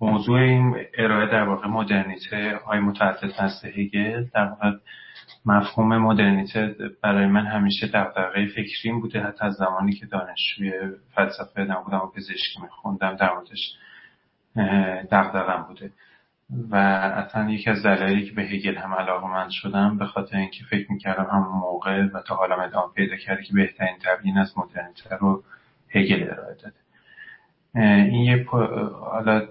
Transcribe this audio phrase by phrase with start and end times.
[0.00, 4.70] موضوع این ارائه در واقع مدرنیته های متعدد هست هگل در واقع
[5.46, 9.20] مفهوم مدرنیته برای من همیشه دغدغه فکریم بوده.
[9.20, 10.72] حتی از زمانی که دانشجوی
[11.14, 13.76] فلسفه نبودم و پزشکی میخوندم در موردش
[15.10, 15.90] دغدغم بوده.
[16.70, 20.64] و اصلا یکی از دلایلی که به هگل هم علاقه من شدم به خاطر اینکه
[20.70, 25.16] فکر می‌کردم همون موقع و تا حالا ادامه پیدا کرده که بهترین تبیین از مدرنیته
[25.16, 25.42] رو
[25.94, 26.76] هگل ارائه داده.
[27.74, 28.46] این یه
[29.00, 29.48] حالا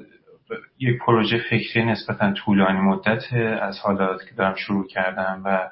[0.80, 5.70] یک پروژه فکری نسبتا طولانی مدت از حالات که دارم شروع کردم و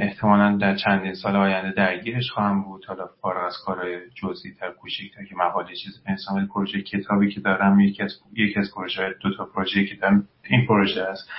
[0.00, 2.84] احتمالا در چندین سال آینده درگیرش خواهم بود.
[2.84, 7.80] حالا فارغ از کارهای جزئی تر کوچیکتر که مقاله چیزی بنویسم پروژه کتابی که دارم
[7.80, 11.30] یکی از یکی از پروژه دو تا پروژه که دارم این پروژه است.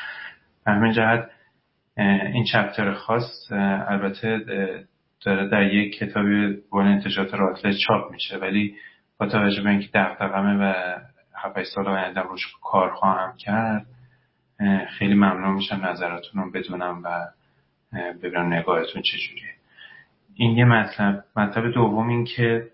[0.67, 1.29] همین جهت
[2.33, 3.51] این چپتر خاص
[3.87, 4.39] البته
[5.25, 8.75] داره در یک کتابی بون انتشارات راتل چاپ میشه ولی
[9.17, 10.95] با توجه به اینکه دغدغمه و
[11.43, 13.85] 7 سال آینده روش کار خواهم کرد.
[14.97, 17.27] خیلی ممنون میشم نظراتون رو بدونم و
[18.13, 19.53] ببینم نگاهتون چجوریه.
[20.35, 21.23] این یه مطلب.
[21.35, 22.67] مطلب دوم این که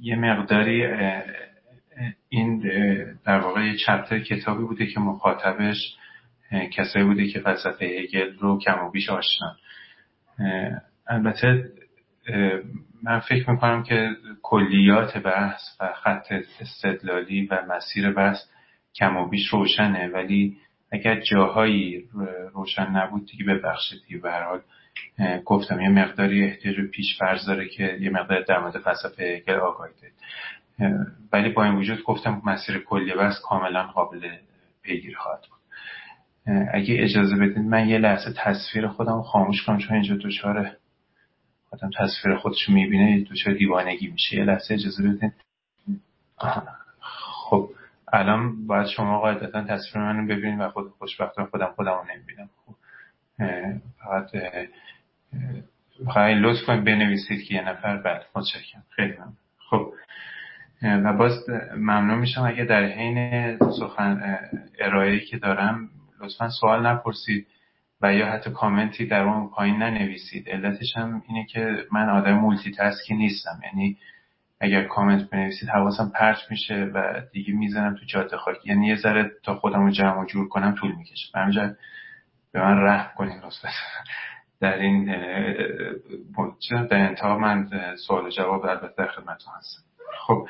[0.00, 0.86] یه مقداری
[2.28, 2.58] این
[3.24, 5.96] در واقع یه چپتر کتابی بوده که مخاطبش
[6.72, 9.56] کسایی بوده که فلسفه هگل رو کم و بیش آشنان
[11.06, 11.72] البته
[13.02, 14.10] من فکر می‌کنم که
[14.42, 18.38] کلیات بحث و خط استدلالی و مسیر بحث
[18.94, 20.56] کم و بیش روشنه ولی
[20.92, 22.04] اگر جاهایی
[22.54, 24.20] روشن نبود دیگه ببخشید دیگه.
[24.20, 24.60] به حال
[25.44, 29.92] گفتم یه مقداری احتیاج پیش فرض داره که یه مقدار در مورد فلسفه هگل آگاهی
[31.32, 34.28] ولی با این وجود گفتم مسیر کلی بحث کاملا قابل
[34.82, 35.60] پیگیری خواهد بود.
[36.72, 40.76] اگه اجازه بدید من یه لحظه تصویر خودم خاموش کنم چون اینجا دچار
[41.72, 44.36] آدم تصویر خودش می‌بینه دچار دیوانگی میشه.
[44.36, 45.32] یه لحظه اجازه بدین.
[47.00, 47.70] خب
[48.12, 52.50] الان باید شما قاعدتا تصویر منو ببینید و خود خوشبختانه خودم خودم رو نمی‌بینم.
[52.66, 52.74] خب
[54.04, 54.30] فقط
[56.06, 58.26] فقط لطف کنید بنویسید که یه نفر بعد.
[58.36, 58.84] متشکرم.
[58.90, 59.36] خیلی ممنون.
[59.70, 59.92] خب
[60.82, 61.32] و باز
[61.76, 64.38] ممنون میشم اگه در حین سخن
[64.78, 67.46] ارائه که دارم لطفا سوال نپرسید.
[68.02, 70.48] و یا حتی کامنتی در اون پایین ننویسید.
[70.48, 73.60] علتش هم اینه که من آدم مولتی تاسکی نیستم.
[73.64, 73.96] یعنی
[74.60, 78.68] اگر کامنت بنویسید حواسم پرت میشه و دیگه می‌زنم تو جاده خاکی.
[78.68, 81.38] یعنی یه ذره تا خودم رو جمع و جور کنم طول می‌کشه.
[81.38, 81.74] همینجا
[82.52, 83.68] به من رحم کنین لطفا
[84.60, 85.04] در این
[86.90, 87.68] در انتها من
[88.06, 89.82] سوال جواب البته در خدمتتون هستم.
[90.18, 90.48] خب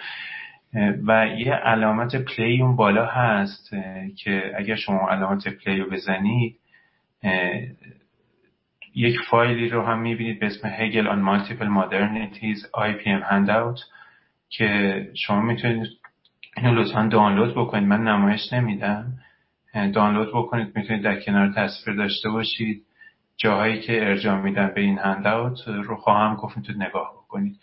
[1.06, 3.70] و یه علامت play اون بالا هست
[4.16, 6.59] که اگر شما علامت play رو بزنید
[8.94, 13.80] یک فایلی رو هم می‌بینید به اسم هگل on multiple modernities IPM handout
[14.48, 15.86] که شما می‌تونید
[16.56, 17.88] اینو لطفا دانلود بکنید.
[17.88, 19.12] من نمایش نمیدم.
[19.74, 20.76] دانلود بکنید.
[20.76, 22.82] می‌تونید در کنار تصویر داشته باشید.
[23.36, 26.56] جاهایی که ارجاع میدن به این handout رو خواهم گفت.
[26.56, 27.60] می‌تونید نگاه بکنید.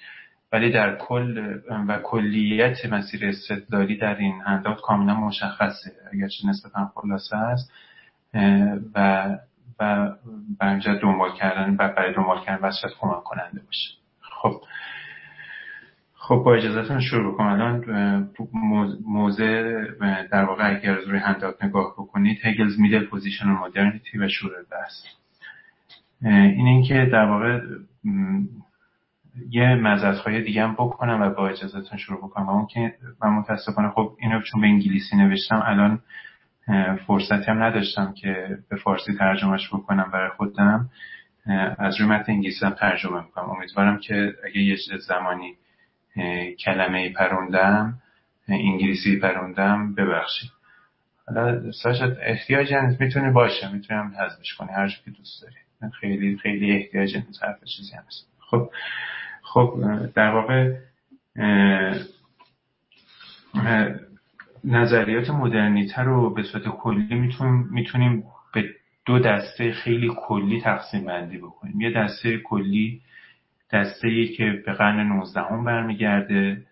[0.52, 1.58] ولی در کل
[1.88, 5.92] و کلیت مسیر استدلالی در این handout کاملا مشخصه.
[6.14, 7.72] اگرچه نسبتا خلاصه است.
[8.96, 9.30] و
[9.80, 10.10] و
[10.60, 13.90] برای دنبال کردن و برای دنبال کردن شاید کمک کننده باشه.
[14.22, 14.62] خب.
[16.14, 17.48] خب با اجازهتون شروع بکنم.
[17.48, 18.30] الان
[19.06, 19.82] موضع
[20.32, 24.54] در واقع اگر از روی handout نگاه بکنید Hegel's middle position on modernity و شروع
[24.72, 25.04] بحث.
[26.22, 27.62] این اینکه در واقع
[29.50, 32.50] یه مزدخواهی دیگه هم بکنم و با اجازهتون شروع بکنم.
[32.50, 32.94] اون که
[33.24, 36.00] من متاسفانه خب اینو چون به انگلیسی نوشتم الان
[37.08, 40.90] فرصتی هم نداشتم که به فارسی ترجمهش بکنم برای خودم.
[41.78, 43.50] از روی متن انگلیسی هم ترجمه می‌کنم.
[43.50, 44.78] امیدوارم که اگه یه
[45.08, 45.54] زمانی
[46.66, 48.00] کلمه پروندم
[48.48, 50.50] انگلیسی پروندم ببخشید.
[51.28, 53.74] حالا ساشا احتیاج نیست می‌تونه باشه.
[53.74, 54.70] می‌تونم حذفش کنی.
[54.72, 55.92] هر که دوست داری.
[55.92, 58.72] خیلی خیلی احتیاج نیست حرف چیزی هست خب
[59.42, 59.80] خب
[60.16, 60.74] در واقع
[64.64, 68.24] نظریات مدرنیته رو به صورت کلی می‌تونیم می‌تونیم
[68.54, 68.70] به
[69.06, 71.82] دو دسته خیلی کلی تقسیم بندی بکنیم.
[71.82, 73.02] یه دسته کلی
[73.72, 76.64] دسته ای که به قرن 19 هم برمیگرده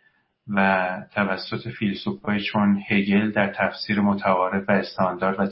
[0.47, 5.47] و توسط فیلسوفای چون هگل در تفسیر متعارف و استاندارد و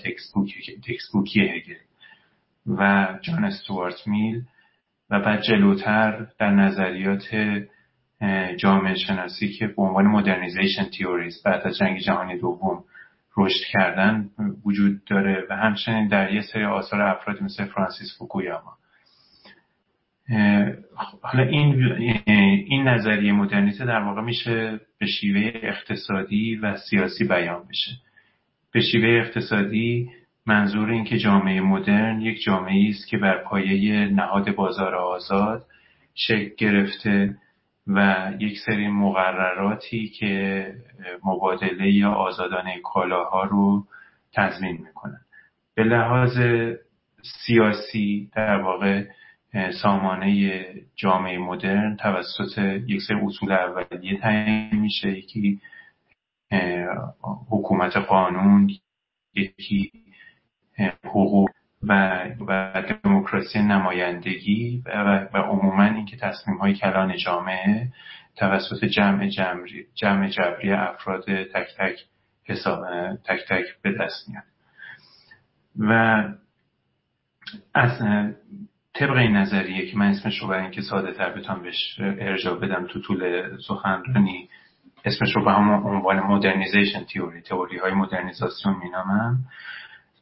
[0.83, 1.75] تکسبوکی هگل
[2.67, 4.41] و جان استوارت میل
[5.09, 7.35] و بعد جلوتر در نظریات
[8.57, 12.83] جامعه شناسی که به عنوان مدرنیزیشن تیوریز بعد از جنگ جهانی دوم
[13.37, 14.29] رشد کردن
[14.65, 18.77] وجود داره و همچنین در یه سری آثار افرادی مثل فرانسیس فوکویاما.
[21.21, 21.93] حالا این
[22.67, 27.91] این نظریه مدرنیته در واقع میشه به شیوه اقتصادی و سیاسی بیان بشه.
[28.71, 30.09] به شیوه اقتصادی
[30.45, 35.65] منظور این که جامعه مدرن یک جامعه است که بر پایه نهاد بازار آزاد
[36.15, 37.37] شکل گرفته
[37.87, 40.73] و یک سری مقرراتی که
[41.23, 43.87] مبادله یا آزادانه کالاها رو
[44.33, 45.21] تضمین می‌کنن.
[45.75, 46.37] به لحاظ
[47.45, 49.03] سیاسی در واقع
[49.81, 50.65] سامانه
[50.95, 52.57] جامعه مدرن توسط
[52.87, 55.17] یک سری اصول اولیه تعیین میشه.
[55.17, 55.61] یکی
[57.49, 58.69] حکومت قانون
[59.35, 59.91] یکی
[61.03, 61.49] حقوق
[61.87, 67.87] و, و دموکراسی نمایندگی و, و عموما اینکه تصمیم های کلان جامعه
[68.35, 71.99] توسط جمع جمعی جمع جبری افراد تک تک
[72.43, 72.85] حساب
[73.15, 74.43] تک تک به دست میاد.
[75.79, 76.23] و
[77.73, 78.01] از
[78.93, 82.87] طبق این نظریه که من اسمش رو برای اینکه ساده تر بتونم بهش ارجاع بدم
[82.87, 84.49] تو طول سخنرانی
[85.05, 89.37] اسمش رو به همون عنوان مدرنیزیشن تیوری تئوری های مدرنیزاسیون مینامم.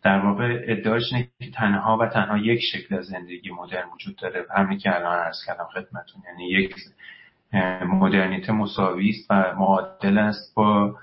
[0.03, 4.45] در واقع ادعاش اینه که تنها و تنها یک شکل از زندگی مدرن وجود داره
[4.55, 6.75] همین که الان عرض کردم خدمتون یعنی یک
[7.85, 10.95] مدرنیته مساوی است و معادل است با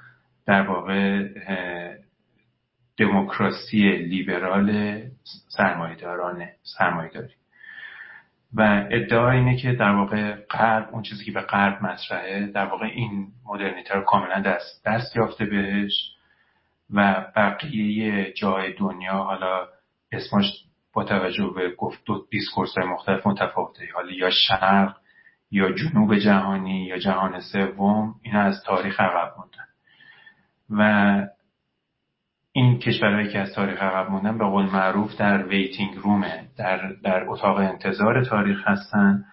[0.47, 1.29] در واقع
[2.97, 5.01] دموکراسی لیبرال
[5.49, 7.35] سرمایداران سرمایداری
[8.55, 12.87] و ادعا اینه که در واقع غرب اون چیزی که به غرب مطرحه در واقع
[12.87, 16.18] این مدرنیته رو کاملا دست دست یافته بهش.
[16.91, 19.69] و بقیه جای دنیا حالا
[20.13, 24.97] اسمش با توجه به گفت دو دیسکورس های مختلف متفاوته حالا یا شرق
[25.51, 29.69] یا جنوب جهانی یا جهان سوم اینا از تاریخ عقب موندن.
[30.71, 31.27] و
[32.53, 36.93] این کشورهایی که از تاریخ عقب موندن به قول معروف در waiting room ه در,
[36.93, 39.25] در اتاق انتظار تاریخ هستن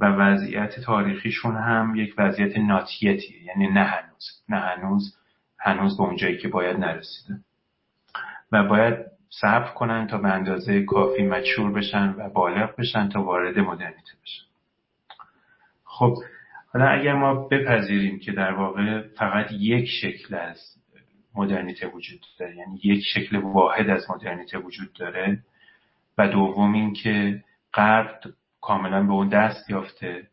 [0.00, 5.19] و وضعیت تاریخیشون هم یک وضعیت not yet یه یعنی نه هنوز نه هنوز
[5.60, 7.34] هنوز به اونجایی که باید نرسیده.
[8.52, 8.94] و باید
[9.40, 14.44] صبر کنن تا به اندازه کافی mature بشن و بالغ بشن تا وارد مدرنیته بشن.
[15.84, 16.14] خب
[16.72, 20.56] حالا اگر ما بپذیریم که در واقع فقط یک شکل از
[21.34, 25.42] مدرنیته وجود داره یعنی یک شکل واحد از مدرنیته وجود داره
[26.18, 28.20] و دوم اینکه غرب
[28.60, 30.26] کاملا به اون دست یافته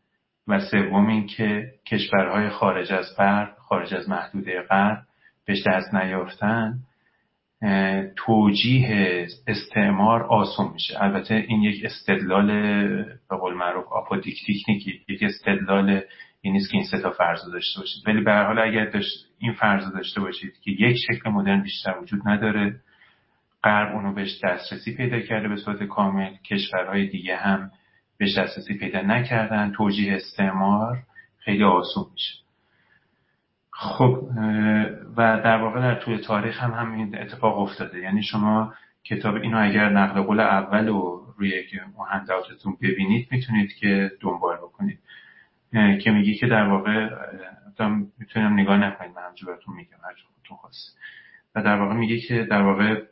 [0.48, 5.07] و سوم اینکه کشورهای خارج از غرب خارج از محدوده غرب
[5.48, 6.78] بهش دست نیافتن
[8.16, 11.02] توجیه استعمار آسون میشه.
[11.02, 12.46] البته این یک استدلال
[13.30, 14.68] به قول معروف آپودیکتیک
[15.08, 16.00] یک استدلال
[16.40, 18.02] این نیست که این سه فرض داشته باشید.
[18.06, 22.20] ولی به حال اگر داشت این فرض داشته باشید که یک شکل مدرن بیشتر وجود
[22.24, 22.80] نداره
[23.64, 27.70] غرب اونو بهش دسترسی پیدا کرده به صورت کامل کشورهای دیگه هم
[28.18, 29.72] بهش دسترسی پیدا نکردن.
[29.72, 30.98] توجیه استعمار
[31.38, 32.47] خیلی آسون میشه.
[33.80, 34.28] خب
[35.16, 37.98] و در واقع در طول تاریخ هم همین اتفاق افتاده.
[37.98, 41.52] یعنی شما کتاب اینو اگر نقل قول اول رو روی
[42.10, 44.98] هنداوتتون ببینید می‌تونید که دنبال بکنید.
[45.72, 47.08] که میگی که در واقع
[48.18, 50.98] می‌تونم نگاه نکنید من همجور براتون میگم هر خودتون خواست.
[51.54, 53.02] و در واقع میگه که در واقع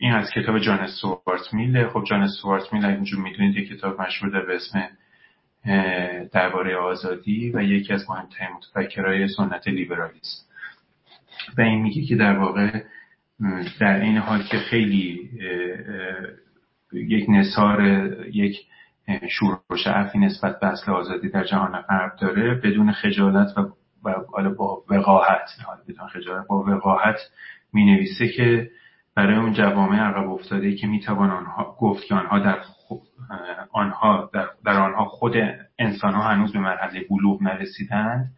[0.00, 4.46] این از کتاب جان سوارت میله خب جان سوارت میل اینجور می‌دونید یک کتاب مشهور
[4.46, 4.88] به اسم
[6.32, 10.44] درباره آزادی و یکی از مهمترین متفکرهای سنت لیبرالیسم.
[11.58, 12.82] و این میگه که در واقع
[13.80, 15.30] در این حال که خیلی
[16.92, 17.82] یک نصار
[18.32, 18.56] یک
[19.30, 23.62] شورش عفی نسبت به اصل آزادی در جهان غرب داره بدون خجالت و
[24.54, 25.48] با وقاحت
[25.88, 27.16] بدون خجالت با وقاحت
[27.72, 28.70] می نویسه که
[29.16, 32.58] برای اون جوامع عقب افتاده که می‌توان آنها گفت که آنها در
[33.72, 35.34] آنها در, در آنها خود
[35.78, 38.32] انسان ها هنوز به مرحله بلوغ نرسیدند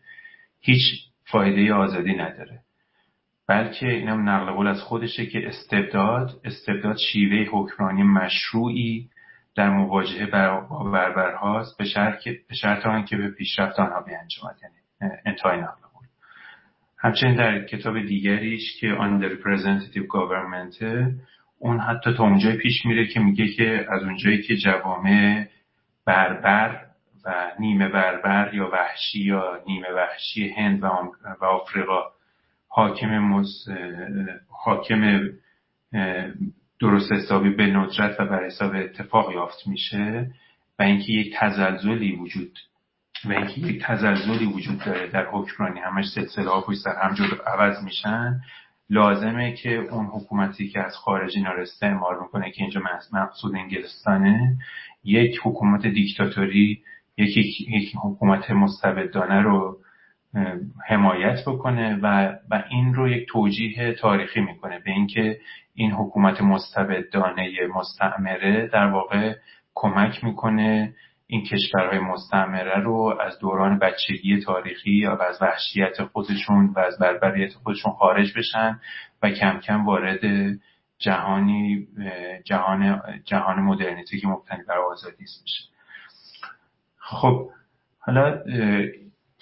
[0.61, 0.83] هیچ
[1.25, 2.61] فایده آزادی نداره.
[3.49, 9.09] بلکه اینم نقل قول از خودشه که استبداد استبداد شیوه حکمرانی مشروعی
[9.55, 10.27] در مواجهه
[10.69, 11.85] با بربرهاست به
[12.55, 14.57] شرط آنکه به پیشرفت آنها بیانجامد.
[14.63, 15.86] یعنی انتهای نقل
[17.07, 20.85] همچنین در کتاب دیگریش که آن representative government
[21.59, 25.47] اون حتی تا اونجای پیش میره که میگه که از اونجایی که جوامع
[26.07, 26.87] بربر
[27.25, 30.83] و نیمه بربر یا وحشی یا نیمه وحشی هند
[31.41, 32.03] و آفریقا
[32.69, 33.43] حاکم
[34.65, 35.29] حاکم
[36.81, 40.31] درست حسابی به ندرت و بر حساب اتفاق یافت میشه
[40.79, 42.59] و اینکه یک تزلزلی وجود
[43.25, 45.81] و اینکه یک تزلزلی وجود داره در حکمرانی.
[45.81, 47.15] همش سلسله ها پشت سر هم
[47.47, 48.41] عوض میشن.
[48.91, 52.81] لازمه که اون حکومتی که از خارج اینا رو استعمار می‌کنه که اینجا
[53.13, 54.57] مقصود انگلستانه
[55.05, 56.83] یک حکومت دیکتاتوری
[57.17, 59.79] یک, یک حکومت مستبدانه رو
[60.89, 65.41] حمایت بکنه و, و این رو یک توجیه تاریخی می‌کنه به اینکه
[65.75, 69.35] این حکومت مستبدانه مستعمره در واقع
[69.75, 70.95] کمک می‌کنه
[71.27, 77.55] این کشورهای مستعمره رو از دوران بچگی تاریخی یا از وحشیت خودشون و از بربریت
[77.55, 78.81] خودشون خارج بشن
[79.23, 80.21] و کم کم وارد
[80.99, 81.87] جهانی
[82.45, 85.65] جهان جهان مدرنیتی که مبتنی بر آزادی بشه.
[86.99, 87.49] خب
[87.99, 88.43] حالا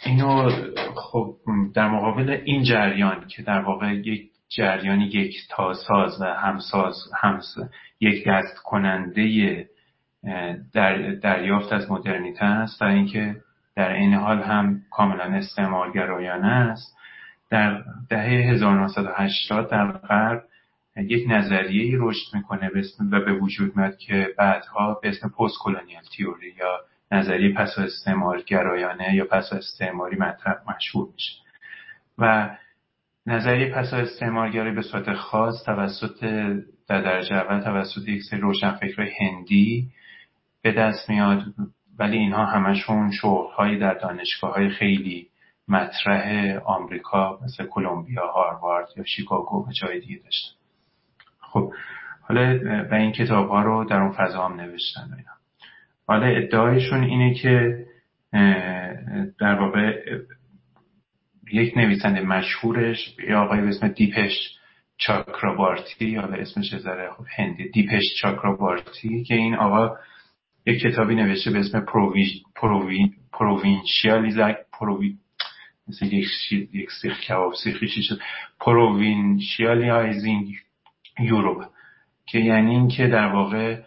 [0.04, 0.50] اینو
[0.96, 1.36] خب
[1.74, 7.56] در مقابل این جریان که در واقع یک جریانی یک تاساز و همساز همس
[8.00, 9.68] یک دست کننده
[10.72, 13.36] در دریافت از مدرنیته است و اینکه
[13.76, 16.96] در این حال هم کاملا استعمارگرایانه است.
[17.50, 20.44] در دهه 1980 در غرب
[20.96, 22.70] یک نظریه رشد می‌کنه
[23.12, 26.80] و به وجود میاد که بعدها به اسم پست کلونیال تیوری یا
[27.12, 31.32] نظریه پس استعمار گرایانه یا پس استعماری مطرح مشهور میشه.
[32.18, 32.50] و
[33.26, 36.24] نظریه پس استعمارگرایی به صورت خاص توسط
[36.88, 39.88] در درجه اول توسط یک سری روشنفکر هندی
[40.64, 41.42] به دست میاد
[41.98, 45.28] ولی اینها همشون شغلهایی در دانشگاه های خیلی
[45.68, 50.54] مطرح آمریکا مثل کلمبیا، هاروارد یا شیکاگو و جای دیگه داشتن.
[51.40, 51.72] خب
[52.22, 52.58] حالا
[52.90, 55.08] و این کتاب ها رو در اون فضا هم نوشتن
[56.06, 57.86] حالا ادعایشون اینه که
[59.40, 60.02] در واقع
[61.52, 64.58] یک نویسنده مشهورش یا آقای به اسم دیپش
[64.96, 69.96] چاکرابارتی یا به اسمش ذره خب هندی دیپش چاکرابارتی که این آقا
[70.66, 72.42] یک کتابی نوشته به اسم پرووی،
[75.88, 78.18] مثل یک, یک سیخ کباب سیخی شد؟
[81.20, 81.64] یوروپ.
[82.26, 83.82] که یعنی اینکه در واقع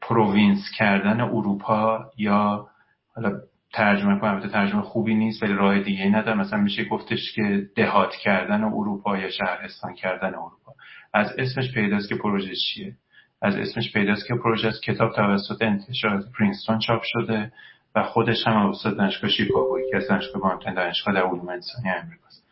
[0.00, 2.68] پرووینس کردن اروپا یا
[3.14, 3.40] حالا
[3.72, 8.64] ترجمه کنم ترجمه خوبی نیست ولی راه دیگه نداره مثلا میشه گفتش که دهات کردن
[8.64, 10.72] اروپا یا شهرستان کردن اروپا.
[11.14, 12.96] از اسمش پیداست که پروژه چیه.
[13.44, 17.52] از اسمش پیداست که پروژه از کتاب توسط انتشارات پرینستون چاپ شده
[17.94, 22.44] و خودش هم استاد دانشگاه شیکاگو که از دانشگاه دانشگاه در علوم انسانی امریکاست.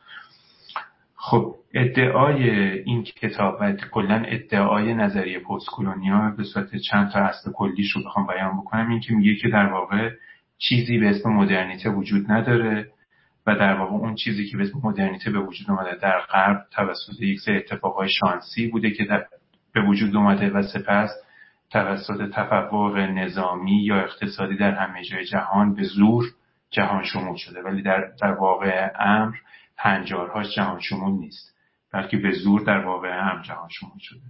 [1.16, 7.52] خب ادعای این کتاب و کلا ادعای نظریه پست کلونیال به صورت چند تا اصل
[7.52, 8.90] کلیش رو بخوام بیان بکنم.
[8.90, 10.10] این که میگه که در واقع
[10.58, 12.90] چیزی به اسم مدرنیته وجود نداره
[13.46, 17.20] و در واقع اون چیزی که به اسم مدرنیته به وجود اومده در غرب توسط
[17.20, 19.26] یک سری اتفاقهای شانسی بوده که در
[19.74, 21.10] به وجود اومده و سپس
[21.70, 26.24] توسط تفوق نظامی یا اقتصادی در همه جای جهان به زور
[26.70, 27.62] جهان شمول شده.
[27.62, 29.34] ولی در, در واقع امر
[29.78, 31.54] هنجارهاش جهان شمول نیست
[31.92, 34.20] بلکه به زور در واقع هم جهان شمول شده.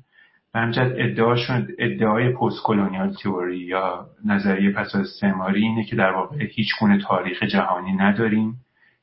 [0.55, 6.13] و همجد ادعاشون ادعای پست کلونیال تئوری یا نظریه پس از استعماری اینه که در
[6.13, 8.55] واقع هیچ گونه تاریخ جهانی نداریم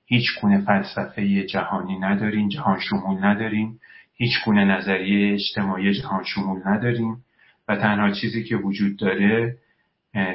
[0.05, 3.79] هیچ گونه فلسفه جهانی نداریم جهان شمول نداریم.
[4.21, 7.23] هیچ گونه نظریه اجتماعی جهان شمول نداریم
[7.67, 9.57] و تنها چیزی که وجود داره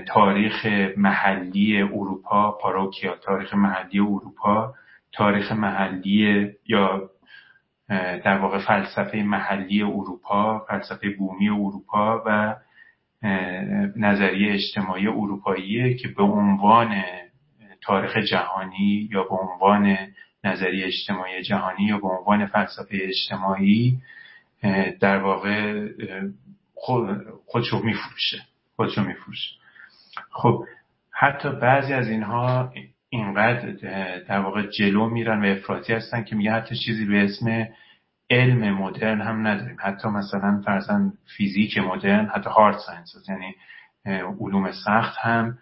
[0.06, 4.74] تاریخ محلی اروپا پاروکیا تاریخ محلی اروپا
[5.12, 7.10] تاریخ محلی یا
[8.24, 12.56] در واقع فلسفه محلی اروپا فلسفه بومی اروپا و
[13.96, 17.02] نظریه اجتماعی اروپاییه که به عنوان
[17.82, 19.96] تاریخ جهانی یا به عنوان
[20.44, 23.98] نظریه اجتماعی جهانی یا به عنوان فلسفه اجتماعی
[25.00, 25.88] در واقع
[27.46, 28.42] خودشو میفروشه.
[28.76, 29.50] خودشو میفروشه.
[30.30, 30.64] خب
[31.10, 32.72] حتی بعضی از اینها
[33.08, 33.70] اینقدر
[34.18, 37.68] در واقع جلو میرن و افراطی هستن که میگه حتی چیزی به اسم
[38.30, 39.76] علم مدرن هم نداریم.
[39.80, 43.54] حتی مثلا فرزن فیزیک مدرن حتی هارد ساینس یعنی
[44.40, 45.58] علوم سخت هم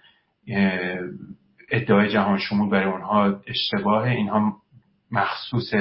[1.71, 4.57] ادعای جهان شمول برای اونها اشتباه اینها
[5.13, 5.75] مخصوص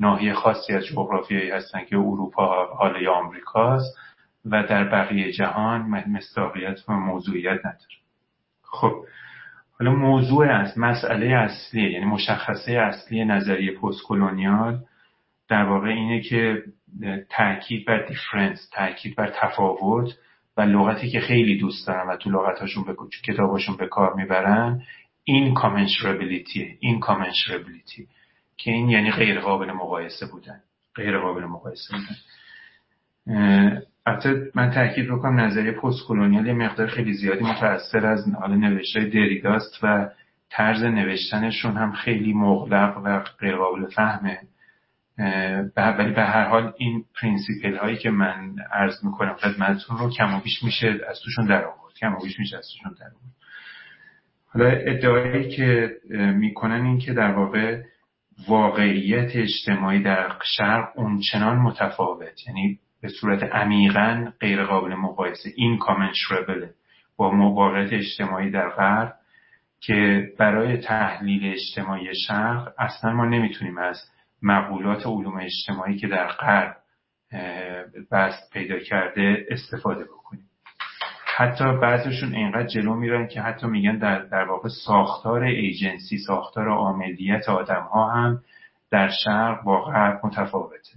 [0.00, 3.98] ناحیه خاصی از جغرافیایی هستن که اروپا حالا آمریکاست
[4.44, 7.96] و در بقیه جهان مستاقیت و موضوعیت نداره.
[8.62, 9.04] خب
[9.78, 14.78] حالا موضوع از مسئله اصلی یعنی مشخصه اصلی نظریه پست کلونیال
[15.48, 16.62] در واقع اینه که
[17.30, 20.08] تاکید بر دیفرنس تاکید بر تفاوت
[20.56, 24.82] و لغتی که خیلی دوست دارن و تو لغتاشون به کتاباشون به کار می‌برن
[25.24, 28.08] این کامنشرابیلیتی این کامنشرابیلیتی
[28.56, 30.60] که این یعنی غیر قابل مقایسه بودن.
[30.94, 32.16] غیر قابل مقایسه بودن.
[34.06, 39.78] البته من تاکید بکنم نظریه پست کلونیال مقدار خیلی زیادی متاثر از حالا نوشته دریداست
[39.82, 40.08] و
[40.50, 44.38] طرز نوشتنشون هم خیلی مغلق و غیر قابل فهمه
[45.76, 50.40] ولی به هر حال این principle هایی که من عرض می‌کنم خدمتتون رو کم و
[50.40, 51.94] بیش میشه از توشون در آورد.
[52.00, 53.06] کم و بیش میشستشون در
[54.48, 55.96] حالا ادعایی که
[56.34, 57.82] می‌کنن این که در واقع
[58.48, 62.46] واقعیت اجتماعی در شرق اونچنان متفاوت.
[62.46, 65.50] یعنی به صورت عمیقا غیر قابل مقایسه.
[65.56, 66.74] incommensurable ه
[67.16, 69.14] با واقعیت اجتماعی در غرب
[69.80, 74.02] که برای تحلیل اجتماعی شرق اصلا ما نمی‌تونیم از
[74.42, 76.76] مقولات علوم اجتماعی که در غرب
[78.12, 80.48] بست پیدا کرده استفاده بکنیم.
[81.38, 87.48] حتی بعضشون اینقدر جلو میرن که حتی میگن در, در واقع ساختار ایجنسی ساختار عاملیت
[87.48, 88.40] آدم ها هم
[88.90, 90.92] در شرق با غرب متفاوته.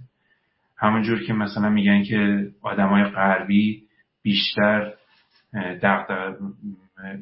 [0.76, 3.82] همونجور که مثلا میگن که آدمای غربی
[4.22, 4.92] بیشتر
[5.82, 6.36] دقدق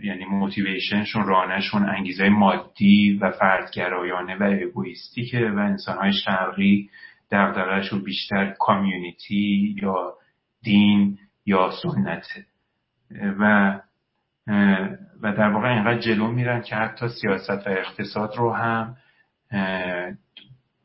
[0.02, 6.90] یعنی موتیویشنشون رانشون انگیزه مادی و فردگرایانه و اگویستیکه و انسانهای شرقی
[7.30, 10.14] دقدقهشون بیشتر کامیونیتی یا
[10.62, 12.46] دین یا سنته.
[13.10, 13.72] و
[15.22, 18.96] و در واقع اینقدر جلو میرن که حتی سیاست و اقتصاد رو هم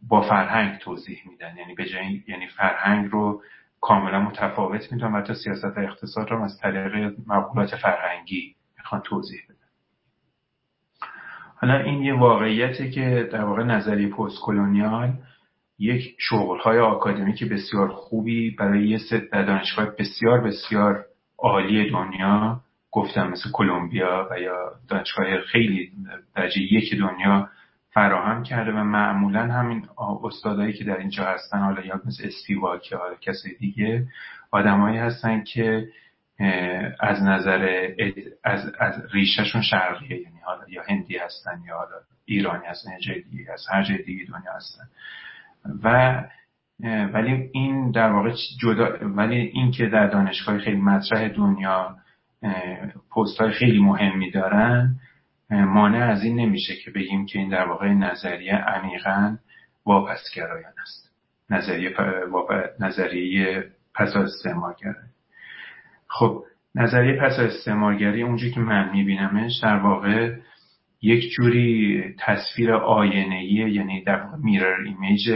[0.08, 1.58] با فرهنگ توضیح میدن.
[1.58, 3.42] یعنی به جای یعنی فرهنگ رو
[3.82, 9.42] کاملا متفاوت می‌دونن و حتی سیاست و اقتصاد رو از طریق مقولات فرهنگی می‌خوان توضیح
[9.50, 9.58] بدن.
[11.56, 15.14] حالا این یه واقعیته که در واقع نظریه پست کلونیال
[15.80, 21.06] یک شغلهای آکادمیک بسیار خوبی برای یه ست دانشگاه بسیار بسیار
[21.44, 25.92] عالی دنیا گفتم مثل کلمبیا و یا دانشگاه خیلی
[26.36, 27.50] درجه یک دنیا
[27.94, 29.88] فراهم کرده و معمولا همین
[30.24, 34.08] استادایی که در اینجا هستن حالا یا مثل استیواک یا کسی دیگه
[34.52, 35.88] آدمایی هستن که
[37.00, 37.88] از نظر
[38.44, 41.96] از, از ریشهشون شرقیه یعنی حالا یا هندی هستن یا حالا
[42.26, 44.84] ایرانی هستن یا جای دیگه از هر جای دیگه دنیا هستن.
[45.84, 46.24] و
[47.14, 51.96] ولی این در واقع جدا ولی این که در دانشگاه خیلی مطرح دنیا
[53.16, 54.96] پست های خیلی مهمی دارن
[55.50, 59.38] مانع از این نمیشه که بگیم که این در واقع نظریه عمیقا
[59.86, 61.14] واپسگرایان است.
[61.50, 61.96] نظریه
[62.80, 63.64] نظریه
[63.96, 64.94] پس از استعمارگری
[66.08, 66.44] خب
[66.76, 70.36] نظریه پس از استعمارگری اونجوری که من میبینمش در واقع
[71.02, 75.32] یک جوری تصویر آینه یعنی در واقع میرر ایمیج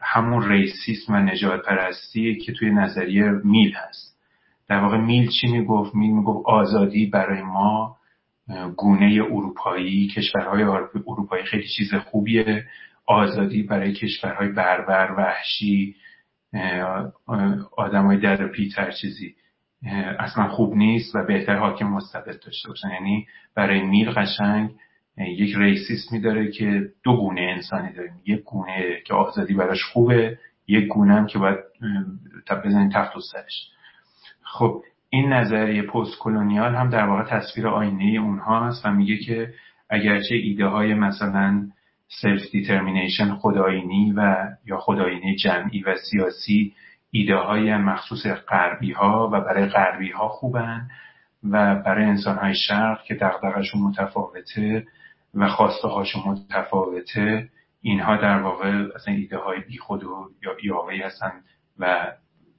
[0.00, 4.16] همون ریسیسم و نجات پرستی که توی نظریه میل هست.
[4.68, 7.96] در واقع میل چی می‌گفت؟ میل می‌گفت آزادی برای ما
[8.76, 12.64] گونه اروپایی کشورهای اروپایی خیلی چیز خوبیه.
[13.06, 15.96] آزادی برای کشورهای بربر وحشی
[17.76, 19.34] آدمای در پیتر چیزی.
[20.18, 22.88] اصلا خوب نیست و بهتر حاکم مستقل داشته باشن.
[22.90, 24.70] یعنی برای میل قشنگ
[25.28, 28.20] یک ریسیسمی داره که دو گونه انسانی داریم.
[28.26, 31.58] یک گونه که آزادی براش خوبه یک گونه هم که باید
[32.64, 33.70] بزنید تخت و سرش.
[34.42, 39.54] خب این نظریه پست کلونیال هم در واقع تصویر آینه اونها هست و میگه که
[39.90, 41.68] اگرچه ایده های مثلا
[42.08, 46.74] self-determination خودآیینی و یا خودآیینی جمعی و سیاسی
[47.10, 50.88] ایده های مخصوص غربی ها و برای غربی ها خوبن
[51.50, 54.86] و برای انسان های شرق که دغدغشون متفاوته.
[55.34, 57.48] و خواسته هاشون متفاوته
[57.82, 61.32] اینها در واقع اصلا ایده های بیخود و یا یاوه‌ای هستن
[61.78, 62.12] و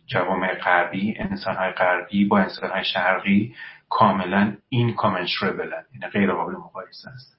[0.06, 3.56] جوامع غربی انسان های غربی با انسان های شرقی
[3.90, 7.38] کاملا این کامنشربلن یعنی غیر قابل مقایسه است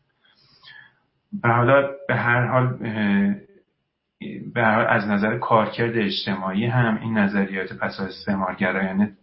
[1.43, 2.79] و حالا به هر حال
[4.55, 9.17] به از نظر کارکرد اجتماعی هم این نظریات پس استعمارگرایانه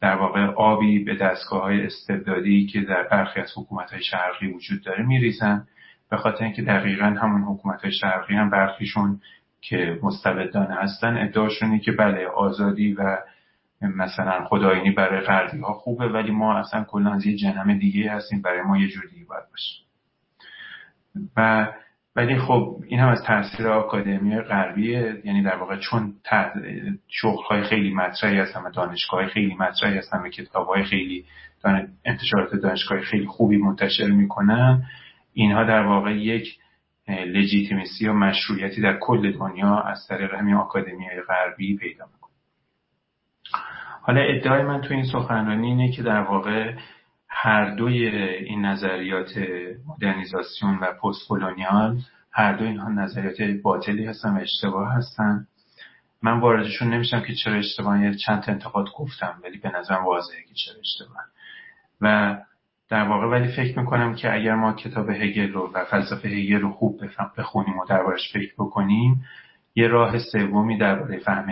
[0.00, 4.84] در واقع آبی به دستگاه های استبدادی که در برخی از حکومت های شرقی وجود
[4.84, 5.66] داره میریزن.
[6.10, 9.20] به خاطر اینکه دقیقا همون حکومت های شرقی هم برخیشون
[9.60, 13.18] که مستبدانه هستن ادعاشونه که بله آزادی و
[13.80, 18.42] مثلا خداینی برای غربی ها خوبه ولی ما اصلا کلا از یه جنم دیگه هستیم
[18.42, 19.82] برای ما یه جور دیگه باید باشه.
[21.36, 21.68] و
[22.16, 25.22] ولی خب این هم از تاثیر آکادمی غربیه.
[25.24, 26.14] یعنی در واقع چون
[27.50, 31.24] های خیلی مطرحی هستن و دانشگاه خیلی مطرحی هستن و کتاب های خیلی
[32.04, 34.82] انتشارات دانشگاه خیلی خوبی منتشر می‌کنن
[35.32, 36.58] اینها در واقع یک
[37.08, 42.32] لجیتیمیسی یا مشروعیتی در کل دنیا از طریق همین آکادمی غربی پیدا می‌کنه.
[44.02, 46.74] حالا ادعای من تو این سخنرانی اینه که در واقع
[47.28, 49.30] هر دوی این نظریات
[49.86, 51.98] مدرنیزاسیون و پست کلونیال
[52.32, 55.46] هر دو اینها نظریات باطلی هستن و اشتباه هستن.
[56.22, 60.54] من واردشون نمیشم که چرا اشتباه چند تا انتقاد گفتم ولی به نظرم واضحه که
[60.54, 61.24] چرا اشتباه.
[62.00, 62.36] و
[62.88, 66.72] در واقع ولی فکر می‌کنم که اگر ما کتاب هگل رو و فلسفه هگل رو
[66.72, 67.00] خوب
[67.38, 69.24] بخونیم و دربارش فکر بکنیم
[69.74, 71.46] یه راه سومی درباره فهم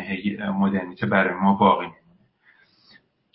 [0.58, 2.03] مدرنیته برای ما باقی میمونه.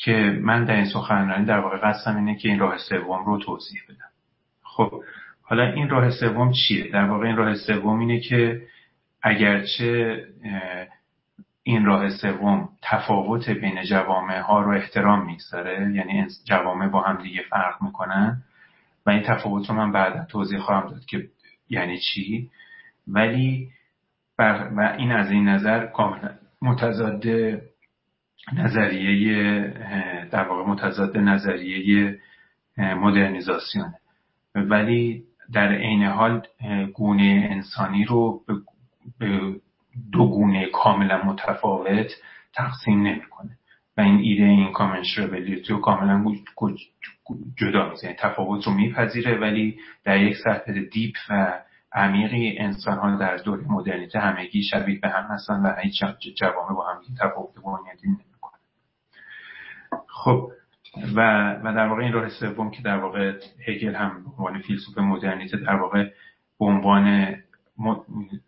[0.04, 3.82] که من در این سخنرانی در واقع قصدم اینه که این راه سوم رو توضیح
[3.90, 4.10] بدم.
[4.64, 5.04] خب
[5.42, 8.62] حالا این راه سوم چیه؟ در واقع این راه سوم اینه که
[9.22, 10.24] اگرچه
[11.64, 17.42] این راه سوم تفاوت بین جوامع ها رو احترام می‌گذاره یعنی جوامع با هم دیگه
[17.50, 18.44] فرق می‌کنن
[19.06, 21.28] و این تفاوت رو من بعدا توضیح خواهم داد که
[21.70, 22.50] یعنی چی.
[23.08, 23.70] ولی
[24.40, 26.32] و این از این نظر کاملا
[26.62, 27.26] متضاد
[28.54, 29.74] نظریه
[30.32, 32.20] در واقع متضاد نظریه
[32.78, 34.00] مدرنیزاسیونه
[34.56, 35.24] ولی
[35.54, 36.42] در عین حال
[36.94, 38.42] گونه انسانی رو
[39.20, 39.56] به
[40.12, 42.12] دو گونه کاملا متفاوت
[42.54, 43.50] تقسیم نمی‌کنه.
[43.98, 46.36] و این ایده این کامنشربلیتی رو کاملا
[47.58, 48.16] جدا می‌زنه.
[48.20, 51.60] تفاوت رو میپذیره ولی در یک سطح دیپ و
[51.94, 56.04] عمیقی انسان ها در دوره مدرنیته همگی شبیه به هم هستن و هیچ
[56.38, 58.08] جوامع با همگی تفاوت بنیادی
[60.24, 60.52] خب
[61.16, 63.34] و, و در واقع این راه سوم که در واقع
[63.68, 66.04] هگل هم به عنوان فیلسوف مدرنیته در واقع
[66.60, 67.36] به عنوان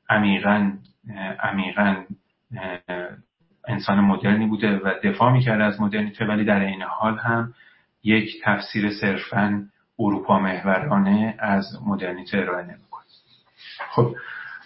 [0.10, 0.72] عمیقا
[1.40, 1.96] عمیقا
[3.68, 7.54] انسان مدرنی بوده و دفاع می‌کرده از مدرنیته ولی در این حال هم
[8.04, 9.68] یک تفسیر صرفا
[10.00, 13.04] اروپا محورانه از مدرنیته ارائه نمی‌کنه.
[13.90, 14.16] خب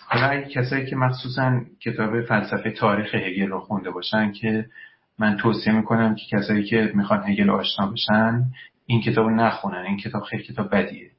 [0.07, 4.65] حالا کسایی که مخصوصا کتاب فلسفه تاریخ هگل رو خونده باشن که
[5.19, 8.43] من توصیه می‌کنم که کسایی که می‌خوان هگل آشنا بشن
[8.85, 11.11] این کتاب نخونن این کتاب خیلی کتاب بدیه.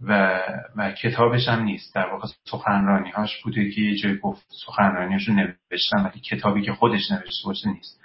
[0.00, 0.40] و,
[0.76, 1.94] و کتابش هم نیست.
[1.94, 6.72] در واقع سخنرانی هاش بوده که یه جای گفت سخنرانیش رو نوشتم ولی کتابی که
[6.72, 8.00] خودش نوشته باشه نیست.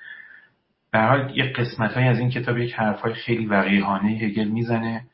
[0.91, 5.05] در حال یک قسمت های از این کتاب یک حرف های خیلی وقیهانه هگل می‌زنه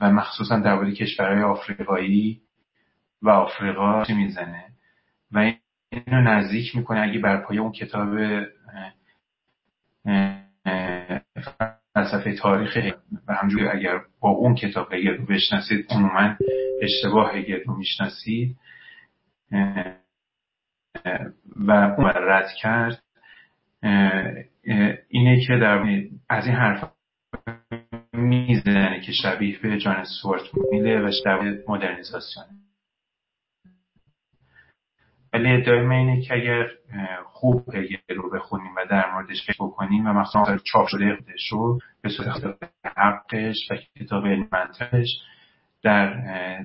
[0.00, 2.40] و مخصوصا درباره کشورهای آفریقایی
[3.22, 4.64] و آفریقا می‌زنه.
[5.32, 5.52] و
[5.90, 7.00] اینو نزدیک می‌کنه.
[7.00, 8.08] اگه بر پایه اون کتاب
[11.94, 12.78] فلسفه تاریخ
[13.28, 16.36] و همجوری اگر با اون کتاب هگل رو بشناسید عموما
[16.82, 18.56] اشتباه هگل رو می‌شناسید.
[21.56, 23.02] و اون رد کرد.
[25.08, 25.84] اینه که در
[26.28, 26.92] از این حرف
[28.12, 32.61] می‌زنه که شبیه به جان سوارت میله و شبیه مدرنیزاسیونه
[35.32, 36.66] ولی ادعای من اینه که اگر
[37.24, 41.78] خوب هگل رو بخونیم و در موردش فکر بکنیم و مثلا چاپ شده خودش رو
[42.02, 42.58] به صورت
[42.96, 45.08] حقش و کتاب منطقش
[45.82, 46.14] در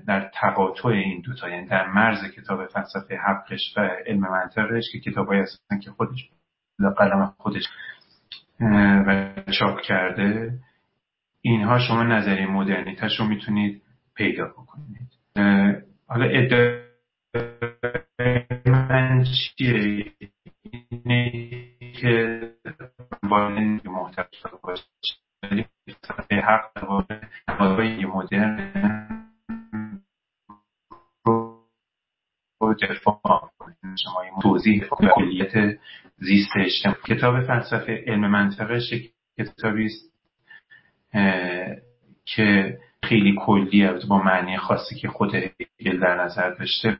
[0.07, 5.41] در تقاطع این دوتا یعنی در مرز کتاب فلسفه حقش و علم منطقش که کتابایی
[5.41, 6.29] هستن که خودش
[6.97, 7.63] قلم خودش
[9.07, 10.53] و چاپ کرده
[11.41, 13.81] اینها شما نظریه مدرنیتش رو می‌تونید
[14.15, 15.07] پیدا بکنید.
[16.07, 16.86] حالا ادعای
[18.65, 19.23] من
[19.57, 20.11] چیه؟
[22.01, 22.41] که
[23.29, 24.25] باید محتوی
[24.63, 24.83] باشه
[26.31, 26.71] حق
[27.47, 28.73] درباره مدرن
[31.25, 33.51] رو دفاع
[34.03, 34.83] شما توضیح
[35.15, 35.79] کلیت
[36.17, 36.99] زیست اجتماعی.
[37.07, 38.93] کتاب فلسفه علم منطقش
[39.39, 40.13] کتابی است
[42.25, 46.99] که خیلی کلی با معنی خاصی که خود هگل در نظر داشته.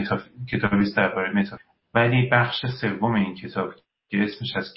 [0.00, 0.20] متاف...
[0.52, 1.70] کتابی است درباره متافیزیک.
[1.94, 3.74] ولی بخش سوم این کتاب
[4.08, 4.74] که اسمش از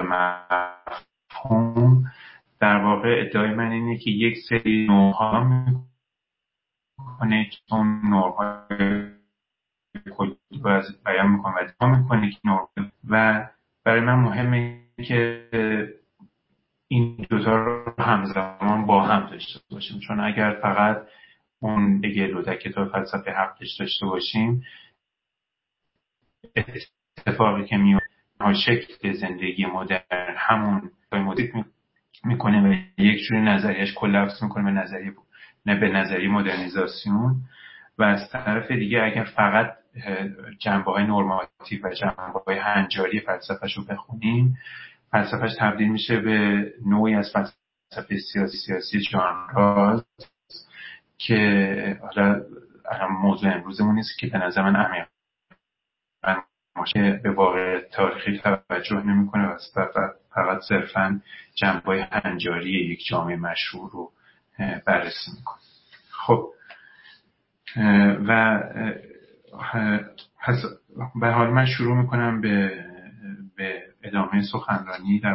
[0.00, 2.04] مفهوم
[2.60, 5.44] در واقع ادعای من اینه که یک سری نوعها
[7.04, 8.66] می‌کنه که اون نوعها
[10.16, 10.36] کلی
[11.04, 12.70] بیان می‌کنه و ادعا می‌کنه که نوع
[13.08, 13.46] و
[13.84, 15.48] برای من مهمه که
[16.88, 20.00] این دوتا رو همزمان با هم داشته باشیم.
[20.00, 21.06] چون اگر فقط
[22.26, 24.64] رو در کتاب فلسفه حقش داشته باشیم
[27.16, 27.98] اتفاقی که می
[28.66, 31.50] شکل زندگی مدرن همون موزیک
[32.24, 35.12] می‌کنه و یک جوری نظریش کلپس می‌کنه به نظریه
[35.66, 37.36] نه به نظریه مدرنیزاسیون.
[37.98, 39.76] و از طرف دیگه اگر فقط
[40.58, 44.56] جنبه های نرماتیو و جنبه های هنجاری فلسفهش رو بخونیم
[45.10, 50.04] فلسفهش تبدیل میشه به نوعی از فلسفه سیاسی سیاسی جانراز.
[51.18, 52.42] که حالا
[53.10, 55.06] موضوع امروزمون نیست که به نظر من عمیق
[57.22, 59.58] به واقع تاریخی توجه نمی‌کنه و
[60.34, 61.20] فقط صرفا
[61.54, 64.12] جنبای هنجاری یک جامعه مشهور رو
[64.86, 65.58] بررسی می‌کنه.
[66.10, 66.48] خب
[68.28, 68.62] و
[70.40, 70.64] پس
[71.20, 72.84] به حال من شروع می‌کنم به
[73.56, 75.34] به ادامه سخنرانی در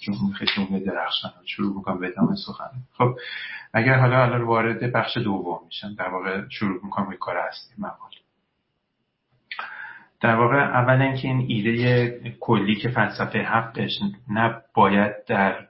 [0.00, 3.18] جمهوری خیلی درخشان شروع می‌کنم به ادامه سخنرانی خب
[3.72, 8.16] اگر حالا حالا وارد بخش دوم میشم در واقع شروع می‌کنم به کار اصلی مقاله.
[10.20, 15.66] در واقع اولا اینکه این ایده کلی که فلسفه حقش نباید در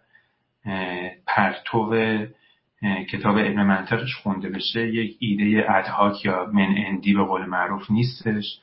[1.27, 1.95] پرتو
[3.13, 8.61] کتاب علم منطقش خونده بشه یک ایده ادهاک یا من اندی به قول معروف نیستش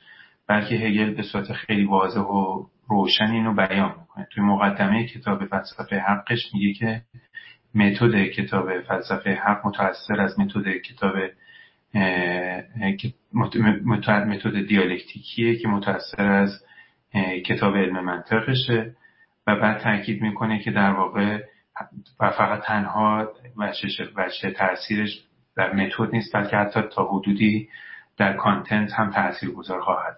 [0.48, 4.28] بلکه هگل به صورت خیلی واضح و روشن اینو بیان می‌کنه.
[4.32, 7.02] توی مقدمه کتاب فلسفه حقش میگه که
[7.76, 11.16] متد کتاب فلسفه حق متأثر از متد کتاب
[14.26, 16.64] متد دیالکتیکیه که متأثر از
[17.46, 18.96] کتاب علم منطقشه
[19.48, 21.40] و بعد تاکید می‌کنه که در واقع
[22.20, 25.24] و فقط تنها وجه تاثیرش
[25.56, 27.70] در متد نیست بلکه حتی تا حدودی
[28.18, 30.18] در کانتنت هم تاثیر گذار خواهد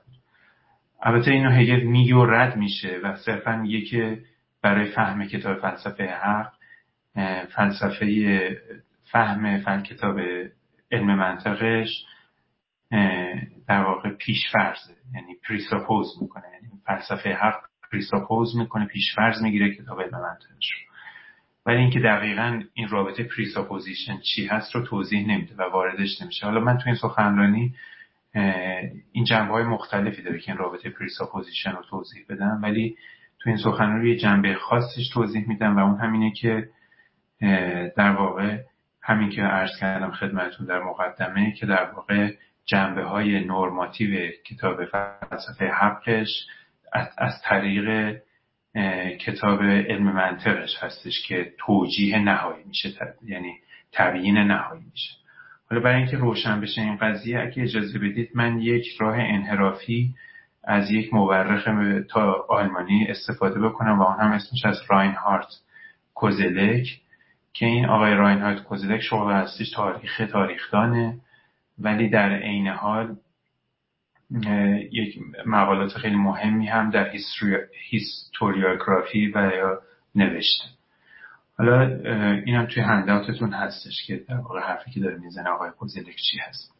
[1.01, 4.21] البته اینو هگل میگه و رد میشه و صرفا میگه که
[4.61, 6.53] برای فهم کتاب فلسفه حق
[7.55, 8.61] فلسفه
[9.11, 10.19] فهم فن کتاب
[10.91, 12.05] علم منطقش
[13.67, 16.43] در واقع پیش فرضه یعنی presuppose می‌کنه.
[16.53, 20.85] یعنی فلسفه حق presuppose می‌کنه پیش فرض می‌گیره کتاب علم منطقش
[21.65, 26.45] ولی اینکه دقیقا این رابطه presupposition چی هست رو توضیح نمیده و واردش نمیشه.
[26.45, 27.75] حالا من تو این سخنرانی
[29.11, 32.97] این جنبه های مختلفی داره که این رابطه presupposition رو توضیح بدم ولی
[33.39, 36.69] تو این سخنرانی یه جنبه خاصش توضیح میدم و اون همینه که
[37.97, 38.57] در واقع
[39.01, 42.33] همین که عرض کردم خدمتون در مقدمه که در واقع
[42.65, 46.47] جنبه های نورماتیو کتاب فلسفه حقش
[47.17, 48.17] از طریق
[49.19, 52.89] کتاب علم منطقش هستش که توجیه نهایی میشه
[53.25, 53.59] یعنی
[53.91, 55.18] تبیین نهایی میشه.
[55.69, 60.15] حالا برای اینکه روشن بشه این قضیه اگه اجازه بدید من یک راه انحرافی
[60.63, 61.67] از یک مورخ
[62.09, 65.47] تا آلمانی استفاده بکنم و اون هم اسمش از راینهارت
[66.13, 67.01] کوزلک
[67.53, 71.19] که این آقای راینهارت کوزلک شغل هستیش تاریخ تاریخدانه
[71.79, 73.15] ولی در عین حال
[74.91, 77.11] یک مقالات خیلی مهمی هم در
[77.89, 79.81] هیستوریوگرافی و یا
[80.15, 80.78] نوشته.
[81.59, 81.81] حالا
[82.45, 86.73] اینم توی هنداتتون هستش که در واقع حرفی که داره می‌زنه آقای کوزلک چی هست.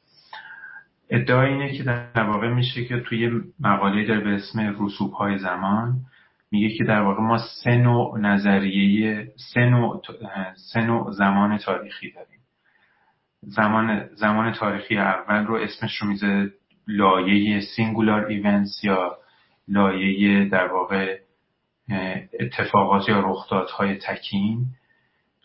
[1.09, 5.95] ادعا اینه که در واقع میشه که توی مقاله داره به اسم رسوب های زمان
[6.51, 10.01] میگه که در واقع ما سه نوع نظریه سه نوع,
[10.73, 12.39] سه نوع زمان تاریخی داریم.
[13.41, 16.51] زمان زمان تاریخی اول رو اسمش رو می‌ذاره
[16.87, 19.17] لایه singular events یا
[19.67, 21.19] لایه در واقع
[22.39, 24.65] اتفاقات یا رخدادهای تکین.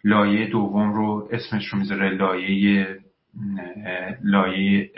[0.04, 2.86] لایه دوم رو اسمش رو می‌ذاره لایه
[4.24, 4.90] لایه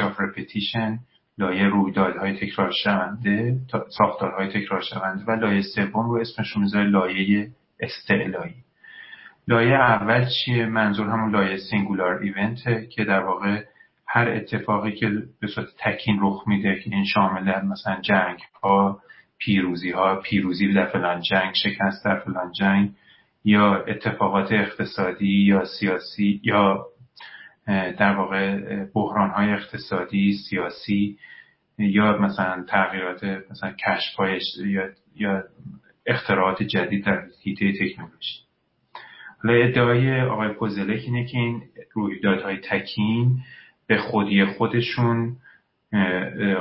[0.00, 0.98] of repetition
[1.38, 3.56] لایه رویدادهای تکرار شونده
[3.98, 7.48] ساختارهای تکرار شونده و لایه سوم رو اسمش رو می‌ذاره لایه
[7.80, 8.54] استعلایی.
[9.48, 13.62] لایه اول چیه؟ منظور همون لایه سینگولار ایونته که در واقع
[14.08, 19.00] هر اتفاقی که به صورت تکین رخ میده که این شامل مثلا جنگ ها
[19.38, 22.90] پیروزی ها پیروزی در فلان جنگ شکست در فلان جنگ
[23.44, 26.86] یا اتفاقات اقتصادی یا سیاسی یا
[27.66, 31.18] در واقع بحران های اقتصادی سیاسی
[31.78, 34.20] یا مثلا تغییرات مثلا کشف
[34.66, 35.44] یا, یا
[36.06, 38.46] اختراعات جدید در حیطه تکنولوژی.
[39.42, 43.38] حالا ادعای آقای پوزلک اینه که این رویدادهای تکین
[43.86, 45.36] به خودی خودشون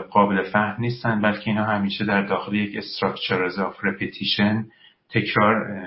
[0.10, 4.66] قابل فهم نیستن بلکه اینا همیشه در داخل یک structures of repetition
[5.10, 5.80] تکرار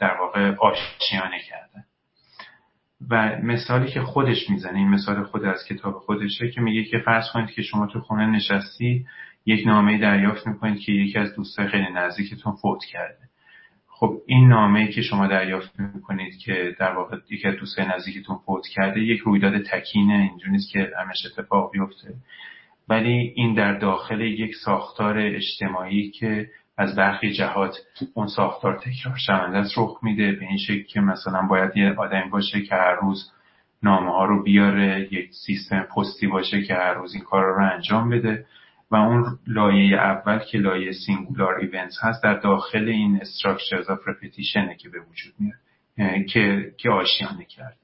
[0.00, 1.84] در واقع آشیانه کردن.
[3.10, 7.24] و مثالی که خودش می‌زنه این مثال خود از کتاب خودشه که میگه که فرض
[7.32, 9.06] کنید که شما تو خونه نشستی
[9.46, 13.28] یک نامه دریافت می‌کنید که یکی از دوستای خیلی نزدیکتون فوت کرده.
[13.98, 18.66] خب این نامه که شما دریافت می‌کنید که در واقع یکی از دوستای نزدیکتون فوت
[18.66, 22.14] کرده یک رویداد تکینه اینجور نیست که همش اتفاق بیفته.
[22.88, 27.76] ولی این در داخل یک ساختار اجتماعی که از برخی جهات
[28.14, 30.32] اون ساختار تکرار شونده است رخ میده.
[30.32, 33.32] به این شکل که مثلا باید یه آدمی باشه که هر روز
[33.82, 38.10] نامه ها رو بیاره یک سیستم پستی باشه که هر روز این کار رو انجام
[38.10, 38.46] بده.
[38.90, 44.70] و اون لایه اول که لایه singular events هست در داخل این structures of repetition
[44.70, 47.76] ه که به وجود میاد که که آشیانه کرد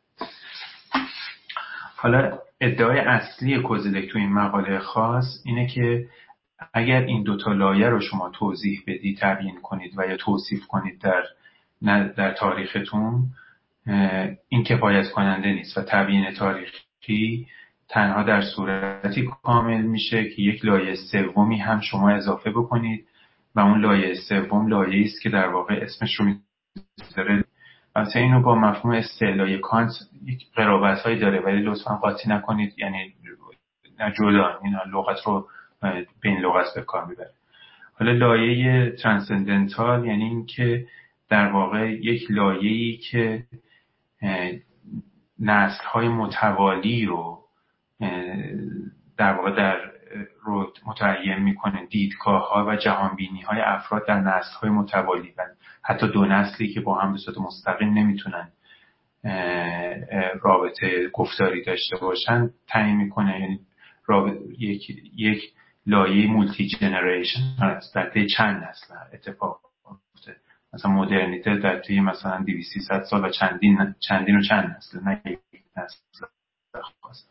[1.97, 6.07] حالا ادعای اصلی کوزلک تو این مقاله خاص اینه که
[6.75, 11.23] اگر این دوتا لایه رو شما توضیح بدی تبیین کنید و یا توصیف کنید در
[12.17, 13.25] در تاریختون
[14.49, 17.47] این کفایت کننده نیست و تبیین تاریخی
[17.93, 23.07] تنها در صورتی کامل میشه که یک لایه سومی هم شما اضافه بکنید
[23.55, 27.45] و اون لایه سوم لایه است که در واقع اسمش رو می‌ذاره
[27.97, 29.91] البته اینو با مفهوم استعلای کانت
[30.25, 33.15] یک قرابت هایی داره ولی لطفا قاطی نکنید یعنی
[33.99, 35.49] نه جدا این لغت رو
[35.83, 37.31] به این لغت به کار می‌بره.
[37.99, 40.87] حالا لایه ترانسندنتال یعنی اینکه
[41.29, 43.45] در واقع یک لایه‌ای که
[45.41, 47.42] نسل های متوالی رو
[49.17, 49.93] در واقع در
[50.43, 55.47] رو متعین می‌کنه دیدگاه ها و جهانبینی های افراد در نسل های متوالی و
[55.83, 58.53] حتی دو نسلی که با هم به صورت مستقیم نمی‌تونن
[60.43, 63.41] رابطه گفتاری داشته باشن تعیین می‌کنه.
[63.41, 63.61] یعنی
[64.59, 65.43] یک, یک
[65.87, 69.61] لایه مولتی جنریشن هست در طی چند نسل اتفاق
[69.91, 70.37] میفته
[70.73, 75.62] مثلا مدرنیته در طی مثلا 200 سال و چندین چندین و چند نسل نه یک
[75.77, 76.27] نسل
[77.01, 77.29] خاص.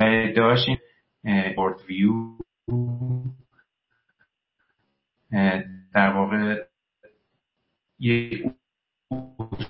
[0.00, 2.38] این بورد ویو
[5.94, 6.64] در واقع
[7.98, 8.44] یک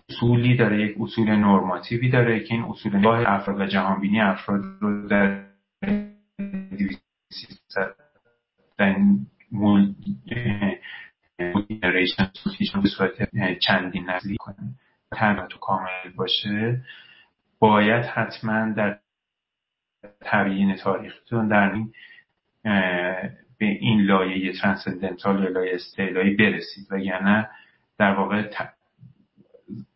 [0.08, 5.08] اصولی داره یک اصول نرماتیوی داره که این اصول نگاه افراد و جهانبینی افراد رو
[5.08, 5.48] در
[8.78, 8.96] در
[9.52, 9.94] مول
[12.82, 14.74] به صورت چندین نسلی کنه.
[15.12, 16.82] تنها تو کامل باشه
[17.58, 18.98] باید حتما در
[20.20, 21.92] تبیین تاریختون در این
[23.58, 26.86] به این لایه ترانسندنتال یا لایه استعلایی برسید.
[26.90, 27.44] و یعنی
[27.98, 28.50] در واقع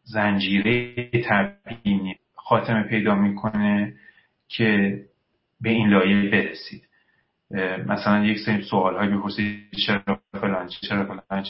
[0.03, 0.95] زنجیره
[1.25, 3.95] تبیینی خاتمه پیدا می‌کنه
[4.49, 4.99] که
[5.61, 6.89] به این لایه برسید.
[7.87, 11.45] مثلا یک سری سوال های بپرسید چرا فلان چرا فلان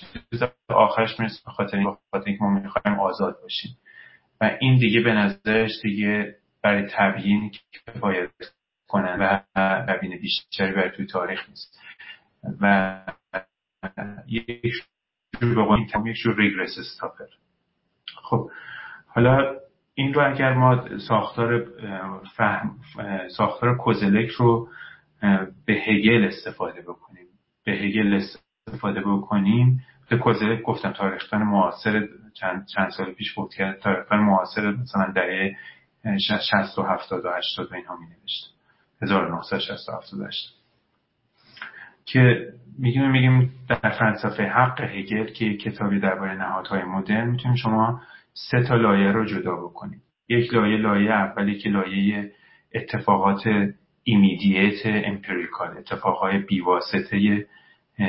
[0.68, 3.76] آخرش می‌رسه به خاطر اینکه ما می‌خوایم آزاد باشیم.
[4.40, 8.30] و این دیگه به نظرش دیگه برای تبیین کفایت
[8.88, 9.40] کنن و
[9.88, 11.80] تبیین بیشتری برای توی تاریخ نیست.
[12.60, 12.98] و
[14.26, 14.72] یک
[15.40, 17.24] جور به یک جور ریگرس استاپر
[18.22, 18.50] خب
[19.06, 19.56] حالا
[19.94, 21.66] این رو اگر ما ساختار
[22.36, 22.78] فهم
[23.36, 24.68] ساختار کوزلک رو
[25.66, 27.26] به هگل استفاده بکنیم.
[27.64, 29.84] به هگل استفاده بکنیم.
[30.08, 35.56] به کوزلک گفتم تاریخدان معاصر چند, چند سال پیش بود کرد تاریخدان معاصر مثلا دهه
[36.04, 38.54] 60 و 70 و 80 و اینها می نوشت
[39.02, 40.28] 1960 و
[42.04, 48.00] که میگیم میگیم در فلسفه حق هگل که کتابی درباره نهادهای مدرن می‌تونیم شما
[48.32, 52.32] سه تا لایه رو جدا بکنید یک لایه لایه اولی که لایه
[52.74, 53.42] اتفاقات
[54.04, 57.46] immediate empirical اتفاقهای بیواسطه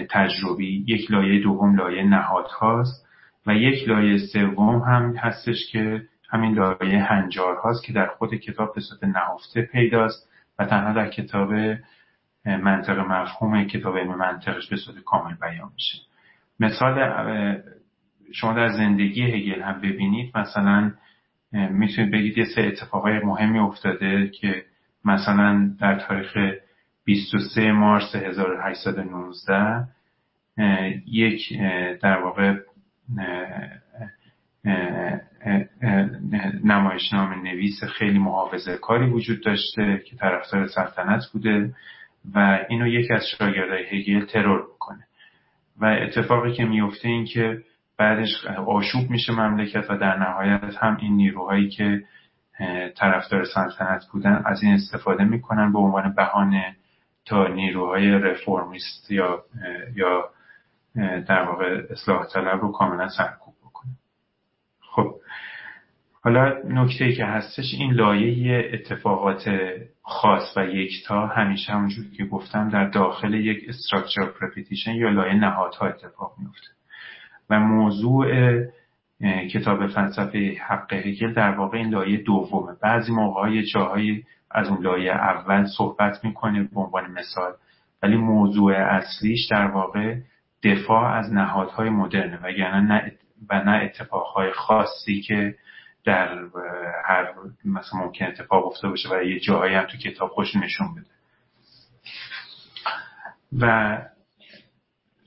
[0.10, 0.86] تجربی.
[0.88, 3.08] یک لایه دوم لایه نهادهاست.
[3.48, 6.02] و یک لایه سوم هم هستش که
[6.34, 11.10] همین لایه هنجار هاست که در خود کتاب به صورت نهفته پیداست و تنها در
[11.10, 11.54] کتاب
[12.46, 15.98] منطق مفهوم کتاب علم منطقش به صورت کامل بیان میشه.
[16.60, 17.62] مثال
[18.34, 20.92] شما در زندگی هگل هم ببینید مثلا
[21.52, 24.66] می‌تونید بگید یه سه اتفاقای مهمی افتاده که
[25.06, 26.38] مثلا در تاریخ
[27.06, 29.88] 23 مارس 1819
[31.08, 31.60] یک
[32.02, 32.56] در واقع
[36.64, 41.76] نمایشنامه نویس خیلی محافظه کاری وجود داشته که طرفدار سلطنت بوده
[42.36, 45.08] و اینو یکی از شاگردای هگل ترور می‌کنه.
[45.80, 47.62] و اتفاقی که میفته این که
[47.98, 52.04] بعدش آشوب میشه مملکت و در نهایت هم این نیروهایی که
[52.96, 56.76] طرفدار سلطنت بودن از این استفاده می‌کنن به عنوان بهانه
[57.26, 59.44] تا نیروهای رفرمیست یا
[59.96, 60.30] یا
[61.28, 63.43] در واقع اصلاح طلب رو کاملا سرکوب
[66.24, 69.50] حالا نکته ای که هستش این لایه اتفاقات
[70.02, 71.28] خاص و یکتا.
[71.28, 76.68] همیشه همونجور که گفتم در داخل یک structure of repetition یا لایه نهادها اتفاق میفته
[77.50, 78.28] و موضوع
[79.54, 82.74] کتاب فلسفه حق هگل در واقع این لایه دومه.
[82.82, 87.54] بعضی موقع جاهایی از اون لایه اول صحبت می‌کنه به عنوان مثال
[88.04, 90.16] ولی موضوع اصلیش در واقع
[90.64, 93.12] دفاع از نهادهای مدرنه و یعنی نه
[93.50, 95.56] و نه اتفاقهای خاصی که
[96.06, 96.38] در
[97.06, 97.34] هر
[97.66, 101.06] مثلا ممکن اتفاق افتاده باشه و یه جاهایی هم تو کتاب خوش نشون بده.
[103.60, 103.98] و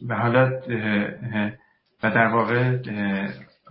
[0.08, 0.60] و حالا
[2.02, 2.78] و در واقع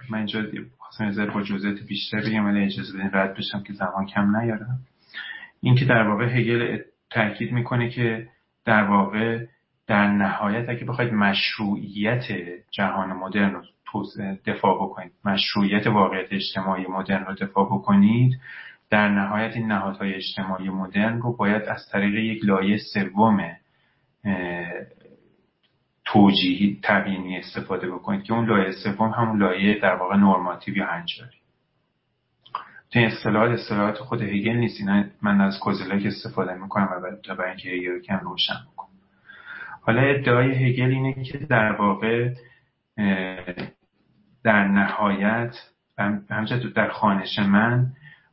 [0.09, 0.43] من اینجا
[0.77, 4.79] خواستم با جزئیات بیشتر بگم ولی اجازه بدین رد بشم که زمان کم نیارم.
[5.61, 8.27] این که در واقع هگل تاکید می‌کنه که
[8.65, 9.45] در واقع
[9.87, 12.23] در نهایت اگه بخواید مشروعیت
[12.71, 13.61] جهان مدرن رو
[14.45, 18.39] دفاع بکنید مشروعیت واقعیت اجتماعی مدرن رو دفاع بکنید
[18.89, 23.51] در نهایت این نهادهای اجتماعی مدرن رو باید از طریق یک لایه سوم
[26.05, 31.37] توجیهی تبیینی استفاده بکنید که اون لایه سوم همون لایه در واقع نرماتیو یا هنجاری.
[32.91, 34.81] تو اصطلاحات اصطلاحات خود هگل نیست.
[35.21, 38.55] من از کوزلک استفاده می‌کنم و برای اینکه هگل کم روشن
[39.85, 42.33] حالا ادعای هگل اینه که در واقع
[44.43, 45.55] در نهایت
[46.29, 47.87] همچنین در خانش من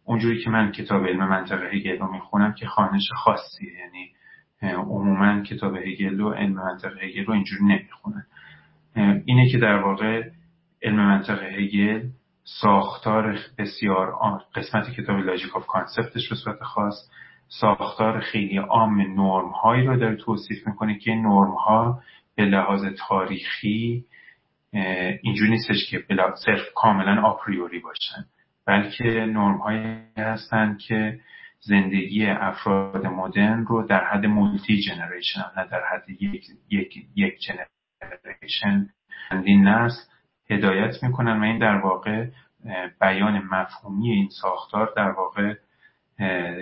[0.04, 3.72] اونجوری که من کتاب علم منطق هگل رو می‌خونم که خانش خاصیه.
[3.72, 4.10] یعنی
[4.62, 8.26] عموما کتاب هگل و علم منطق هگل رو اینجوری نمی‌خونن.
[9.24, 10.22] اینه که در واقع
[10.82, 12.08] علم منطق هگل
[12.44, 14.14] ساختار بسیار
[14.54, 17.10] قسمت کتاب logic of concept ش به صورت خاص
[17.60, 22.00] ساختار خیلی عام نرم هایی رو داره توصیف می‌کنه که نرم ها
[22.36, 24.04] به لحاظ تاریخی
[25.22, 26.04] اینجوری نیستش که
[26.44, 28.24] صرف کاملا a priori باشن.
[28.66, 31.20] بلکه نرم هایی هستن که
[31.60, 38.88] زندگی افراد مدرن رو در حد مولتی جنریشن نه در حد یک, یک, یک جنریشن
[39.30, 40.02] چندین نسل
[40.50, 41.40] هدایت می‌کنن.
[41.40, 42.26] و این در واقع
[43.00, 45.54] بیان مفهومی این ساختار در واقع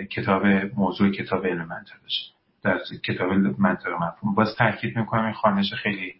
[0.09, 0.45] کتاب
[0.75, 2.33] موضوع کتاب علم منطقش
[2.63, 4.35] در کتاب منطق مفهوم.
[4.35, 6.15] باز تاکید می‌کنم این خانش خیلی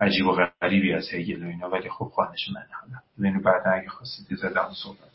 [0.00, 3.28] عجیب و غریبی از هگل و اینا ولی خب خانش من حالا.
[3.28, 5.10] اینو بعد اگه خواستید زدم صحبت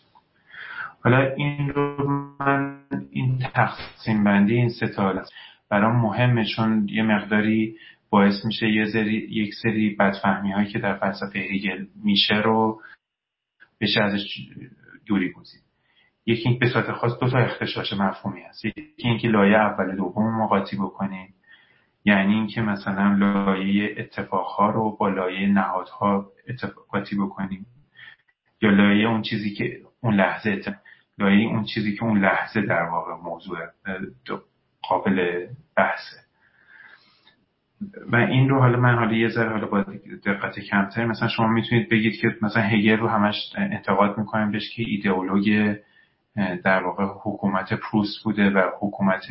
[1.06, 2.82] حالا این رو من
[3.12, 5.24] این تقسیم بندی این ستا
[5.70, 7.78] برام مهمه چون یه مقداری
[8.10, 12.82] باعث میشه یه سری یک سری بدفهمی هایی که در فلسفه هگل میشه رو
[13.82, 14.49] بشه ازش
[15.06, 15.64] دوری گزید.
[16.26, 18.65] یکی این به صورت خاص دو تا اختشاش مفهومی هست.
[18.65, 21.34] یکی اینکه لایه اول دوم رو قاطی بکنیم.
[22.05, 26.32] یعنی اینکه مثلا لایه اتفاقها رو با لایه نهادها
[26.89, 27.65] قاطی بکنیم.
[28.61, 30.61] یا لایه اون چیزی که اون لحظه
[31.17, 33.57] لایه اون چیزی که اون لحظه در واقع موضوع
[34.89, 35.47] قابل
[35.78, 36.17] بحثه.
[38.11, 39.86] و این رو حالا من حالا یه ذره حالا با
[40.26, 44.84] دقت کمتر مثلا شما می‌تونید بگید که مثلا هگل رو همش انتقاد می‌کنیم بهش که
[44.88, 45.76] ایدئولوژی
[46.36, 49.25] در واقع حکومت پروست بوده و حکومت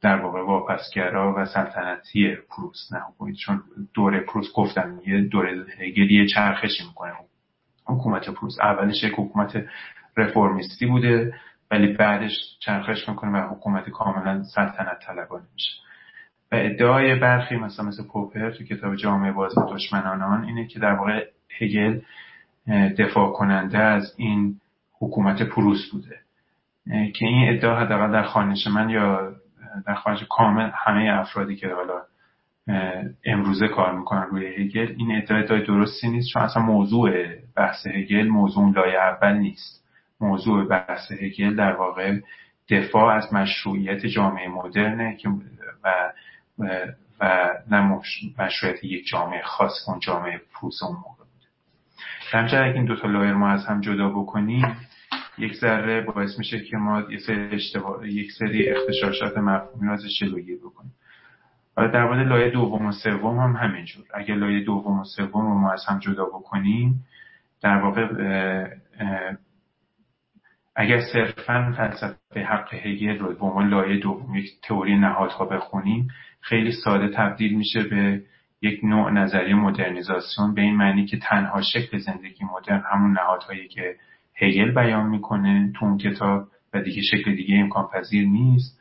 [0.00, 3.62] در واقع واپسگرا و سلطنتی پروست نه چون
[3.94, 7.12] دوره پروست گفتم یه دوره هگل یه چرخشی می‌کنه
[7.86, 9.64] حکومت پروست اولش یک حکومت
[10.16, 11.34] رفرمیستی بوده
[11.70, 15.72] ولی بعدش چرخش می‌کنه و حکومت کاملا سلطنت طلبانه میشه.
[16.52, 21.26] و ادعای برخی مثلا مثل پوپر تو کتاب جامعه باز دشمنان اینه که در واقع
[21.60, 22.00] هگل
[22.98, 24.60] دفاع کننده از این
[25.04, 26.18] حکومت پروس بوده.
[26.86, 29.32] که این ادعا حداقل در خانش من یا
[29.86, 32.02] در خانش کامل همه افرادی که حالا
[33.24, 37.10] امروزه کار می‌کنن روی هگل این ادعا ادعای درستی نیست چون اصلا موضوع
[37.56, 39.84] بحث هگل موضوع لایه اول نیست.
[40.20, 42.18] موضوع بحث هگل در واقع
[42.70, 45.28] دفاع از مشروعیت جامعه مدرنه که
[45.84, 46.12] و
[47.20, 47.80] و نه
[48.38, 51.46] مشروعیت یک جامعه خاص اون جامعه پروس اون موقع بوده.
[52.30, 54.76] همچنین اگه این دوتا لایر ما از هم جدا بکنیم.
[55.38, 60.18] یک ذره باعث میشه که ما یه سری اشتباه یک سری اختشاشات مفهومی رو ازش
[60.20, 60.92] جلوگیری بکنیم.
[61.76, 64.04] حالا در مورد لایه دوم و سوم هم همینجور.
[64.14, 67.04] اگر لایه دوم و سوم رو ما از هم جدا بکنیم
[67.62, 68.06] در واقع
[70.76, 76.08] اگر صرفا فلسفه حق هگل رو به عنوان لایه دوم یک تئوری نهادها بخونیم
[76.40, 78.22] خیلی ساده تبدیل میشه به
[78.62, 83.96] یک نوع نظریه مدرنیزاسیون به این معنی که تنها شکل زندگی مدرن همون نهادهایی که
[84.36, 88.80] هگل بیان می‌کنه تو اون کتاب و دیگه شکل دیگه امکان پذیر نیست.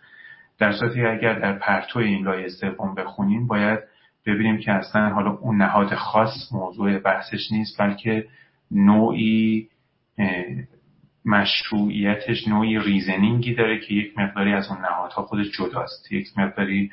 [0.59, 3.79] در صورتی اگر در پرتو این لایه سوم بخونیم باید
[4.25, 8.27] ببینیم که اصلا حالا اون نهاد خاص موضوع بحثش نیست بلکه
[8.71, 9.69] نوعی
[11.25, 16.11] مشروعیتش نوعی ریزنینگی داره که یک مقداری از اون نهادها خودش جداست.
[16.11, 16.91] یک مقداری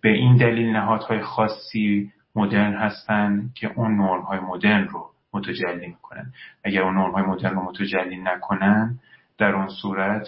[0.00, 6.32] به این دلیل نهادهای خاصی مدرن هستن که اون نرمهای مدرن رو متجلی می‌کنن.
[6.64, 8.98] اگر اون نرمهای مدرن رو متجلی نکنن
[9.38, 10.26] در اون صورت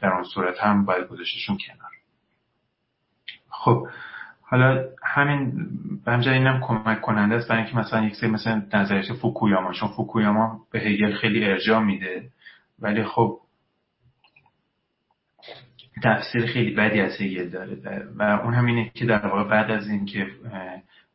[0.00, 1.90] در اون صورت هم باید گذاشتشون کنار.
[3.50, 3.88] خب
[4.42, 5.52] حالا همین
[6.04, 10.60] بنجا اینم کمک کننده است برای اینکه مثلا یک سری مثلا نظریات فوکویاما چون فوکویاما
[10.70, 12.28] به هگل خیلی ارجاع میده
[12.78, 13.38] ولی خب
[16.02, 17.76] تفسیر خیلی بدی از هگل داره.
[18.16, 20.26] و اون همینه که در واقع بعد از اینکه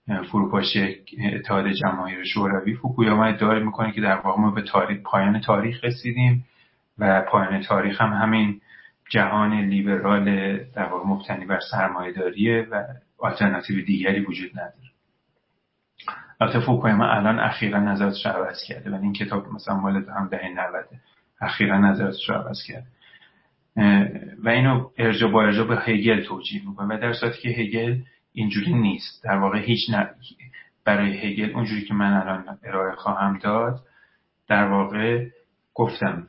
[0.07, 0.95] فروپاشی
[1.33, 6.45] اتحاد جماهیر شوروی فوکویاما ادعا می‌کنه که در واقع ما به تاریخ پایان تاریخ رسیدیم
[6.97, 8.61] و پایان تاریخ هم همین
[9.09, 12.83] جهان لیبرال در واقع مبتنی بر سرمایه‌داریه و
[13.17, 14.73] آلترناتیو دیگری وجود نداره.
[16.41, 18.91] البته فوکویاما الان اخیرا نظراتش رو عوض کرده.
[18.91, 20.85] و این کتاب مثلا مال هم دهه 90
[21.41, 22.87] اخیرا نظراتش رو عوض کرده.
[24.43, 26.95] و اینو ارجا با ارجا به هگل توجیه می‌کنه.
[26.95, 27.95] و در صورتی که هگل
[28.33, 29.23] اینجوری نیست.
[29.23, 30.05] در واقع هیچ ن...
[30.85, 33.79] برای هگل اونجوری که من الان ارائه خواهم داد
[34.47, 35.27] در واقع
[35.73, 36.27] گفتم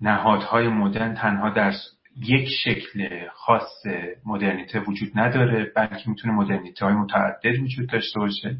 [0.00, 1.72] نهادهای مدرن تنها در
[2.16, 3.86] یک شکل خاص
[4.26, 8.56] مدرنیته وجود نداره بلکه می‌تونه مدرنیته های متعدد وجود داشته باشه.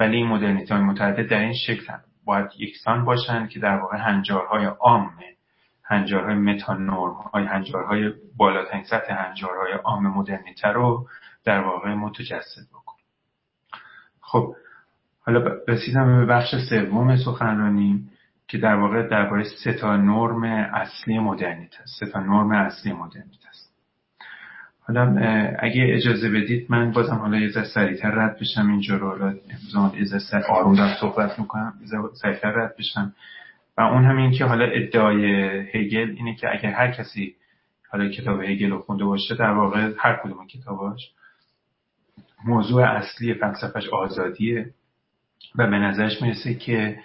[0.00, 2.00] ولی این مدرنیته های متعدد در این شکل هم.
[2.24, 5.10] باید یکسان باشن که در واقع هنجارهای عام
[5.84, 11.08] هنجارهای متانورم های هنجارهای بالاترین سطح هنجارهای عام مدرنیته رو
[11.44, 12.96] در واقع متجسد بکن.
[14.20, 14.54] خب
[15.20, 18.08] حالا رسیدم به بخش سوم سخنرانی
[18.48, 20.42] که در واقع درباره سه تا نرم
[20.74, 23.72] اصلی مدرنیته است سه تا نرم اصلی مدرنیته است
[24.80, 25.16] حالا
[25.58, 29.08] اگه اجازه بدید من بازم حالا یه ذره سریعتر رد بشم اینجا رو.
[29.08, 31.74] حالا امروز یه ذره آروم دارم صحبت می‌کنم.
[32.22, 33.14] سریعتر رد بشم.
[33.78, 35.24] و اون هم این که حالا ادعای
[35.74, 37.34] هگل اینه که اگر هر کسی
[37.90, 41.12] حالا کتاب هگل رو خونده باشه در واقع هر کدوم کتاباش
[42.44, 44.70] موضوع اصلی فلسفهش آزادیه
[45.54, 46.98] و به نظرش می‌رسه که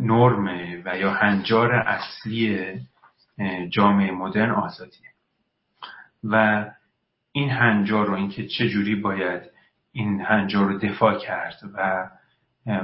[0.00, 0.44] نرم
[0.84, 2.70] و یا هنجار اصلی
[3.70, 5.10] جامعه مدرن آزادیه.
[6.24, 6.64] و
[7.32, 9.42] این هنجار رو اینکه چه جوری باید
[9.92, 12.08] این هنجار رو دفاع کرد و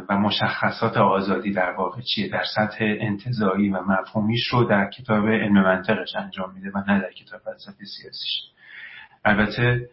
[0.08, 5.62] و مشخصات آزادی در واقع چیه در سطح انتظایی و مفهومیش رو در کتاب علم
[5.62, 8.42] منطقش انجام میده و نه در کتاب فلسفه سیاسیش
[9.24, 9.88] البته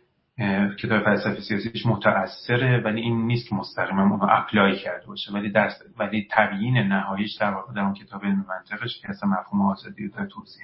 [0.82, 5.34] کتاب فلسفه سیاسیش متأثره ولی این نیست که مستقیما اونو اپلای کرده باشه.
[5.34, 9.62] ولی در ولی تبیین نهاییش در واقع در اون کتاب علم منطقش که اصلا مفهوم
[9.62, 10.64] آزادی رو توضیح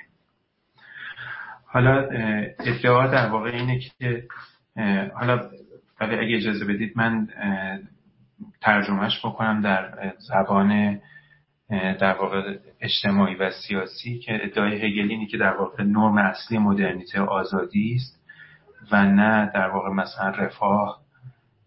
[1.66, 2.08] حالا
[2.60, 4.24] ادعا در واقع اینه که
[5.16, 5.50] حالا
[6.02, 7.28] ولی اگه اجازه بدید من
[8.62, 11.00] ترجمهش بکنم در زبان
[11.70, 17.96] در واقع اجتماعی و سیاسی که ادعای هگل که در واقع نرم اصلی مدرنیته آزادی
[17.96, 18.25] است.
[18.92, 21.02] و نه در واقع مثلا رفاه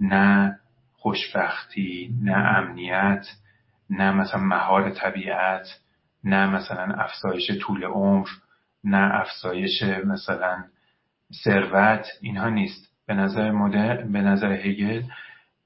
[0.01, 0.59] نه
[0.97, 3.27] خوشبختی نه امنیت
[3.91, 5.69] نه مثلا مهار طبیعت
[6.25, 8.29] نه مثلا افزایش طول عمر
[8.85, 10.65] نه افزایش مثلا
[11.45, 12.89] ثروت اینها نیست.
[13.07, 13.97] به نظر مدر...
[13.97, 15.03] به نظر هگل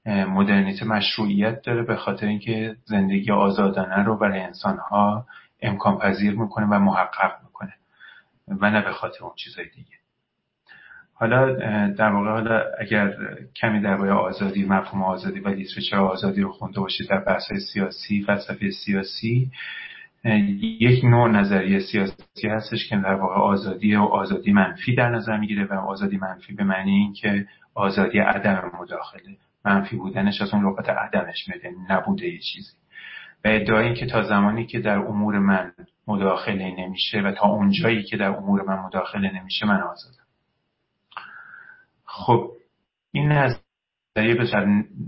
[0.05, 5.25] مدرنیته مشروعیت داره به خاطر اینکه زندگی آزادانه رو برای انسانها
[5.61, 7.73] امکان پذیر می‌کنه و محقق می‌کنه
[8.47, 10.02] و نه به خاطر اون چیزای دیگه.
[11.13, 11.53] حالا
[11.89, 13.13] در واقع حالا اگر
[13.55, 18.69] کمی درباره آزادی مفهوم آزادی و لیترچر آزادی رو خونده باشید در بحث سیاسی فلسفه
[18.69, 19.51] سیاسی
[20.79, 25.65] یک نوع نظریه سیاسی هستش که در واقع آزادی و آزادی منفی در نظر می‌گیره
[25.65, 27.45] و آزادی منفی به معنی این که
[27.75, 29.37] آزادی عدم مداخله.
[29.65, 32.73] منفی بودنش از اون لغت عدمش میده نبوده یه چیزی.
[33.45, 35.71] و ادعای که تا زمانی که در امور من
[36.07, 40.22] مداخله نمیشه و تا اونجایی که در امور من مداخله نمیشه من آزادم.
[42.13, 42.51] خب
[43.11, 44.45] این نظریه به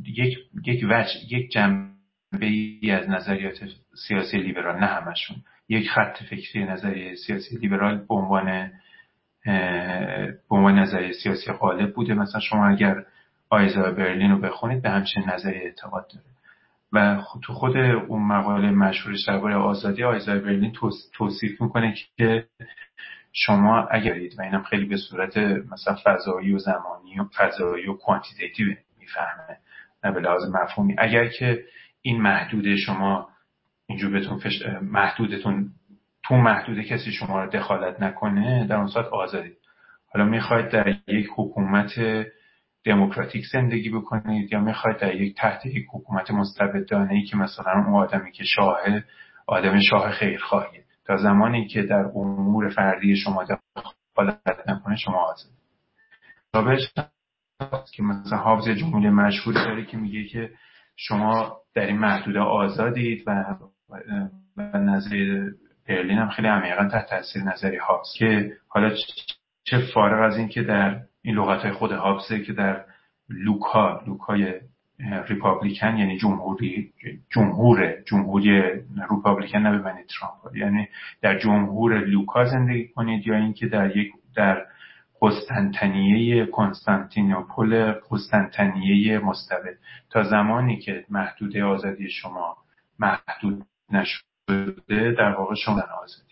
[0.06, 1.96] یک یک وجه یک جنبه
[2.42, 3.56] ای از نظریات
[4.08, 5.38] سیاسی لیبرال نه همشون.
[5.70, 8.72] یک خط فکری نظریه سیاسی لیبرال به عنوان
[10.50, 12.14] به عنوان نظریه سیاسی غالب بوده.
[12.14, 13.06] مثلا شما اگر
[13.50, 16.26] آیزا برلین رو بخونید به همچین نظریه اعتقاد داره.
[16.94, 20.74] و تو خود اون مقاله مشهورش درباره آزادی آیزا برلین
[21.14, 22.48] توصیف می‌کنه که
[23.38, 28.68] شما اگرید و اینم خیلی به صورت مثلا فضایی و زمانی و فضایی و کوانتیتیتیو
[29.00, 29.58] می‌فهمه
[30.04, 30.96] نه به لحاظ مفهومی.
[30.98, 31.64] اگر که
[32.02, 33.30] این محدوده شما
[33.88, 34.62] اینجور بهتون فش...
[34.82, 35.70] محدودتون
[36.24, 39.58] تو محدوده کسی شما رو دخالت نکنه در اون ساعت آزادید.
[40.14, 42.00] حالا می‌خواید در یک حکومت
[42.84, 47.96] دموکراتیک زندگی بکنید یا می‌خواید در یک تحت یک حکومت مستبدانه ای که مثلا اون
[47.96, 48.78] آدمی که شاه
[49.48, 50.85] آدم شاه خیرخواهیه.
[51.06, 55.52] تا زمانی که در امور فردی شما دخالت نکنه شما آزاد
[56.54, 56.94] رابش
[57.94, 60.52] که مثلا حافظ جمهوری مشهوری داره که میگه که
[60.96, 63.56] شما در این محدوده آزادید و
[64.58, 65.50] نظر
[65.88, 68.16] برلین هم خیلی عمیقا تحت تاثیر نظری هاست.
[68.18, 68.96] که حالا
[69.64, 72.86] چه فارغ از این که در این لغت های خود هابسه که در
[73.30, 74.62] لوکا لوکای
[75.00, 76.94] republican یعنی جمهوری
[77.30, 78.62] جمهور جمهوری
[79.12, 80.56] republican نه به ترامپ.
[80.56, 80.88] یعنی
[81.22, 84.66] در جمهور لوکا زندگی کنید یا اینکه در یک در
[85.22, 89.76] قسطنطنیه Constantinople قسطنطنیه مستبد.
[90.10, 92.58] تا زمانی که محدوده آزادی شما
[93.00, 96.26] محدود نشده در واقع شما آزادید.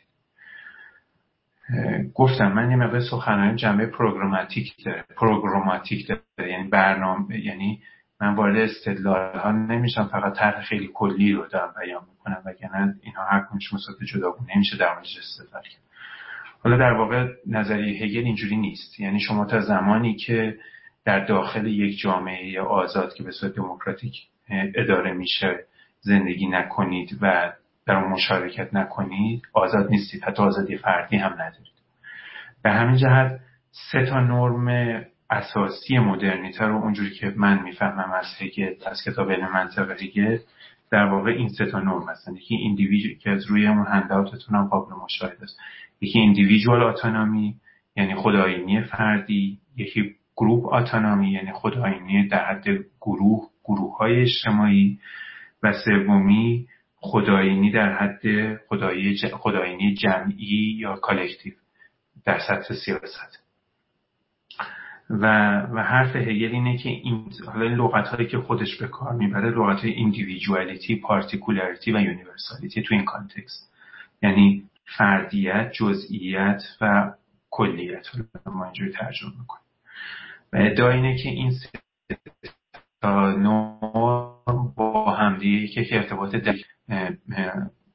[2.14, 7.82] گفتم من یه مقدار سخنرانی جنبه پروگراماتیک داره پروگراماتیک داره یعنی برنامه یعنی
[8.24, 13.26] من وارد استدلال ها نمیشم فقط طرح خیلی کلی رو دارم بیان می‌کنم وگرنه اینها
[13.26, 15.82] هر کنش مصادف جداگونه نمیشه در موردش استدلال کرد.
[16.59, 18.99] حالا در واقع نظریه هگل اینجوری نیست.
[18.99, 20.57] یعنی شما تا زمانی که
[21.05, 24.15] در داخل یک جامعه آزاد که به صورت دموکراتیک
[24.76, 25.59] اداره میشه
[25.99, 27.53] زندگی نکنید و
[27.86, 31.74] در اون مشارکت نکنید آزاد نیستید حتی آزادی فردی هم ندارید.
[32.63, 33.39] به همین جهت
[33.91, 39.51] سه تا نرم اساسی مدرنیته رو اونجوری که من می‌فهمم از هگل از کتاب علم
[39.53, 40.38] منطق هگل
[40.91, 42.36] در واقع این سه تا نرم هستن.
[42.36, 45.59] یکی individu- که از روی اون handout تون هم قابل مشاهده است.
[46.01, 47.56] یکی individual autonomy
[47.95, 49.59] یعنی خودآیینی فردی.
[49.78, 52.65] یکی group autonomy یعنی خودآیینی در حد
[53.01, 54.99] گروه گروه های اجتماعی.
[55.63, 58.57] و سومی خودآیینی در حد
[59.32, 61.54] خودآیینی جمعی یا collective
[62.26, 63.43] در سطح سیاست.
[65.10, 65.26] و,
[65.62, 69.80] و حرف هگل اینه که این حالا لغت هایی که خودش به کار می‌بره لغت
[69.80, 73.74] های individuality particularity و universality تو این context
[74.22, 74.64] یعنی
[74.97, 77.14] فردیت جزئیت و
[77.49, 78.08] کلیت.
[78.08, 79.64] رو ما اینجوری ترجمه می‌کنیم.
[80.54, 81.54] و ادعا اینه که این
[83.01, 86.36] تا نوع با همدیگه که ارتباط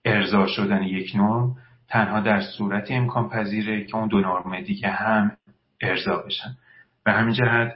[0.04, 1.56] ارضا شدن یک نوع
[1.88, 5.36] تنها در صورت امکان پذیره که اون دو نرم دیگه هم
[5.80, 6.56] ارضا بشن.
[7.09, 7.74] به همین جهت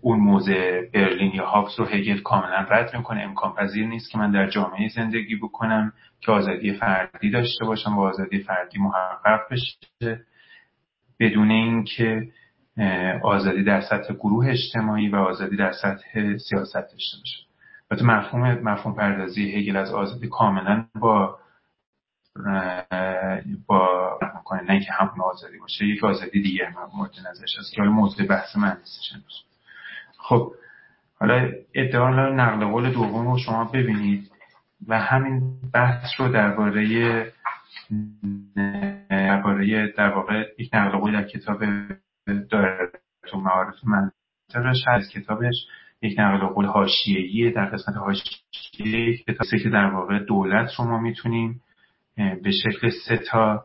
[0.00, 3.20] اون موزه برلین یا هابس رو هگل کاملا رد می‌کنه.
[3.22, 8.00] امکان پذیر نیست که من در جامعه زندگی بکنم که آزادی فردی داشته باشم و
[8.00, 10.20] آزادی فردی محقق بشه.
[11.20, 12.28] بدون اینکه
[13.22, 17.46] آزادی در سطح گروه اجتماعی و آزادی در سطح سیاست داشته باشه.
[17.90, 21.38] البته مفهوم مفهوم پردازی هگل از آزادی کاملا با
[23.66, 24.18] با
[24.52, 25.84] می‌کنه نه اینکه همون آزادی باشه.
[25.86, 29.44] یک آزادی دیگر مورد نظرش هست که حالا موضوع بحث من نیستش
[30.18, 30.52] خب
[31.20, 34.30] حالا ادعا نقل قول دوم رو شما ببینید
[34.88, 35.42] و همین
[35.74, 37.32] بحث رو درباره
[39.06, 41.64] درباره در واقع یک نقل قول در کتاب
[42.50, 42.90] داره
[43.26, 45.54] تو معارف منطقش هست کتابش
[46.02, 51.60] یک نقل قول حاشیه‌ای در قسمت حاشیه کتابی که در واقع دولت رو ما می‌تونیم
[52.16, 53.64] به شکل سه تا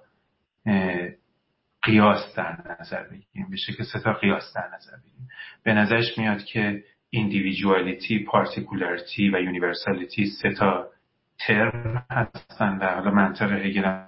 [1.82, 3.49] قیاس در نظر بگیریم.
[3.49, 5.28] به شکل سه تا قیاس در نظر بگیریم.
[5.63, 10.89] به نظرش میاد که individuality particularity و universality سه تا
[11.39, 14.03] ترم هستن و حالا منطق هگل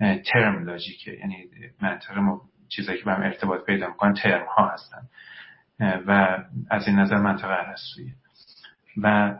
[0.00, 1.12] ترم لاجیکه.
[1.12, 1.44] یعنی
[1.82, 2.14] منطق
[2.68, 5.08] چیزایی که به ارتباط پیدا می‌کنن ترم ها هستن
[5.80, 6.38] و
[6.70, 8.14] از این نظر منطقه ارسطویی
[9.02, 9.38] و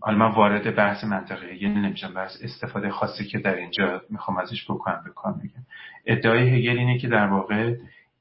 [0.00, 4.64] حالا من وارد بحث منطقه هگل نمیشم بحث استفاده خاصی که در اینجا می‌خوام ازش
[4.64, 5.62] بکنم به کار میگم.
[6.06, 7.74] ادعای هگل اینه که در واقع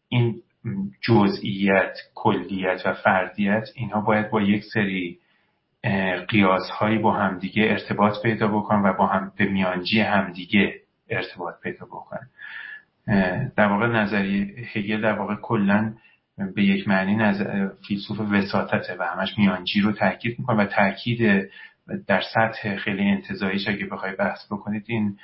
[0.09, 0.41] این
[1.01, 5.19] جزئیت کلیت و فردیت اینها باید با یک سری
[6.27, 10.75] قیاس هایی با همدیگه ارتباط پیدا بکنن و با هم به میانجی همدیگه
[11.09, 12.29] ارتباط پیدا بکنن.
[13.55, 15.93] در واقع نظریه هگل در واقع کلا
[16.55, 21.49] به یک معنی نظر فیلسوف وساطته و همش میانجی رو تاکید می‌کنه و تاکید
[22.07, 25.17] در سطح خیلی انتظاییش اگه بخوای بحث بکنید این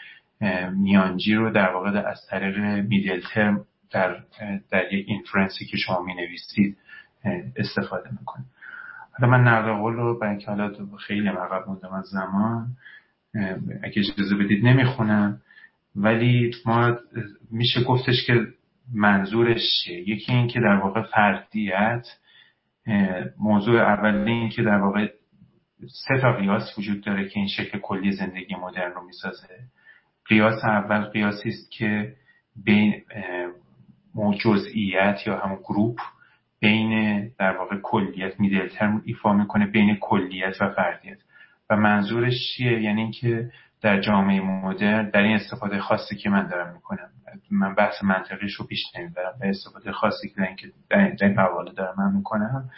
[0.72, 2.58] میانجی رو در واقع از طریق
[2.88, 4.16] میدل ترم در,
[4.72, 6.78] در یک اینفرنسی که شما می نویسید
[7.56, 8.46] استفاده می‌کنه.
[9.20, 10.72] حالا من نقل قول رو برای اینکه حالا
[11.08, 12.68] خیلی عقب موندم از زمان
[13.84, 15.42] اگه اجازه بدید نمی‌خونم
[15.96, 16.98] ولی ما
[17.52, 18.48] میشه گفتش که
[18.94, 22.08] منظورش چیه؟ یکی این که در واقع فردیت
[23.40, 25.08] موضوع اولی این که در واقع
[26.08, 29.48] سه تا قیاس وجود داره که این شکل کلی زندگی مدرن رو می‌سازه.
[30.26, 32.16] قیاس اول قیاسی است که
[32.66, 33.02] بین
[34.44, 36.00] جزئیت یا همون گروپ
[36.60, 41.18] بین در واقع کلیت میدل ترم ایفا می‌کنه بین کلیت و فردیت.
[41.70, 43.52] و منظورش چیه؟ یعنی اینکه
[43.86, 47.10] در جامعه مدرن در این استفاده خاصی که من دارم می‌کنم.
[47.52, 49.34] من بحث منطقیش رو پیش نمی‌برم.
[49.40, 52.70] به استفاده خاصی که در این مقاله دارم من می‌کنم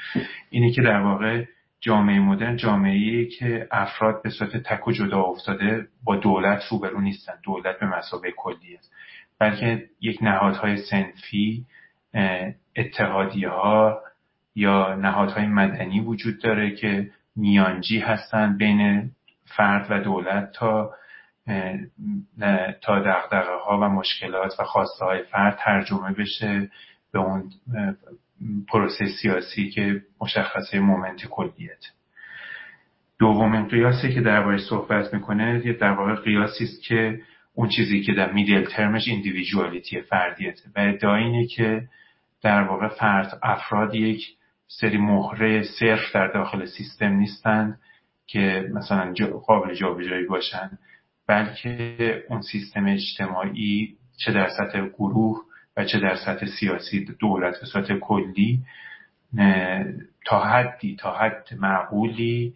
[0.50, 1.46] اینه که در واقع
[1.80, 7.34] جامعه مدرن جامعه که افراد به صورت تک و جدا افتاده با دولت روبرو نیستن.
[7.44, 8.94] دولت به مسابقه کلی است.
[9.40, 11.66] بلکه یک نهادهای سنفی
[12.76, 14.02] اتحادیه ها
[14.56, 19.12] یا نهادهای مدنی وجود داره که میانجی هستند بین
[19.48, 20.92] فرد و دولت تا
[22.82, 26.72] تا دقدقه ها و مشکلات و خواسته های فرد ترجمه بشه
[27.14, 27.52] به اون
[28.68, 31.86] پروسه سیاسی که مشخصه مومنت کلیت.
[33.20, 37.22] دومین قیاسی که درباره صحبت می‌کنه یه در واقع قیاسی است که
[37.54, 40.60] اون چیزی که در میدل ترمش ایندیویژوالیتی فردیت.
[40.76, 41.88] و ادعا اینه که
[42.42, 44.28] در واقع فرد افراد یک
[44.68, 47.80] سری مهره صرف در داخل سیستم نیستند.
[48.28, 49.14] که مثلا
[49.48, 50.70] قابل جابجایی باشن
[51.28, 55.42] بلکه اون سیستم اجتماعی چه در سطح گروه
[55.78, 58.64] و چه در سطح سیاسی دولت به صورت کلی
[60.26, 62.54] تا حدی تا حد معقولی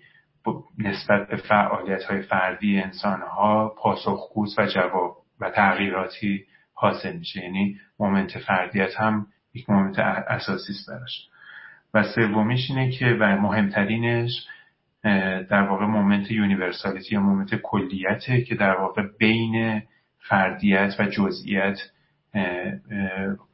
[0.78, 3.76] نسبت به فعالیت های فردی انسان ها
[4.58, 7.44] و جواب و تغییراتی حاصل میشه.
[7.44, 11.28] یعنی moment فردیت هم یک moment اساسی است براش.
[11.94, 14.48] و سومیش اینه که و مهمترینش
[15.50, 19.82] در واقع moment universality یا moment کلیته که در واقع بین
[20.20, 21.78] فردیت و جزئیت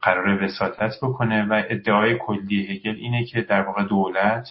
[0.00, 4.48] قرار وساطت بکنه و ادعای کلی هگل اینه که در واقع دولت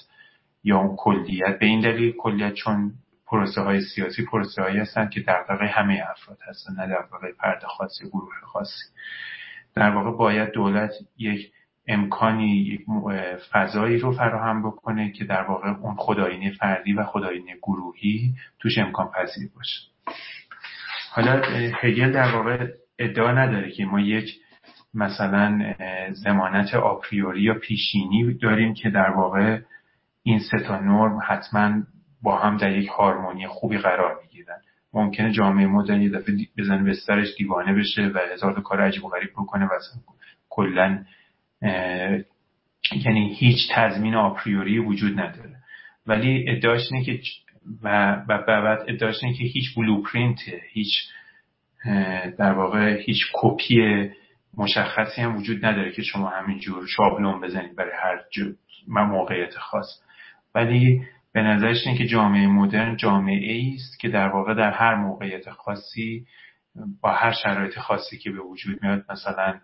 [0.64, 2.94] یا اون کلیت به این دلیل کلیت چون
[3.28, 7.32] پروسه های سیاسی پروسه هایی هستن که در واقع همه افراد هستن نه در واقع
[7.32, 8.84] فرد خاصی گروه خاصی.
[9.76, 11.52] در واقع باید دولت یک
[11.88, 12.80] امکانی
[13.52, 19.12] فضایی رو فراهم بکنه که در واقع اون خداینی فردی و خداینی گروهی توش امکان
[19.12, 19.82] پذیر باشه.
[21.12, 21.42] حالا
[21.82, 22.68] هگل در واقع
[23.00, 24.40] ادعا نداره که ما یک
[24.94, 25.74] مثلا
[26.12, 29.60] زمانت آپریوری یا پیشینی داریم که در واقع
[30.24, 31.84] این سه تا نرم حتما
[32.22, 34.58] با هم در یک هارمونی خوبی قرار می‌گیرن.
[34.94, 36.36] ممکنه جامعه مدرن یه دفعه
[36.84, 39.70] به سرش دیوانه بشه و هزار کار عجیب و غریب بکنه و
[40.50, 41.06] کلا
[43.06, 45.56] یعنی هیچ تضمین آپریوری وجود نداره.
[46.08, 47.20] ولی ادعاش اینه که
[47.84, 50.40] و بعد ادعاش اینه که هیچ بلوپرینت
[50.72, 50.94] هیچ
[52.38, 54.10] در واقع هیچ کپی
[54.58, 58.24] مشخصی هم وجود نداره که شما همینجور شابلون بزنید برای هر
[58.88, 60.02] موقعیت خاص.
[60.56, 61.02] ولی
[61.34, 65.50] به نظرش اینه که جامعه مدرن جامعه ای است که در واقع در هر موقعیت
[65.50, 66.26] خاصی
[67.02, 69.60] با هر شرایط خاصی که به وجود میاد مثلا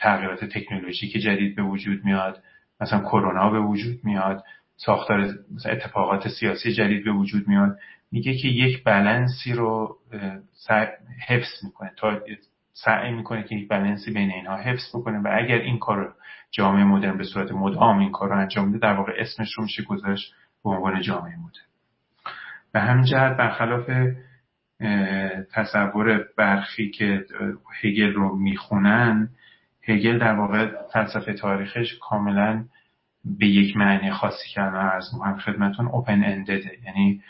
[0.00, 2.42] تغییرات تکنولوژیک جدید به وجود میاد
[2.80, 4.44] مثلا کرونا به وجود میاد
[4.76, 5.34] ساختار
[5.66, 7.78] اتفاقات سیاسی جدید به وجود میاد.
[8.12, 9.96] میگه که یک بلنسی رو
[11.28, 11.92] حفظ می‌کنه.
[11.96, 12.20] تا
[12.72, 16.14] سعی می‌کنه که یک بلنسی بین اینها حفظ بکنه و اگر این کار
[16.50, 19.82] جامعه مدرن به صورت مدام این کار رو انجام میده در واقع اسمش رو میشه
[19.82, 21.66] گذاشت به عنوان جامعه مدرن.
[22.72, 23.90] به همین جهت برخلاف
[25.52, 27.24] تصور برخی که
[27.82, 29.28] هگل رو می‌خونن
[29.88, 32.64] هگل در واقع فلسفه تاریخش کاملا
[33.24, 37.22] به یک معنی خاصی که عرض می‌کنم خدمتون اوپن اندده یعنی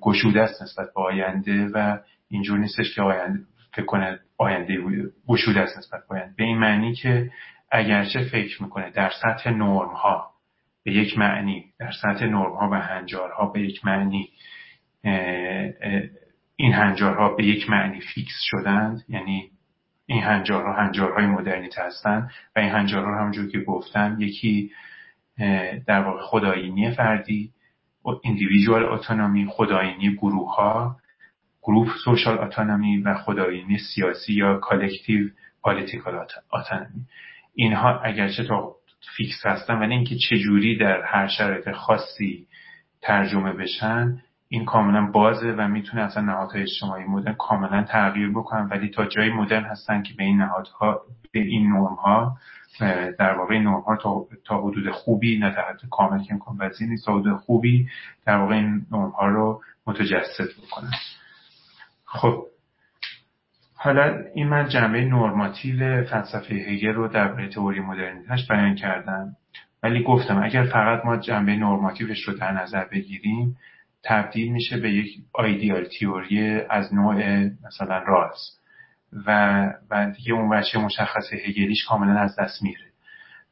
[0.00, 3.40] گشوده است نسبت به آینده و اینجور نیستش که آینده
[3.72, 4.78] فکر کنه آینده
[5.28, 6.34] گشوده است نسبت به آینده.
[6.36, 7.30] به این معنی که
[7.70, 10.30] اگرچه فکر می‌کنه در سطح نرم ها
[10.84, 14.28] به یک معنی در سطح نرم ها و هنجارها به یک معنی
[16.56, 19.50] این هنجارها به یک معنی فیکس شدند یعنی
[20.06, 24.70] این هنجارها هنجارهای مدرنیته هستند و این هنجارها همونجور که گفتم یکی
[25.86, 27.52] در واقع خودآیینی فردی
[28.24, 30.96] individual autonomy خودآیینی گروه ها
[31.62, 35.28] group social autonomy و خودآیینی سیاسی یا collective
[35.62, 37.06] political autonomy
[37.54, 38.76] اینها اگرچه تا
[39.16, 42.46] fix هستن ولی اینکه چجوری در هر شرایط خاصی
[43.02, 48.68] ترجمه بشن این کاملا بازه و می‌تونه اصلا نهادهای اجتماعی مدرن کاملا تغییر بکنن.
[48.68, 51.00] ولی تا جایی مدرن هستن که به این نهادها
[51.32, 52.36] به این نرم ها
[53.18, 56.88] در واقع این نرم ها تا, تا حدود خوبی نه تا کامل که امکان پذیر
[56.88, 57.88] نیست تا حدود خوبی
[58.26, 60.90] در واقع این نرم ها رو متجسد بکنن.
[62.04, 62.46] خب
[63.74, 69.36] حالا این من جنبه نرماتیو فلسفه هگل رو در تئوری مدرنیتش بیان کردم.
[69.82, 73.56] ولی گفتم اگر فقط ما جنبه نرماتیوش رو در نظر بگیریم
[74.06, 77.14] تبدیل میشه به یک آیدیال تیوری از نوع
[77.66, 78.58] مثلا راز
[79.26, 79.30] و
[79.90, 82.86] و دیگه اون وجه مشخص هگلیش کاملا از دست میره.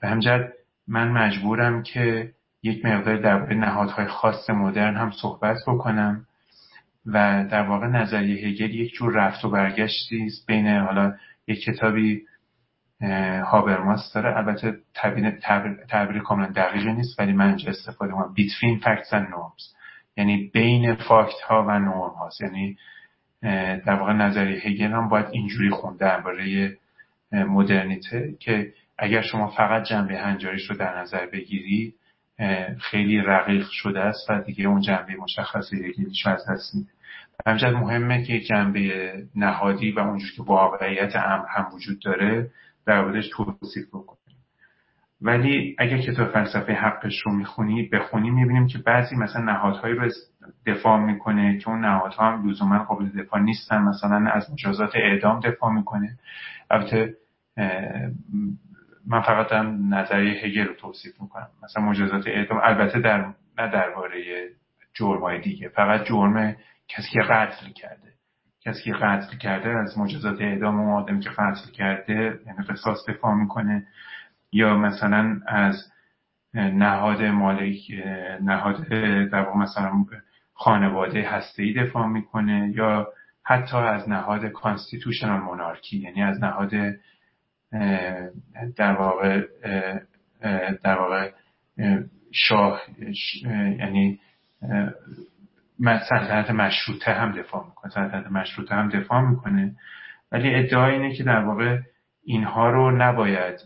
[0.01, 0.53] به همجد
[0.89, 2.33] من مجبورم که
[2.63, 6.27] یک مقدار در نهادهای خاص مدرن هم صحبت بکنم
[7.07, 11.15] و در واقع نظریه هگل یک جور رفت و برگشتی است بین حالا
[11.47, 12.23] یک کتابی
[13.45, 14.37] هابرماس داره.
[14.37, 14.77] البته
[15.89, 19.84] تعبیر, کاملا دقیقی نیست ولی من اینجا استفاده کنم Between Facts and Norms.
[20.17, 22.77] یعنی بین فاکت ها و نورم هاست یعنی
[23.87, 26.77] در واقع نظریه هگل هم باید اینجوری خونده درباره
[27.33, 31.95] مدرنیته که اگر شما فقط جنبه هنجاریش رو در نظر بگیری
[32.81, 36.91] خیلی رقیق شده است و دیگه اون جنبه مشخص هگلیش از دست میده.
[37.47, 42.51] همچنین مهمه که جنبه نهادی و اونجور که واقعیت امر هم وجود داره
[42.87, 44.14] در توصیف بکنیم
[45.21, 50.11] ولی اگر کتاب فلسفه حقش رو می‌خونی بخونی می‌بینیم که بعضی مثلا نهادهایی رو
[50.67, 53.83] دفاع می‌کنه که اون نهادها هم لزوما قابل دفاع نیستن.
[53.83, 56.19] مثلا از مجازات اعدام دفاع می‌کنه.
[56.71, 57.15] البته
[59.07, 61.49] من فقط دارم نظریه هگل رو توصیف می‌کنم.
[61.65, 63.27] مثلا مجازات اعدام البته در
[63.59, 64.49] نه درباره
[64.95, 65.69] جرمای دیگه.
[65.69, 66.57] فقط جرم
[66.89, 68.12] کسی که قتل کرده.
[68.65, 72.15] کسی که قتل کرده از مجازات اعدام اون آدم که قتل کرده
[72.47, 73.87] یعنی قصاص دفاع می‌کنه.
[74.55, 75.93] یا مثلا از
[76.55, 77.77] نهاد مالک
[78.43, 78.89] نهاد
[79.33, 80.05] در مثلا
[80.55, 83.09] خانواده هسته‌ای دفاع می‌کنه یا
[83.43, 86.71] حتی از نهاد کانستیتوشنال مونارکی یعنی از نهاد
[88.77, 89.43] در واقع
[90.83, 91.31] در واقع
[92.33, 92.81] شاه
[93.79, 94.21] یعنی
[96.09, 99.77] سلطنت مشروطه هم دفاع می‌کنه سلطنت مشروطه هم دفاع می‌کنه.
[100.33, 101.79] ولی ادعا اینه که در واقع
[102.25, 103.61] اینها رو نباید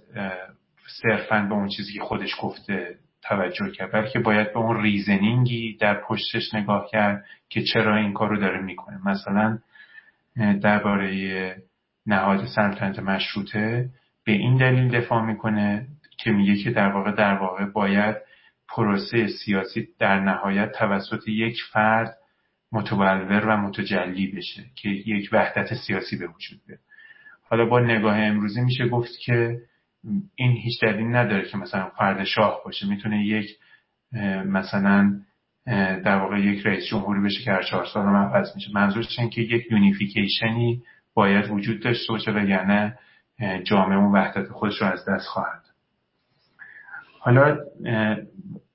[0.89, 5.95] صرفا به اون چیزی که خودش گفته توجه کرد بلکه باید به اون ریزنینگی در
[5.95, 8.99] پشتش نگاه کرد که چرا این کار رو داره می‌کنه.
[9.07, 9.59] مثلا
[10.63, 11.63] درباره
[12.07, 13.89] نهاد سلطنت مشروطه
[14.25, 15.87] به این دلیل دفاع می‌کنه
[16.19, 18.17] که میگه که در واقع در واقع باید
[18.69, 22.17] پروسه سیاسی در نهایت توسط یک فرد
[22.73, 26.81] متبلور و متجلی بشه که یک وحدت سیاسی به وجود بیاد.
[27.43, 29.61] حالا با نگاه امروزی میشه گفت که
[30.35, 32.89] این هیچ دلیل نداره که مثلا فرد شاه باشه.
[32.89, 33.47] می‌تونه یک
[34.47, 35.21] مثلا
[36.05, 38.71] در واقع یک رئیس جمهوری بشه که هر چهار سال هم عوض میشه.
[38.75, 40.83] منظورش این که یک یونیفیکیشنی
[41.15, 42.99] باید وجود داشته باشه وگرنه
[43.65, 45.63] جامعه اون وحدت خودش رو از دست خواهد
[47.21, 47.57] حالا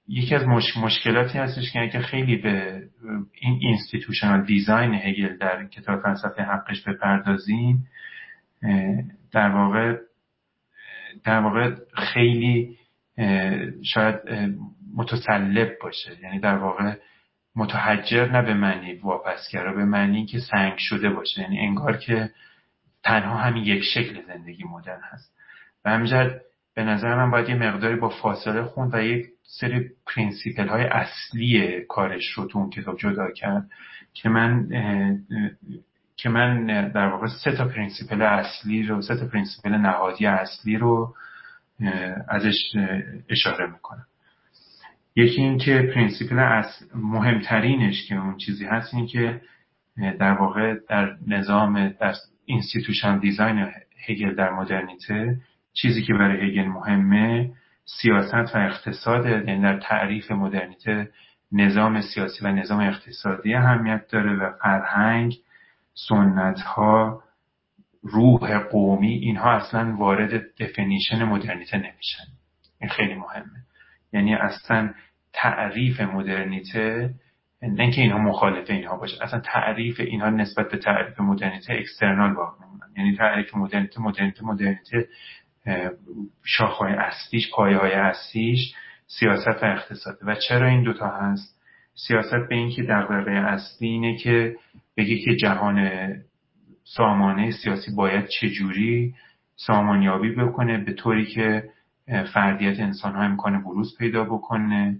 [0.07, 0.77] یکی از مش...
[0.77, 2.83] مشکلاتی هستش که خیلی به
[3.41, 7.87] این اینستیتوشنال دیزاین هگل در کتاب فلسفه حقش بپردازیم
[9.31, 9.97] در واقع
[11.23, 12.77] در واقع خیلی
[13.83, 14.15] شاید
[14.95, 16.17] متسلب باشه.
[16.23, 16.93] یعنی در واقع
[17.55, 21.41] متحجر نه به معنی واپسگرا به معنی که سنگ شده باشه.
[21.41, 22.29] یعنی انگار که
[23.03, 25.33] تنها همین یک شکل زندگی مدرن هست.
[25.85, 26.41] و همین جهت
[26.75, 31.81] به نظر من باید یه مقداری با فاصله خوند و یک سری principle های اصلی
[31.89, 33.69] کارش رو تو اون کتاب جدا کرد
[34.13, 34.67] که من
[36.15, 41.15] که من در واقع سه تا principle اصلی رو سه تا principle نهادی اصلی رو
[42.27, 42.75] ازش
[43.29, 44.05] اشاره می‌کنم.
[45.15, 49.41] یکی این که principle از مهمترینش که اون چیزی هست این که
[49.97, 52.13] در واقع در نظام در
[52.45, 53.67] institution design
[54.07, 55.37] هگل در مدرنیته
[55.73, 57.51] چیزی که برای هگل مهمه
[57.85, 61.09] سیاست و اقتصاد یعنی در تعریف مدرنیته
[61.51, 65.33] نظام سیاسی و نظام اقتصادی اهمیت داره و فرهنگ
[65.93, 67.23] سنت ها
[68.03, 72.23] روح قومی اینها اصلا وارد definition مدرنیته نمیشن.
[72.81, 73.63] این خیلی مهمه.
[74.13, 74.93] یعنی اصلا
[75.33, 77.13] تعریف مدرنیته
[77.61, 82.63] نه که اینها مخالف اینها باشه اصلا تعریف اینها نسبت به تعریف مدرنیته اکسترنال واقع
[82.97, 85.07] یعنی تعریف مدرنیته مدرنیته مدرنیته
[86.43, 88.75] شاخهای اصلیش پایه های اصلیش
[89.07, 90.17] سیاست و اقتصاد.
[90.21, 91.62] و چرا این دوتا هست؟
[91.95, 94.55] سیاست به این که دقدقه اصلی اینه که
[94.97, 95.89] بگه که جهان
[96.83, 99.13] سامانه سیاسی باید چجوری
[99.55, 101.63] سامانیابی بکنه به طوری که
[102.33, 104.99] فردیت انسان ها امکان بروز پیدا بکنه.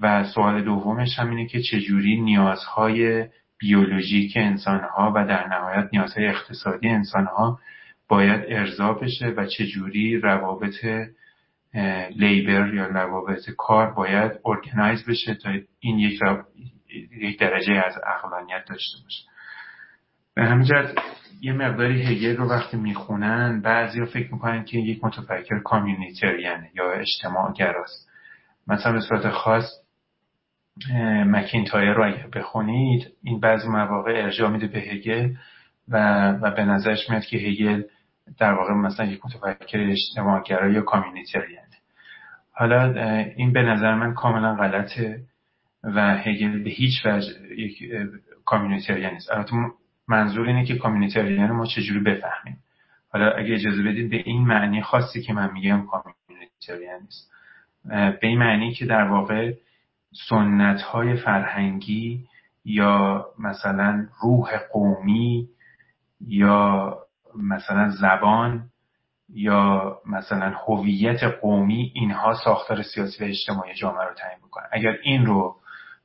[0.00, 3.24] و سوال دومش هم اینه که چجوری نیازهای
[3.58, 7.58] بیولوژیک انسان ها و در نهایت نیازهای اقتصادی انسان ها
[8.08, 10.84] باید ارضا بشه و چجوری روابط
[12.16, 15.50] لیبر یا روابط کار باید ارگنایز بشه تا
[15.80, 16.20] این یک,
[17.20, 19.24] یک درجه از اقلانیت داشته باشه.
[20.34, 20.68] به همین
[21.40, 27.52] یه مقداری هگل رو وقتی می‌خونن بعضی فکر می‌کنن که یک متفکر کامیونیتریانه یا اجتماع
[27.52, 28.08] گراست
[28.66, 29.64] مثلا به صورت خاص
[31.26, 35.34] مکینتایر رو اگر بخونید این بعضی مواقع ارجاع میده به هگل
[35.88, 37.82] و, و به نظرش میاد که هگل
[38.38, 41.61] در واقع مثلا یک متفکر اجتماعگرا یا کامیونیتریانه.
[42.52, 42.92] حالا
[43.36, 45.22] این به نظر من کاملا غلطه
[45.82, 47.92] و هگل به هیچ وجه یک
[48.44, 49.30] کامیونیتریان نیست.
[49.30, 49.52] البته
[50.08, 52.58] منظور اینه که کامیونیتریان ما چجوری بفهمیم.
[53.08, 57.30] حالا اگه اجازه بدید به این معنی خاصی که من میگم کامیونیتریان نیست.
[58.20, 59.52] به این معنی که در واقع
[60.28, 62.26] سنت های فرهنگی
[62.64, 65.48] یا مثلا روح قومی
[66.20, 66.96] یا
[67.42, 68.68] مثلا زبان
[69.34, 74.66] یا مثلا هویت قومی اینها ساختار سیاسی و اجتماعی جامعه رو تعیین می‌کنن.
[74.72, 75.56] اگر این رو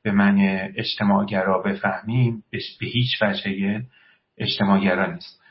[0.02, 3.82] به معنی اجتماعگرا بفهمیم به هیچ وجه
[4.38, 5.42] اجتماعگرا نیست.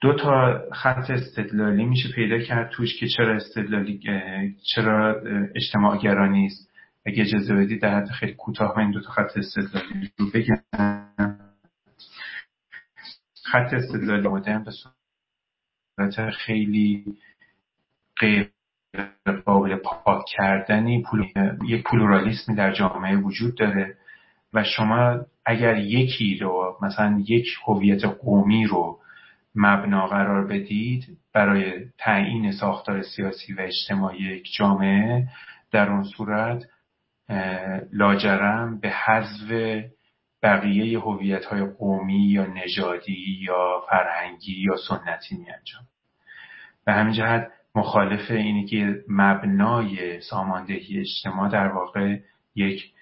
[0.00, 4.00] دو تا خط استدلالی میشه پیدا کرد توش که چرا استدلالی
[4.74, 5.22] چرا
[5.54, 6.70] اجتماعگرا نیست.
[7.06, 10.62] اگه اجازه بدید در حد خیلی کوتاه این دو تا خط استدلالی رو بگم.
[13.44, 14.70] خط استدلالی مدرن به
[15.98, 17.04] صورت خیلی
[18.20, 18.50] غیر
[19.44, 21.04] قابل پاک کردنی
[21.66, 23.96] یک پلورالیسمی در جامعه وجود داره
[24.52, 28.98] و شما اگر یکی رو مثلا یک هویت قومی رو
[29.54, 35.28] مبنا قرار بدید برای تعیین ساختار سیاسی و اجتماعی یک جامعه
[35.70, 36.64] در اون صورت
[37.92, 39.82] لاجرم به حذف
[40.42, 45.82] بقیه هویت های قومی یا نژادی یا فرهنگی یا سنتی می انجام
[46.84, 52.18] به همین جهت مخالف اینی که مبنای ساماندهی اجتماع در واقع
[52.54, 52.92] یک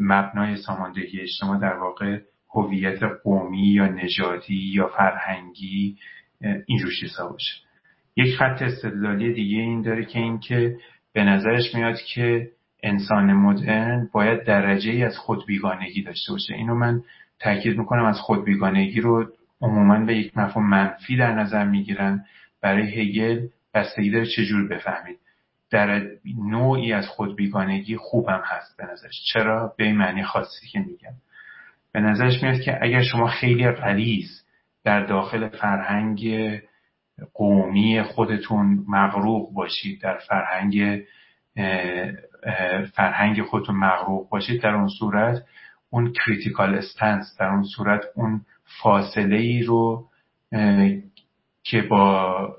[0.00, 2.18] مبنای ساماندهی اجتماع در واقع
[2.54, 5.98] هویت قومی یا نژادی یا فرهنگی
[6.66, 7.54] اینجور چیزها باشه.
[8.16, 10.76] یک خط استدلالی دیگه این داره که اینکه
[11.12, 12.50] به نظرش میاد که
[12.86, 16.54] انسان مدرن باید درجه ای از خودبیگانگی داشته باشه.
[16.54, 17.02] اینو من
[17.40, 19.26] تاکید می‌کنم از خودبیگانگی رو
[19.60, 22.24] عموما به یک مفهوم منفی در نظر می‌گیرن.
[22.60, 25.18] برای هگل بستگی داره چجور بفهمید.
[25.70, 26.06] در
[26.50, 29.22] نوعی از خودبیگانگی خوبم هست به نظرش.
[29.32, 31.14] چرا؟ به معنی خاصی که میگم.
[31.92, 34.28] به نظرش میاد که اگر شما خیلی غلیظ
[34.84, 36.24] در داخل فرهنگ
[37.34, 41.02] قومی خودتون مغروق باشید در فرهنگ
[42.94, 45.42] فرهنگ خودتون مغروق باشید در اون صورت
[45.90, 48.40] اون critical stance در اون صورت اون
[48.82, 50.08] فاصله ای رو
[51.62, 52.56] که با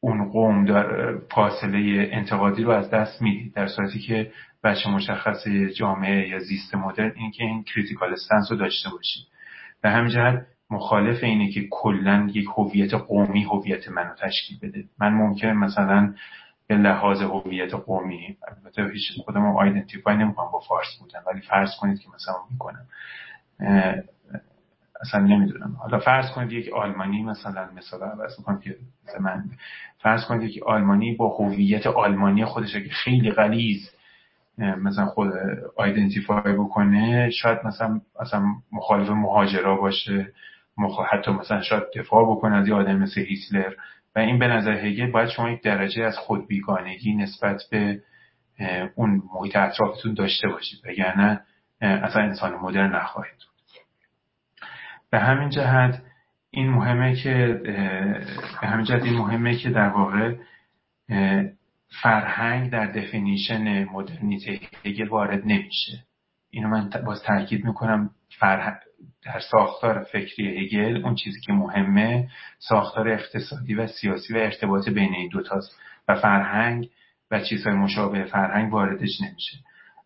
[0.00, 3.54] اون قوم در فاصله انتقادی رو از دست می‌دید.
[3.54, 4.32] در صورتی که
[4.64, 9.26] وجه مشخص جامعه یا زیست مدرن این که این critical stance رو داشته باشید.
[9.82, 14.84] به همین جهت مخالف اینه که کلا یک هویت قومی هویت منو تشکیل بده.
[15.00, 16.14] من ممکن مثلا
[16.66, 22.00] به لحاظ هویت قومی البته هیچ خودم identify نمی‌کنم با فارس بودن ولی فرض کنید
[22.00, 22.86] که مثلا می‌کنم.
[25.00, 25.76] اصلا نمی‌دونم.
[25.80, 28.76] حالا فرض کنید یک آلمانی مثلا مثلا عوض می‌کنم که
[29.20, 29.44] من
[29.98, 33.88] فرض کنید یک آلمانی با هویت آلمانی خودش اگه خیلی غلیظ
[34.58, 35.32] مثلا خود
[35.76, 40.32] آیدنتیفای بکنه شاید مثلا مثلا مخالف مهاجرا باشه
[41.10, 43.72] حتی مثلا شاید دفاع بکنه از یه آدم مثل هیتلر.
[44.16, 48.02] و این به نظر هگل باید شما یک درجه از خودبیگانگی نسبت به
[48.94, 50.80] اون محیط اطرافتون داشته باشید.
[50.84, 51.40] وگرنه
[51.80, 53.34] اصلا انسان مدرن نخواهید
[55.10, 56.02] به همین جهت
[56.50, 57.60] این مهمه که
[58.60, 60.34] به همین جهت این مهمه که در واقع
[62.02, 66.04] فرهنگ در دفینیشن مدرنیته هگل وارد نمیشه.
[66.50, 68.76] اینو من باز تاکید می‌کنم فرهنگ
[69.24, 72.28] در ساختار فکری هگل اون چیزی که مهمه
[72.58, 76.90] ساختار اقتصادی و سیاسی و ارتباط بین این دوتاست و فرهنگ
[77.30, 79.58] و چیزهای مشابه فرهنگ واردش نمیشه.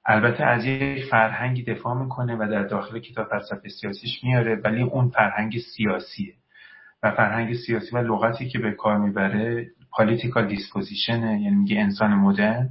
[0.07, 5.09] البته از یک فرهنگی دفاع می‌کنه و در داخل کتاب فلسفه سیاسیش میاره ولی اون
[5.09, 6.35] فرهنگ سیاسیه.
[7.03, 12.15] و فرهنگ سیاسی و لغتی که به کار می‌بره political disposition ه یعنی میگه انسان
[12.15, 12.71] مدرن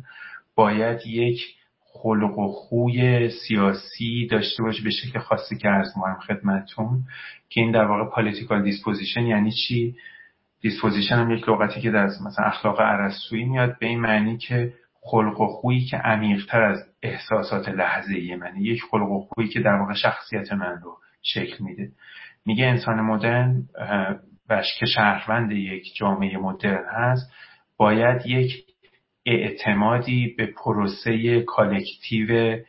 [0.55, 1.59] باید یک
[1.94, 7.04] خلق و خوی سیاسی داشته باشه به شکل خاصی که عرض می‌کنم خدمتتون
[7.50, 9.96] که این در واقع political disposition یعنی چی؟
[10.62, 15.42] disposition هم یک لغتی که در مثلا اخلاق ارسطویی میاد به این معنی که خلق
[15.42, 18.62] و خویی که عمیقتر از احساسات لحظه ای منه.
[18.62, 21.92] یک خلق و خویی که در واقع شخصیت من رو شکل میده.
[22.46, 23.64] میگه انسان مدرن
[24.50, 27.32] بش که شهروند یک جامعه مدرن هست
[27.78, 28.68] باید یک
[29.26, 32.59] اعتمادی به پروسه کالکتیو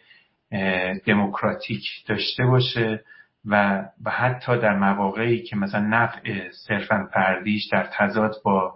[1.07, 3.05] دموکراتیک داشته باشه
[3.45, 8.75] و, و حتی در مواقعی که مثلا نفع صرفا فردیش در تضاد با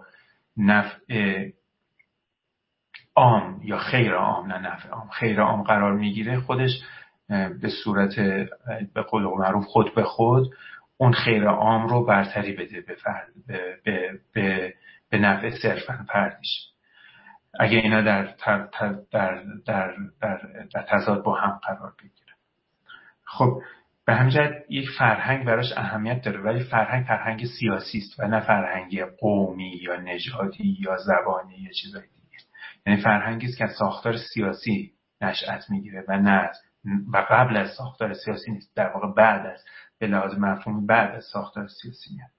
[0.57, 1.49] نفع
[3.15, 6.81] عام یا خیر عام نه نفع عام خیر عام قرار می‌گیره خودش
[7.61, 8.15] به صورت
[8.93, 10.53] به قول معروف خود به خود
[10.97, 14.73] اون خیر عام رو برتری بده به, فرد به, به,
[15.09, 16.74] به نفع صرفا فردیش
[17.59, 18.67] اگه اینا در, در,
[19.11, 19.93] در, در,
[20.73, 22.33] در, تضاد با هم قرار بگیره.
[23.23, 23.61] خب
[24.05, 29.01] به همین یک فرهنگ براش اهمیت داره ولی فرهنگ فرهنگ سیاسی است و نه فرهنگ
[29.19, 32.43] قومی یا نژادی یا زبانی یا چیزای دیگه.
[32.85, 34.91] یعنی فرهنگی است که از ساختار سیاسی
[35.21, 36.51] نشأت می‌گیره و نه
[37.13, 39.65] و قبل از ساختار سیاسی نیست در واقع بعد از
[39.99, 42.34] به لحاظ مفهومی بعد از ساختار سیاسی میاد.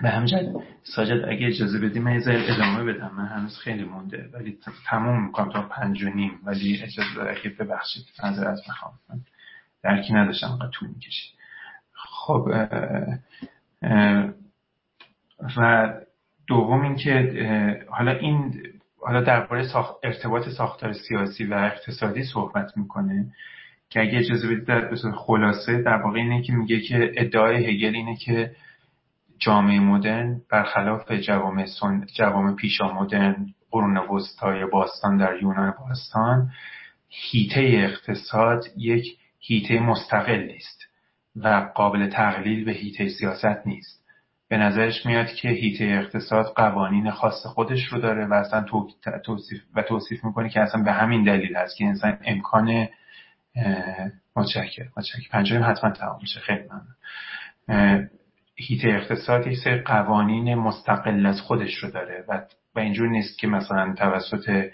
[0.00, 3.14] به همجد ساجد اگه اجازه بدی من ادامه بدم.
[3.16, 4.58] من هنوز خیلی مونده ولی
[4.90, 6.40] تموم می‌کنم تا پنج و نیم.
[6.44, 8.92] ولی اجازه اگه ببخشید از می‌خوام.
[9.82, 11.34] درکی نداشتم اونقدر طول می‌کشید
[11.92, 12.48] خب
[15.56, 15.92] و
[16.46, 18.62] دوم اینکه حالا این
[19.00, 19.68] حالا درباره
[20.02, 23.26] ارتباط ساختار سیاسی و اقتصادی صحبت می‌کنه
[23.90, 28.16] که اگه اجازه بدید در خلاصه در واقع اینه که میگه که ادعای هگل اینه
[28.16, 28.52] که
[29.44, 32.06] جامعه مدرن برخلاف جوامع سن...
[32.14, 36.50] جوامع پیشا مدرن قرون وسطای باستان در یونان باستان
[37.08, 40.82] هیته اقتصاد یک هیته مستقل است
[41.36, 44.02] و قابل تقلیل به هیته سیاست نیست.
[44.48, 48.64] به نظرش میاد که هیته اقتصاد قوانین خاص خودش رو داره و اصلا
[49.24, 52.88] توصیف و توصیف می‌کنه که اصلا به همین دلیل هست که انسان امکان
[54.36, 56.40] متشکر متشکر پنجم حتما تمام میشه.
[56.40, 56.62] خیلی
[57.68, 58.08] ممنون.
[58.68, 62.42] هیت اقتصاد یک سری قوانین مستقل از خودش رو داره و
[62.74, 64.70] و اینجور نیست که مثلا توسط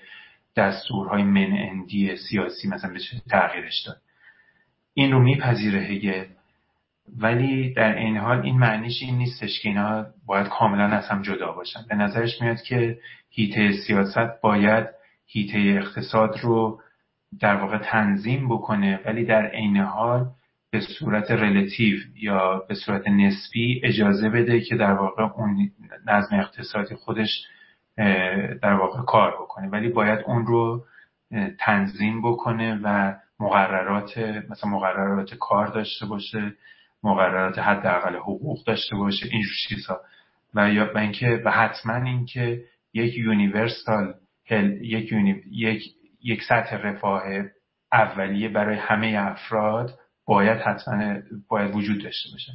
[0.57, 3.97] دستورهای من اندی سیاسی مثلا بشه تغییرش داد.
[4.95, 6.25] این رو میپذیره هگل
[7.19, 11.53] ولی در این حال این معنیش این نیستش که اینا باید کاملا از هم جدا
[11.53, 11.81] باشن.
[11.89, 12.99] به نظرش میاد که
[13.31, 14.87] هیته سیاست باید
[15.27, 16.81] هیته اقتصاد رو
[17.41, 19.01] در واقع تنظیم بکنه.
[19.05, 20.27] ولی در عین حال
[20.71, 25.71] به صورت رلاتیو یا به صورت نسبی اجازه بده که در واقع اون
[26.07, 27.45] نظم اقتصادی خودش
[28.63, 29.69] در واقع کار بکنه.
[29.69, 30.85] ولی باید اون رو
[31.59, 36.53] تنظیم بکنه و مقررات مثلا مقررات کار داشته باشه
[37.03, 40.01] مقررات حداقل حقوق داشته باشه اینجور چیزها
[40.55, 42.65] و یا و اینکه و حتما اینکه
[42.95, 44.15] یک یونیورسال
[44.81, 45.13] یک
[45.51, 45.83] یک
[46.25, 47.23] یک سطح رفاه
[47.93, 49.98] اولیه برای همه افراد
[50.29, 51.15] باید حتما
[51.49, 52.53] باید وجود داشته باشه.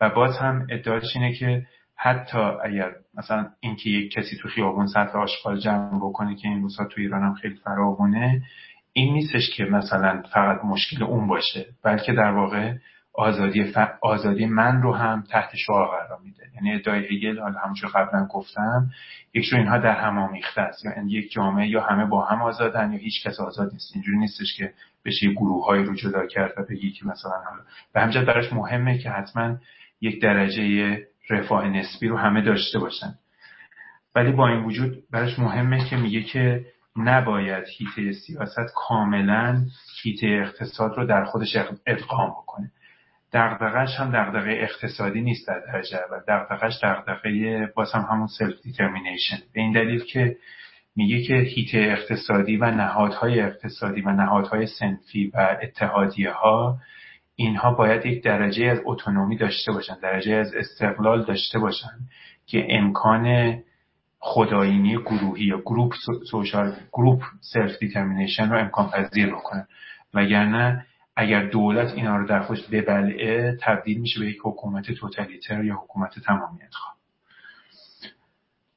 [0.00, 1.66] و باز هم ادعاش اینه که
[1.96, 6.84] حتی اگر مثلا اینکه یک کسی تو خیابون سطح آشغال جمع بکنه که این روزها
[6.84, 8.42] تو ایران هم خیلی فراوونه
[8.92, 12.74] این نیستش که مثلا فقط مشکل اون باشه بلکه در واقع
[13.14, 13.78] آزادی, ف...
[14.02, 16.42] آزادی من رو هم تحت شعار قرار میده.
[16.54, 18.90] یعنی ادعای هگل حالا همونجور قبلا گفتم
[19.34, 20.84] یک اینها در هم آمیخته است.
[20.84, 23.90] یا یعنی یک جامعه یا همه با هم آزادن یا هیچ کس آزاد نیست.
[23.94, 24.72] اینجوری نیستش که
[25.04, 27.62] بشه گروه های رو جدا کرد و بگی که مثلا حالا.
[28.14, 29.56] به براش مهمه که حتما
[30.00, 30.98] یک درجه
[31.30, 33.14] رفاه نسبی رو همه داشته باشن.
[34.14, 39.62] ولی با این وجود براش مهمه که میگه که نباید حیطه سیاست کاملا
[40.02, 42.70] حیطه اقتصاد رو در خودش ادغام بکنه.
[43.32, 46.20] دغدغش هم دغدغه اقتصادی نیست در درجه اول.
[46.28, 50.36] دغدغش دغدغه باز هم همون self determination به این دلیل که
[50.96, 56.78] میگه که حیطه اقتصادی و نهادهای اقتصادی و نهادهای صنفی و اتحادیه ها
[57.36, 61.98] اینها باید یک درجه از autonomy داشته باشن درجه از استقلال داشته باشن
[62.46, 63.56] که امکان
[64.18, 65.94] خودآیینی گروهی یا group
[66.30, 69.66] social group self determination رو امکان پذیر بکنن.
[70.14, 70.86] وگرنه
[71.16, 76.18] اگر دولت اینا رو در خودش ببلعه تبدیل میشه به یک حکومت توتالیتر یا حکومت
[76.18, 76.96] تمامیت خواه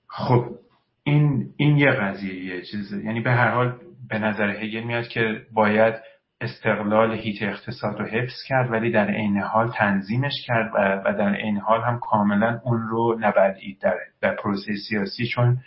[0.07, 0.64] خب
[1.07, 3.77] این این یه قضیه یه چیزه یعنی به هر حال
[4.09, 5.95] به نظر هگل میاد که باید
[6.41, 10.71] استقلال حیطه اقتصاد رو حفظ کرد ولی در عین حال تنظیمش کرد
[11.05, 15.57] و, در عین حال هم کاملا اون رو نبلعید در, در پروسه سیاسی چون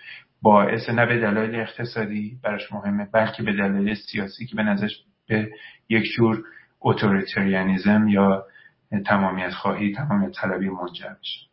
[0.42, 5.48] باعث نه به دلایل اقتصادی براش مهمه بلکه به دلایل سیاسی که به نظرش به
[5.88, 6.44] یک جور
[6.80, 8.44] authoritarianism یا
[9.06, 11.47] تمامیت خواهی تمامیت طلبی منجر بشه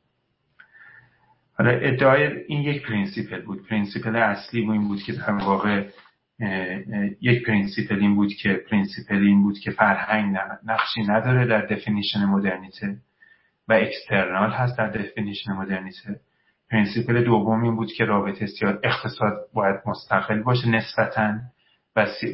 [1.57, 3.67] حالا ادعای این یک principle بود.
[3.67, 5.85] principle اصلی این بود که در واقع
[7.21, 12.97] یک principle این بود که principle این بود که فرهنگ نقشی نداره در definition مدرنیته
[13.67, 16.19] و external هست در definition مدرنیته
[16.71, 21.39] principle دوم این بود که رابطه سیاست اقتصاد باید مستقل باشه نسبتاً.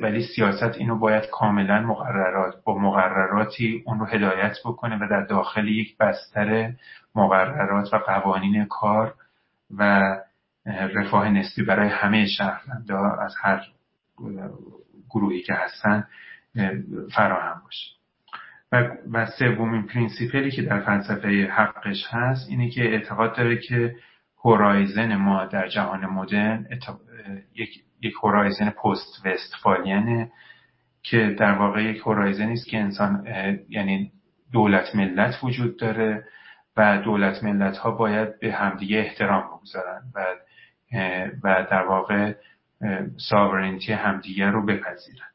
[0.01, 5.67] ولی سیاست اینو باید کاملا مقررات با مقرراتی اون رو هدایت بکنه و در داخل
[5.67, 6.73] یک بستر
[7.15, 9.13] مقررات و قوانین کار
[9.77, 10.15] و
[10.65, 13.61] رفاه نسبی برای همه شهروندا از هر
[15.09, 16.07] گروهی که هستن
[17.15, 17.91] فراهم باشه.
[18.71, 23.95] و, و سومین principle ی که در فلسفه حقش هست اینه که اعتقاد داره که
[24.45, 26.67] horizon ما در جهان مدرن
[27.55, 30.31] یک یک horizon post-Westphalian ه
[31.03, 33.27] که در واقع یک horizon ی است که انسان
[33.69, 34.11] یعنی
[34.51, 36.25] دولت ملت وجود داره
[36.77, 40.25] و دولت ملت ها باید به همدیگه احترام بگذارن و
[41.43, 42.33] و در واقع
[43.29, 45.30] ساورنتی همدیگه رو بپذیرن.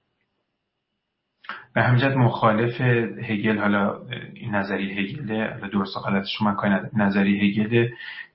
[1.75, 2.81] به همجد مخالف
[3.21, 4.01] هگل حالا
[4.35, 7.89] این نظری هگل درست و غلطش من کاری نظری هگل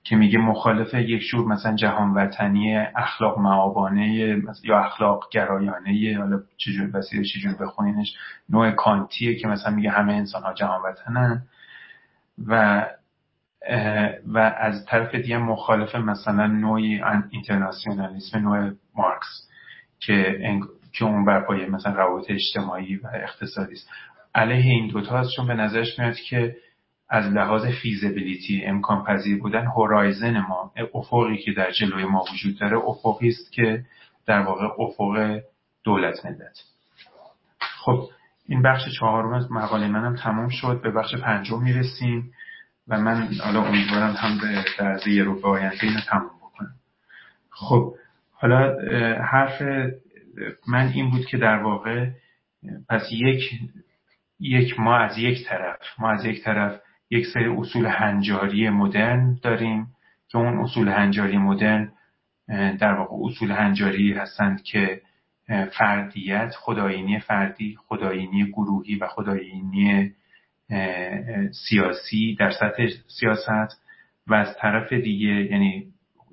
[0.04, 6.90] که میگه مخالف یک جور مثلا جهان وطنی اخلاق معابانه یا اخلاق گرایانه حالا چجور
[6.96, 8.16] وسیله چجور بخونینش
[8.48, 11.42] نوع کانتیه که مثلا میگه همه انسان ها جهان وطنن
[12.46, 12.86] و
[14.26, 19.48] و از طرف دیگه مخالف مثلا نوعی اینترناسیونالیسم نوع مارکس
[20.00, 20.38] که
[20.92, 23.90] که اون بر پایه مثلا روابط اجتماعی و اقتصادی است.
[24.34, 26.56] علیه این دوتا هست چون به نظرش میاد که
[27.08, 32.76] از لحاظ فیزیبیلیتی امکان پذیر بودن هورایزن ما افقی که در جلوی ما وجود داره
[32.76, 33.84] افقی است که
[34.26, 35.40] در واقع افق
[35.84, 36.58] دولت ملت.
[37.58, 38.08] خب
[38.46, 42.32] این بخش چهارم از مقاله منم تمام شد به بخش پنجم می‌رسیم
[42.88, 46.74] و من حالا امیدوارم هم به در یه رو به آینده اینو تمام بکنم.
[47.50, 47.94] خب
[48.32, 48.76] حالا
[49.32, 49.62] حرف
[50.68, 52.10] من این بود که در واقع
[52.88, 53.60] پس یک
[54.40, 56.80] یک ما از یک طرف ما از یک طرف
[57.10, 59.86] یک سری اصول هنجاری مدرن داریم
[60.28, 61.92] که اون اصول هنجاری مدرن
[62.80, 65.00] در واقع اصول هنجاری هستند که
[65.78, 70.12] فردیت خداینی فردی خداینی گروهی و خداینی
[71.68, 72.86] سیاسی در سطح
[73.20, 73.82] سیاست
[74.26, 75.86] و از طرف دیگه یعنی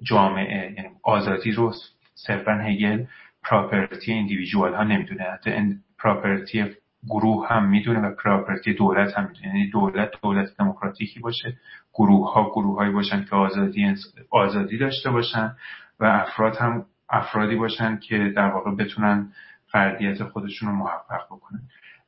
[0.03, 1.73] جامعه یعنی آزادی رو
[2.15, 3.05] صرفا هگل
[3.43, 5.23] property individual ها نمی‌دونه.
[5.23, 6.65] حتی property
[7.07, 9.47] گروه هم می‌دونه و property دولت هم می‌دونه.
[9.47, 11.57] یعنی دولت دولت دموکراتیکی باشه.
[11.93, 13.95] گروه ها گروه هایی باشن که آزادی
[14.31, 15.55] آزادی داشته باشن
[15.99, 19.31] و افراد هم افرادی باشن که در واقع بتونن
[19.71, 21.61] فردیت خودشون رو محقق بکنن.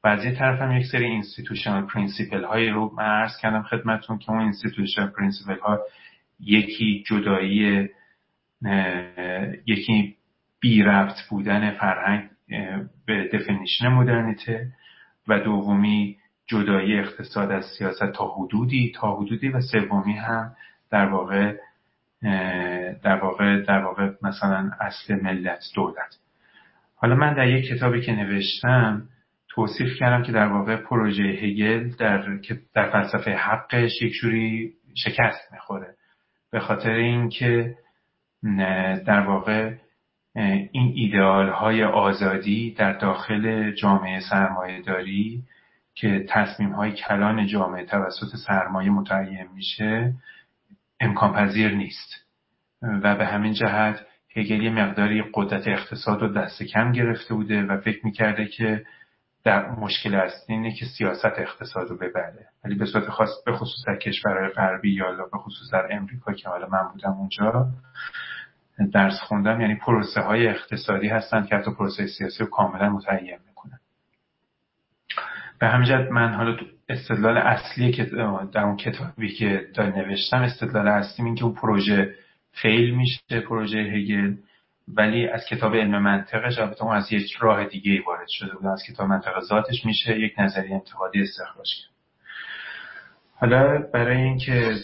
[0.04, 4.18] و از یه طرف هم یک سری institutional principle هایی رو من عرض کردم خدمتون
[4.18, 5.80] که اون institutional principle ها
[6.40, 7.90] یکی جدایی
[9.66, 10.16] یکی
[10.62, 12.30] بی ربط بودن فرهنگ
[13.06, 14.68] به definition مدرنیته
[15.28, 16.18] و دومی
[16.48, 20.56] جدایی اقتصاد از سیاست تا حدودی تا حدودی و سومی هم
[20.92, 21.56] در واقع
[23.04, 26.18] در واقع در واقع مثلا اصل ملت دولت.
[26.96, 29.08] حالا من در یک کتابی که نوشتم
[29.50, 32.40] توصیف کردم که در واقع پروژه هگل در
[32.74, 35.96] در فلسفه حقش یک جوری شکست می‌خوره.
[36.52, 37.76] به خاطر اینکه
[39.06, 39.74] در واقع
[40.36, 45.44] این ایدئال های آزادی در داخل جامعه سرمایه داری
[45.96, 50.14] که تصمیم های کلان جامعه توسط سرمایه متعین میشه
[51.00, 52.16] امکان پذیر نیست.
[52.82, 54.06] و به همین جهت
[54.36, 58.86] هگل یه مقداری قدرت اقتصاد رو دست کم گرفته بوده و فکر می‌کرده که
[59.44, 62.48] در مشکل اصلی اینه که سیاست اقتصاد رو ببره.
[62.64, 66.50] ولی به صورت خاص به خصوص در کشورهای غربی یا به خصوص در امریکا که
[66.50, 67.68] حالا من بودم اونجا
[68.94, 73.80] درس خوندم یعنی پروسه های اقتصادی هستند که حتی پروسه سیاسی رو کاملا متعین می‌کنن.
[75.60, 76.58] به همین من حالا
[76.90, 78.04] استدلال اصلی که
[78.54, 82.16] در اون کتابی که دار نوشتم استدلال اصلی این که اون پروژه
[82.52, 84.36] فیل میشه پروژه هگل
[84.88, 88.66] ولی از کتاب علم منطقش البته اون از یک راه دیگه وارد شده بود.
[88.66, 91.92] از کتاب منطق ذاتش میشه یک نظریه انتقادی استخراج کرد.
[93.36, 94.76] حالا برای اینکه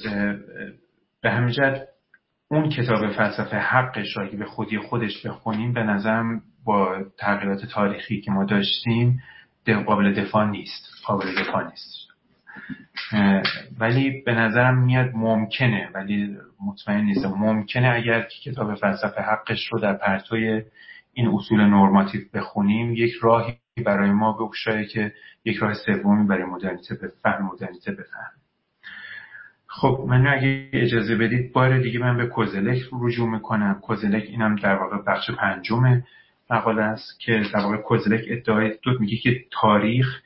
[1.22, 1.54] به همین
[2.50, 8.32] اون کتاب فلسفه حقش را به خودی خودش بخونیم به نظرم با تغییرات تاریخی که
[8.32, 9.22] ما داشتیم
[9.86, 10.90] قابل دفاع نیست.
[11.06, 12.08] قابل دفاع نیست.
[13.80, 17.30] ولی به نظرم میاد ممکنه ولی مطمئن نیستم.
[17.30, 20.64] ممکنه اگر که کتاب فلسفه حقش رو در پرتوی
[21.14, 25.14] این اصول نرماتیو بخونیم یک راهی برای ما بگشایه که
[25.46, 28.32] یک راه سومی برای مدرنیته به فهم مدرنیته بفهم.
[29.78, 33.80] خب من اگه اجازه بدید بار دیگه من به کوزلک رجوع می‌کنم.
[33.82, 36.04] کوزلک اینم در واقع بخش پنجم
[36.50, 40.22] مقاله است که در واقع کوزلک ادعای دو میگه که تاریخ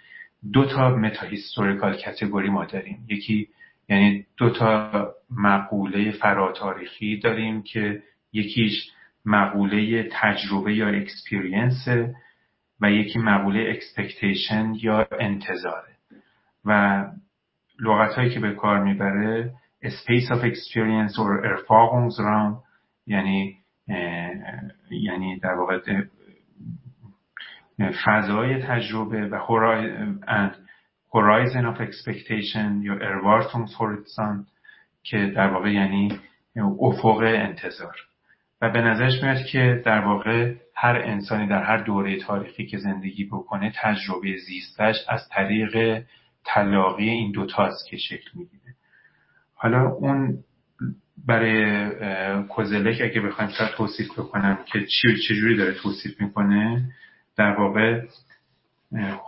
[0.53, 3.05] دو تا metahistorical category ما داریم.
[3.09, 3.47] یکی
[3.89, 5.07] یعنی دو تا
[5.37, 8.03] مقوله فراتاریخی داریم که
[8.33, 8.91] یکیش
[9.25, 11.87] مقوله تجربه یا experience
[12.81, 15.95] و یکی مقوله expectation یا انتظاره.
[16.65, 17.03] و
[17.81, 19.53] لغت هایی که به کار می‌بره
[19.83, 22.63] space of experience or Erfahrungsraum
[23.07, 23.57] یعنی
[24.91, 25.79] یعنی در واقع
[28.05, 29.39] فضای تجربه و
[31.13, 34.47] horizon of expectation یا Erwartungshorizont
[35.03, 36.19] که در واقع یعنی
[36.81, 37.95] افق انتظار.
[38.61, 43.25] و به نظرش میاد که در واقع هر انسانی در هر دوره تاریخی که زندگی
[43.25, 46.03] بکنه تجربه زیستش از طریق
[46.45, 48.75] تلاقی این دوتاست که شکل می‌گیره.
[49.53, 50.37] حالا اون
[51.27, 56.91] برای کوزلک اگه بخوایم شاید توصیف بکنم که چی چجوری داره توصیف می‌کنه
[57.37, 58.01] در واقع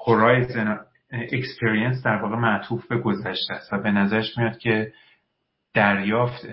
[0.06, 0.80] horizon
[1.12, 4.94] experience در واقع معطوف به گذشته است و به نظرش میاد که
[5.74, 6.48] دریافت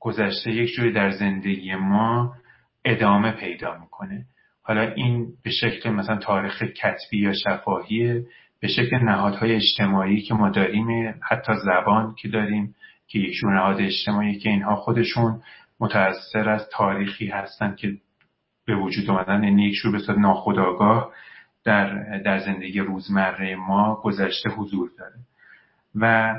[0.00, 2.34] گذشته یک جوری در زندگی ما
[2.84, 4.26] ادامه پیدا می‌کنه.
[4.62, 8.26] حالا این به شکل مثلا تاریخ کتبی یا شفاهیه
[8.60, 12.74] به شکل نهادهای اجتماعی که ما داریم حتی زبان که داریم
[13.08, 15.42] که یک نهاد اجتماعی که اینها خودشون
[15.80, 17.96] متأثر از تاریخی هستند که
[18.66, 21.12] به وجود آمدن یعنی یک به صورت ناخودآگاه
[21.64, 25.14] در, در زندگی روزمره ما گذشته حضور داره.
[25.94, 26.34] و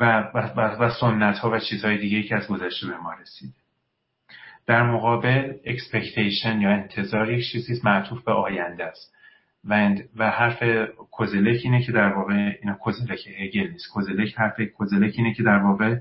[0.00, 3.52] و, و, و سنت ها و چیزهای دیگه که از گذشته به ما رسیده.
[4.66, 9.15] در مقابل expectation یا انتظار یک چیزی معطوف به آینده است.
[9.66, 10.62] و, حرف
[11.10, 13.92] کوزلک اینه که در واقع اینا کوزلک هگل نیست.
[13.92, 15.96] کوزلک حرف کوزلک اینه که در واقع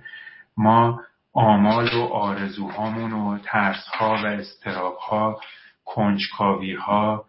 [0.58, 1.02] ما
[1.34, 5.40] آمال و آرزوهامون و ترس ها و استراب ها
[5.86, 7.26] کنجکاوی ها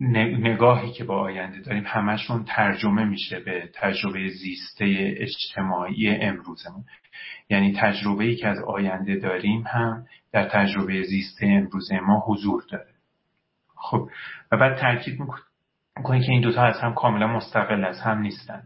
[0.00, 6.84] نگاهی که با آینده داریم همشون ترجمه میشه به تجربه زیسته اجتماعی امروزمون.
[7.50, 12.97] یعنی تجربه ای که از آینده داریم هم در تجربه زیسته امروز ما حضور داره.
[13.80, 14.10] خب.
[14.52, 15.20] و بعد تاکید
[15.96, 18.62] می‌کنه که این دوتا از هم کاملا مستقل از هم نیستن.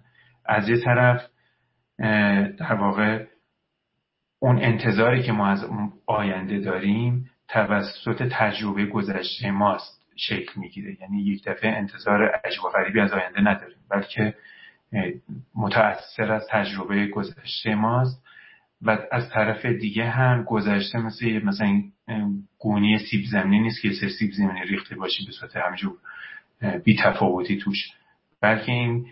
[0.46, 1.22] از یه طرف
[2.58, 3.26] در واقع
[4.38, 5.64] اون انتظاری که ما از
[6.06, 11.00] آینده داریم توسط تجربه گذشته ماست شکل می‌گیره.
[11.00, 14.34] یعنی یک دفعه انتظار عجب و غریبی از آینده نداریم بلکه
[15.54, 18.21] متأثر از تجربه گذشته ماست.
[18.82, 21.92] و از طرف دیگه هم گذشته مثل مثلا این
[22.58, 25.96] گونی سیب زمینی نیست که سر سیب زمینی ریخته باشی به صورت همجور
[26.84, 27.76] بی تفاوتی توش.
[28.40, 29.06] بلکه این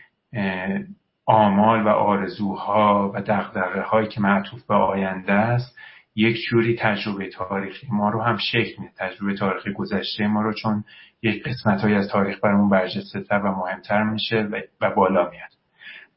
[1.26, 5.78] آمال و آرزوها و دقدقه هایی که معطوف به آینده است
[6.14, 7.86] یک جوری تجربه تاریخی.
[7.90, 8.92] ما رو هم شکل میده.
[8.96, 10.84] تجربه تاریخی گذشته ما رو چون
[11.22, 14.48] یک قسمت های از تاریخ برامون برجسته تر و مهمتر میشه
[14.80, 15.50] و بالا میاد.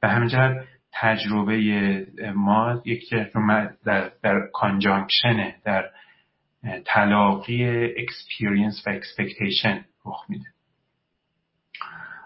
[0.01, 0.29] به همین
[0.93, 1.57] تجربه
[2.35, 3.13] ما یک
[3.85, 5.89] در, در conjunction ه در
[6.85, 7.65] تلاقی
[7.97, 10.45] experience و expectation رخ میده.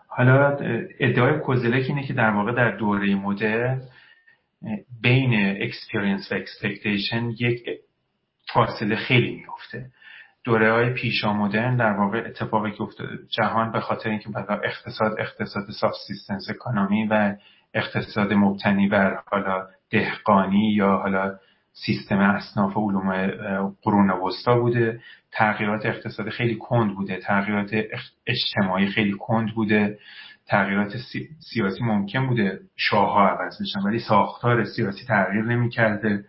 [0.08, 0.58] حالا
[1.00, 3.82] ادعای کوزلک اینه که در واقع در دوره مدرن
[5.02, 7.70] بین experience و expectation یک
[8.54, 9.92] فاصله خیلی میفته
[10.44, 14.30] دوره های پیشا مدرن در واقع اتفاقی که افتاده جهان به خاطر اینکه
[14.64, 17.36] اقتصاد اقتصاد سابسیستنس اکانومی و
[17.74, 21.36] اقتصاد مبتنی بر حالا دهقانی یا حالا
[21.86, 23.36] سیستم اصناف علوم
[23.82, 25.02] قرون وسطا بوده.
[25.32, 27.18] تغییرات اقتصادی خیلی کند بوده.
[27.18, 27.76] تغییرات
[28.28, 30.00] اجتماعی خیلی کند بوده.
[30.48, 30.94] تغییرات
[31.54, 32.60] سیاسی ممکن بوده.
[32.76, 36.26] شاه ها عوض بشن ولی ساختار سیاسی تغییر نمی‌کرده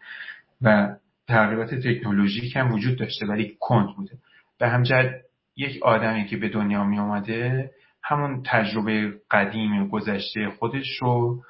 [0.62, 0.96] و
[1.28, 4.12] تغییرات تکنولوژیک هم وجود داشته ولی کند بوده.
[4.58, 5.14] به همجد
[5.56, 7.70] یک آدمی که به دنیا می اومده
[8.02, 11.42] همون تجربه قدیم گذشته خودش رو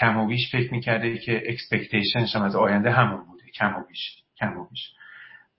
[0.00, 3.36] کم و بیش فکر می‌کرده که expectation ش هم از آینده همون بوده.
[3.54, 4.92] کم و بیش کم و بیش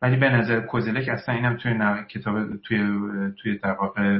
[0.02, 1.74] ولی به نظر کوزلک اصلا اینم توی
[2.10, 2.80] کتاب توی
[3.42, 4.20] توی در واقع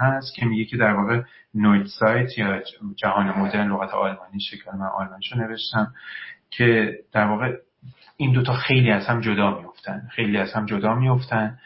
[0.00, 1.22] هست که میگه که در واقع
[1.54, 2.62] Neuzeit یا
[2.96, 5.94] جهان مدرن لغت آلمانی شکل من آلمانیشو نوشتم
[6.50, 7.56] که در واقع
[8.16, 11.58] این دوتا خیلی از هم جدا میفتن خیلی از هم جدا میفتن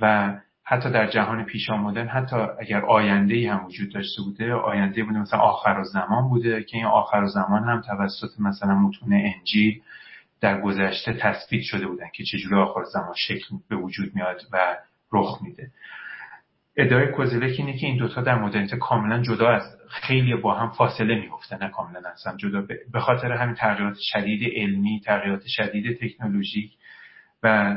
[0.00, 0.34] و
[0.70, 5.18] حتی در جهان پیش آمدن حتی اگر آینده ای هم وجود داشته بوده آینده بوده
[5.18, 9.82] مثلا آخر زمان بوده که این آخر زمان هم توسط مثلا متون انجیل
[10.40, 14.76] در گذشته تثبیت شده بودن که چجوری آخر زمان شکل به وجود میاد و
[15.12, 15.70] رخ میده.
[16.76, 21.14] ادعای کوزلک اینه که این دوتا در مدرنیته کاملا جدا از خیلی با هم فاصله
[21.14, 22.66] میفتن نه کاملا هم جدا.
[22.92, 26.72] به خاطر همین تغییرات شدید علمی تغییرات شدید تکنولوژیک
[27.42, 27.76] و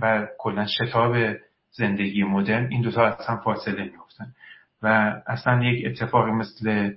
[0.00, 1.16] و کلا شتاب
[1.70, 4.32] زندگی مدرن این دوتا از هم فاصله میفتن
[4.82, 4.86] و
[5.26, 6.92] اصلا یک اتفاقی مثل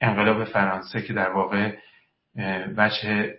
[0.00, 1.76] انقلاب فرانسه که در واقع
[2.76, 3.34] وجه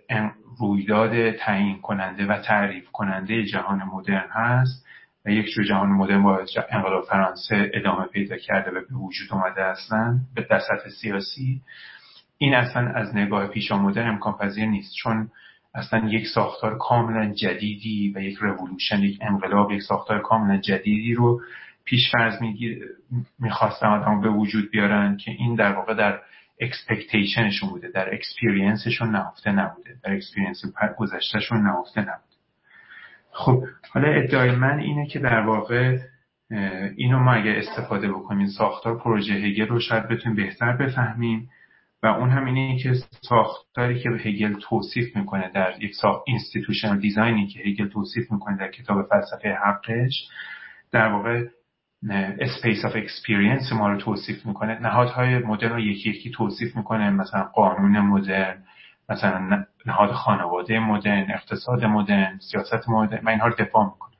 [0.58, 4.86] رویداد تعیین کننده و تعریف کننده جهان مدرن هست
[5.26, 9.64] و یک جور جهان مدرن با انقلاب فرانسه ادامه پیدا کرده و به وجود اومده
[9.64, 11.62] اصلا به دست سیاسی.
[12.38, 14.94] این اصلا از نگاه پیشا مدرن امکان پذیر نیست.
[14.94, 15.30] چون
[15.74, 21.40] اصلا یک ساختار کاملا جدیدی و یک رولوشن یک انقلاب یک ساختار کاملا جدیدی رو
[21.84, 22.34] پیش فرض
[23.38, 26.20] می‌خواستن آدم به وجود بیارن که این در واقع در
[26.60, 30.64] expectation شون بوده در experience شون نهفته نبوده در experience
[30.98, 32.36] گذشتهشون نهفته نبوده.
[33.32, 35.98] خب حالا ادعای من اینه که در واقع
[36.96, 41.48] اینو ما اگر استفاده بکنیم ساختار پروژه هگل رو شاید بتونیم بهتر بفهمیم.
[42.02, 47.39] و اون هم اینه که ساختاری که هگل توصیف می‌کنه در یک ساخت institutional design
[47.39, 50.28] ی که هگل توصیف می‌کنه در کتاب فلسفه حقش
[50.92, 51.44] در واقع
[52.38, 54.78] space of experience ما رو توصیف می‌کنه.
[54.78, 58.64] نهادهای مدرن رو یکی یکی توصیف می‌کنه مثلا قانون مدرن
[59.08, 64.14] مثلا نهاد خانواده مدرن اقتصاد مدرن سیاست مدرن من اینها رو دفاع می‌کنه.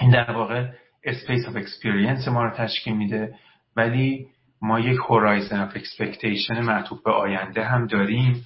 [0.00, 0.68] این در واقع
[1.04, 3.34] space of experience ما رو تشکیل میده.
[3.76, 4.26] ولی
[4.64, 8.44] ما یک horizon of expectation معطوف به آینده هم داریم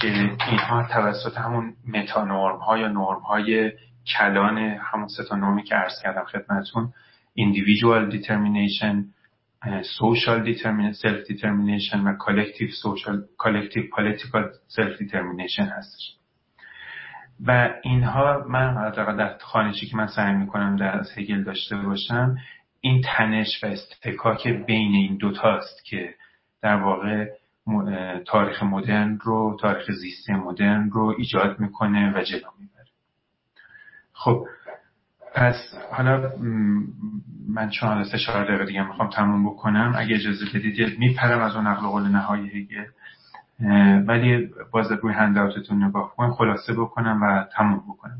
[0.00, 0.08] که
[0.50, 3.72] اینها توسط همون meta norm ها یا نرم های
[4.18, 6.92] کلان همون سه تا نرمی که عرض کردم خدمتتون
[7.38, 8.96] individual determination
[10.00, 16.16] social determination self determination و collective social collective political self determination هستش.
[17.46, 22.36] و اینها من در خوانشی که من سعی می‌کنم در از هگل داشته باشم
[22.80, 26.14] این تنش و استکاک بین این دوتاست که
[26.62, 27.26] در واقع
[28.26, 32.86] تاریخ مدرن رو تاریخ زیسته مدرن رو ایجاد می‌کنه و جلو می‌بره.
[34.12, 34.46] خب
[35.34, 35.54] پس
[35.92, 36.32] حالا
[37.48, 41.56] من چون حالا سه چهار دقیقه دیگه می‌خوام تموم بکنم اگه اجازه بدید میپرم از
[41.56, 42.90] اون نقل قول نهایی هگل
[44.06, 48.18] ولی باز روی هنداوتتون نگاه کنم خلاصه بکنم و تموم بکنم.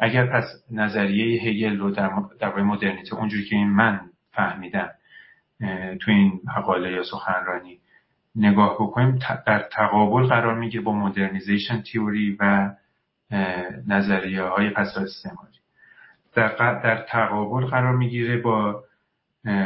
[0.00, 2.10] اگر پس نظریه هگل رو در
[2.40, 4.00] درباره مدرنیته اونجوری که این من
[4.32, 4.90] فهمیدم
[6.00, 7.78] تو این مقاله یا سخنرانی
[8.36, 12.70] نگاه بکنیم در تقابل قرار می‌گیره با مدرنیزیشن تیوری و
[13.86, 15.52] نظریه های پس استعماری.
[16.34, 16.48] در,
[16.82, 18.84] در تقابل قرار می‌گیره با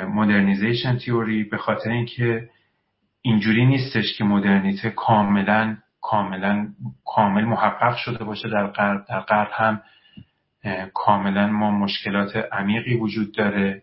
[0.08, 2.50] مدرنیزیشن تیوری به خاطر اینکه
[3.22, 6.68] اینجوری نیستش که مدرنیته کاملا کاملا
[7.04, 9.82] کامل محقق شده باشه در غرب در غرب هم
[10.94, 13.82] کاملا ما مشکلات عمیقی وجود داره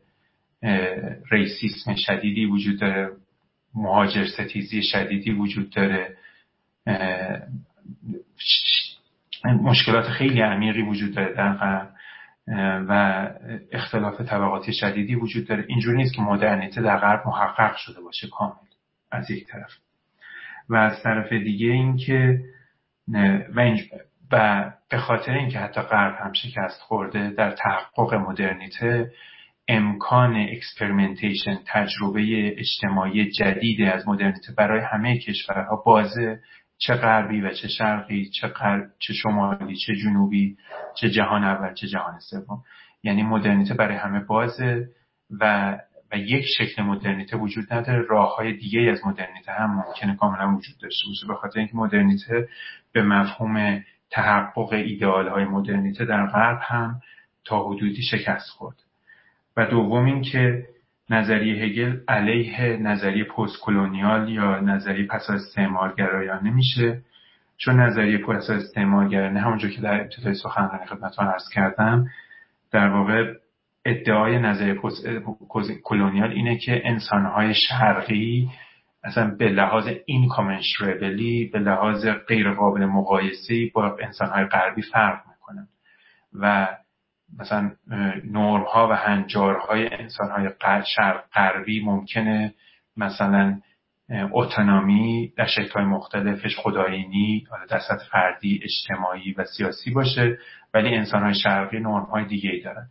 [1.32, 3.10] ریسیسم شدیدی وجود داره
[3.76, 6.18] مهاجر ستیزی شدیدی وجود داره
[9.46, 11.88] مشکلات خیلی عمیقی وجود داره در
[12.90, 13.30] و
[13.72, 15.66] اختلاف طبقاتی شدیدی وجود داره.
[15.68, 18.54] اینجوری نیست که مدرنیته در غرب محقق شده باشه کامل
[19.12, 19.72] از یک طرف.
[20.70, 22.40] و از طرف دیگه اینکه
[23.56, 23.64] و,
[24.34, 29.12] و به خاطر اینکه حتی غرب هم شکست خورده در تحقق مدرنیته
[29.68, 36.40] امکان experimentation تجربه اجتماعی جدید از مدرنیته برای همه کشورها بازه.
[36.78, 38.54] چه غربی و چه شرقی چه,
[39.00, 40.58] چه شمالی چه جنوبی
[40.96, 42.64] چه جهان اول چه جهان سوم.
[43.04, 44.88] یعنی مدرنیته برای همه بازه
[45.40, 45.78] و
[46.12, 48.06] و یک شکل مدرنیته وجود نداره.
[48.10, 51.28] راه های دیگه از مدرنیته هم ممکنه کاملا وجود داشته باشه.
[51.28, 52.48] به خاطر اینکه مدرنیته
[52.94, 57.02] به مفهوم تحقق ایدئال های مدرنیته در غرب هم
[57.46, 58.76] تا حدودی شکست خورد.
[59.58, 60.68] و دوم اینکه
[61.10, 63.70] نظریه هگل علیه نظریه پست
[64.28, 67.02] یا نظریه پس از استعمارگرایانه میشه
[67.58, 72.08] چون نظریه پس از استعمارگرایانه همونجور که در ابتدای سخنرانی خدمتتون عرض کردم
[72.72, 73.34] در واقع
[73.86, 78.50] ادعای نظریه پست کلونیال اینه که انسانهای شرقی
[79.04, 85.68] اصلا به لحاظ اینکامنشربلی به لحاظ غیر قابل مقایسه با انسانهای غربی فرق می‌کنن
[86.34, 86.68] و
[87.40, 87.72] مثلا
[88.26, 90.50] نرم ها و هنجارهای انسان های
[90.96, 92.54] شرق غربی ممکنه
[92.98, 93.62] مثلا
[94.32, 100.38] اتونومی در شکل های مختلفش خداینی در سطح فردی اجتماعی و سیاسی باشه
[100.74, 102.88] ولی انسان های شرقی نرم های دیگه ای دارن.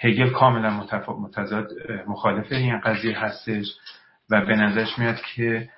[0.00, 1.68] هگل کاملا متضاد
[2.06, 3.66] مخالف این قضیه هستش.
[4.30, 5.68] و به نظرش میاد که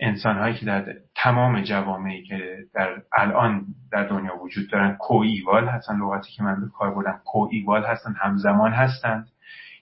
[0.00, 5.98] انسان هایی که در تمام جوامعی که در الان در دنیا وجود دارن کوئیوال هستن.
[5.98, 9.28] لغتی که من به کار بردم کوئیوال هستن همزمان هستند.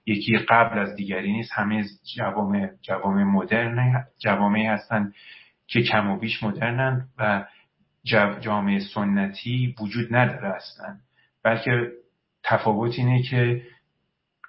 [0.07, 1.53] یکی قبل از دیگری نیست.
[1.53, 1.85] همه
[2.17, 5.15] جوامع جوامع مدرن جوامعی هستند
[5.67, 7.45] که کم و بیش مدرنن و
[8.41, 11.01] جامعه سنتی وجود نداره هستند
[11.45, 11.93] بلکه
[12.45, 13.63] تفاوت اینه که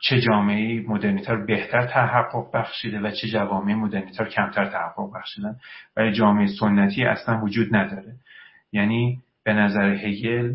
[0.01, 5.55] چه جامعه مدرنیته رو بهتر تحقق بخشیده و چه جوامع مدرنیته رو کمتر تحقق بخشیدن
[5.97, 8.13] ولی جامعه سنتی اصلا وجود نداره.
[8.71, 10.53] یعنی به نظر هگل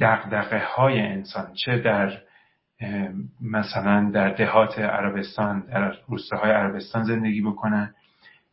[0.00, 2.18] دقدقه های انسان چه در
[3.40, 7.94] مثلا در دهات عربستان در روستاهای عربستان زندگی بکنن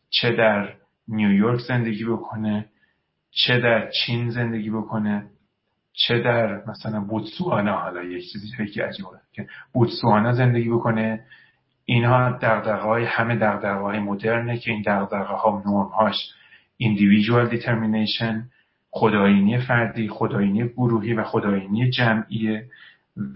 [0.10, 0.74] چه در
[1.08, 2.66] نیویورک زندگی بکنه
[3.32, 5.26] چه در چین زندگی بکنه.
[6.08, 11.24] چه در مثلا بوتسوانا حالا یک چیزی که عجیبه که بوتسوانا زندگی بکنه
[11.86, 16.16] اینها دقدقه های همه دقدقه های مدرنه که این دقدقه ها نورم هاش
[16.84, 18.36] individual determination
[18.92, 22.66] خداینی فردی خداینی گروهی و خداینی جمعیه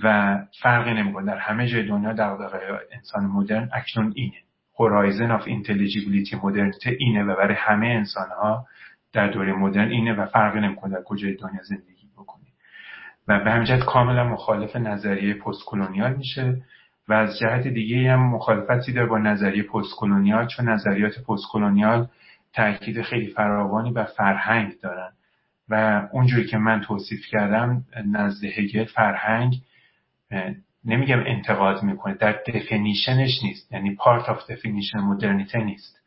[0.03, 1.25] و فرقی نمی‌کنه.
[1.25, 2.59] در همه جای دنیا دقدقه
[2.91, 4.37] انسان مدرن اکنون اینه.
[4.75, 8.65] Horizon of intelligibility مدرنیته اینه و برای همه انسان ها
[9.13, 11.92] در دوره مدرن اینه و فرقی نمی‌کنه در کجای دنیا زندگی.
[13.27, 16.61] و به همین جهت کاملا مخالف نظریه پست کلونیال میشه
[17.07, 22.07] و از جهت دیگه هم مخالفتی داره با نظریه پست کلونیال چون نظریات پست کلونیال
[22.53, 25.11] تاکید خیلی فراوانی بر فرهنگ دارن.
[25.69, 29.55] و اونجوری که من توصیف کردم نزد هگل فرهنگ
[30.85, 36.02] نمیگم انتقاد می‌کنه در definition ش نیست یعنی part of definition مدرنیته نیست.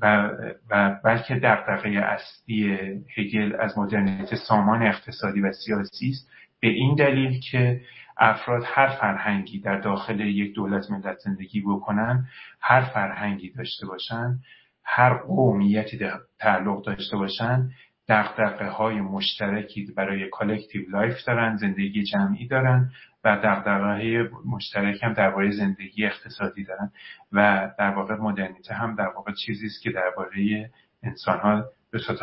[0.00, 0.30] و,
[0.70, 2.78] و بلکه دقدقه اصلی
[3.16, 6.30] هگل از مدرنیته سامان اقتصادی و سیاسی است.
[6.60, 7.80] به این دلیل که
[8.16, 12.26] افراد هر فرهنگی در داخل یک دولت ملت زندگی بکنن
[12.60, 14.38] هر فرهنگی داشته باشن
[14.84, 15.98] هر قومیتی
[16.38, 17.70] تعلق داشته باشن
[18.08, 22.90] دقدقه های مشترکی برای collective life دارن زندگی جمعی دارن
[23.26, 26.92] و دقدقه مشترک هم درباره زندگی اقتصادی دارن
[27.32, 30.70] و در واقع مدرنیته هم در واقع چیزی است که درباره
[31.02, 32.18] انسان ها به صورت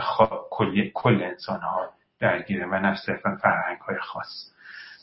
[0.93, 1.89] کل انسان ها
[2.19, 4.53] درگیره و نه صرفا فرهنگ های خاص.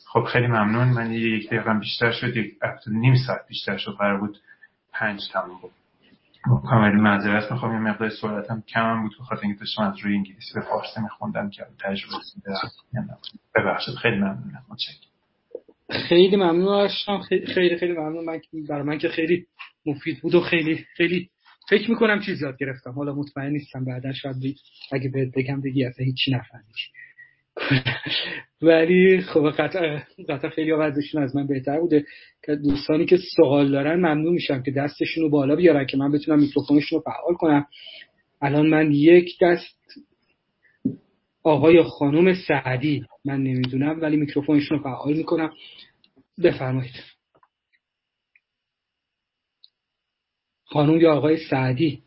[0.07, 0.87] خب خیلی ممنون.
[0.87, 2.53] من یک دقیقه بیشتر شد یک
[2.87, 3.91] نیم ساعت بیشتر شد.
[3.91, 4.37] قرار بود
[4.93, 5.71] پنج تموم بود
[6.69, 10.53] کاملی معذرت می‌خوام یه مقدار سرعتم کم هم بود بخاطر اینکه داشتم از روی انگلیسی
[10.55, 12.17] به فارسی میخوندم که تجربه
[13.55, 13.95] ببخشید.
[13.95, 14.65] خیلی ممنونم.
[14.69, 15.10] متشکرم.
[15.91, 17.21] خیلی ممنون هستم.
[17.53, 18.25] خیلی خیلی ممنون.
[18.25, 19.45] من برای من که خیلی
[19.85, 21.29] مفید بود و خیلی خیلی
[21.69, 22.91] فکر می‌کنم چیز یاد گرفتم.
[22.91, 24.35] حالا مطمئن نیستم بعدا شاید
[24.91, 26.81] اگه بهت بگم بگی اصلا هیچی نفهمیدی.
[28.61, 32.05] ولی خب قطعا قطعا خیلی آوازشون از من بهتر بوده.
[32.45, 36.39] که دوستانی که سوال دارن ممنون میشم که دستشون رو بالا بیارن که من بتونم
[36.39, 37.65] میکروفونشون رو فعال کنم.
[38.41, 39.77] الان من یک دست
[41.43, 43.05] آقای خانم سعدی.
[43.25, 45.53] من نمی‌دونم ولی میکروفونشون رو فعال می‌کنم.
[46.43, 46.93] بفرمایید.
[50.65, 52.03] خانم یا آقای سعدی.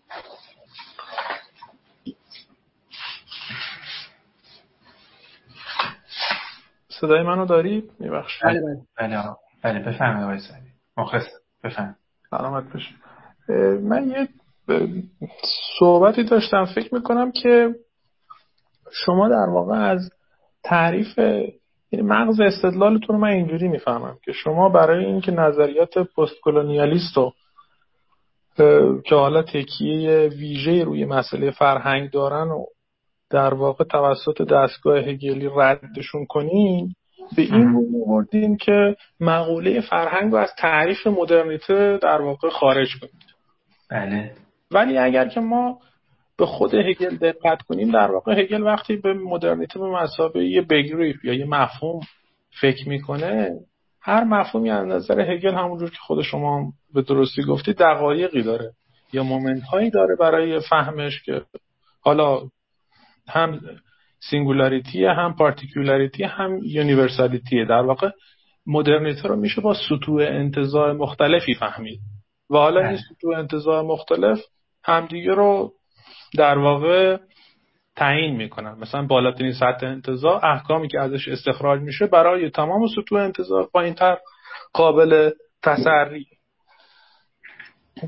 [6.88, 8.80] صدای منو داری؟ میبخش بله بله.
[8.98, 9.24] بله,
[9.62, 10.70] بله بفرمایید آقای سعدی.
[10.96, 11.26] مخلص
[11.64, 11.96] بفرمایید.
[12.30, 12.96] سلامت باشید.
[13.82, 14.28] من یه
[15.78, 16.64] صحبتی داشتم.
[16.64, 17.74] فکر می‌کنم که
[18.92, 20.10] شما در واقع از
[20.64, 27.16] تعریف یعنی مغز استدلالتون رو من اینجوری می‌فهمم که شما برای اینکه نظریات پست کلونیالیست
[27.16, 27.32] رو
[29.04, 32.64] که حالا تکیه ویژه روی مسئله فرهنگ دارن و
[33.30, 36.94] در واقع توسط دستگاه هگلی ردشون کنین
[37.36, 43.24] به این رو بردین که مقوله فرهنگ رو از تعریف مدرنیته در واقع خارج کنید.
[43.90, 44.32] بله.
[44.70, 45.78] ولی اگر که ما
[46.38, 51.24] به خود هگل دقت کنیم در واقع هگل وقتی به مدرنیته به مسابقه یه بگریف
[51.24, 52.00] یا یه مفهوم
[52.60, 53.50] فکر می‌کنه
[54.00, 58.72] هر مفهومی از نظر هگل همونجور که خود شما به درستی گفتی دقایقی داره
[59.12, 61.42] یا moment هایی داره برای فهمش که
[62.00, 62.40] حالا
[63.28, 63.60] هم
[64.30, 68.10] singularity هم particularity هم universality در واقع
[68.66, 72.00] مدرنیته رو میشه با سطوح انتزاع مختلفی فهمید
[72.50, 73.00] و حالا این بله.
[73.08, 74.38] سطوح انتزاع مختلف
[74.84, 75.72] همدیگه رو
[76.36, 77.18] در واقع
[77.96, 83.68] تعیین می‌کنن مثلا بالاترین سطح انتزاع احکامی که ازش استخراج میشه برای تمام سطوح انتزاع
[83.72, 84.18] پایینتر
[84.72, 85.30] قابل
[85.62, 86.26] تسری.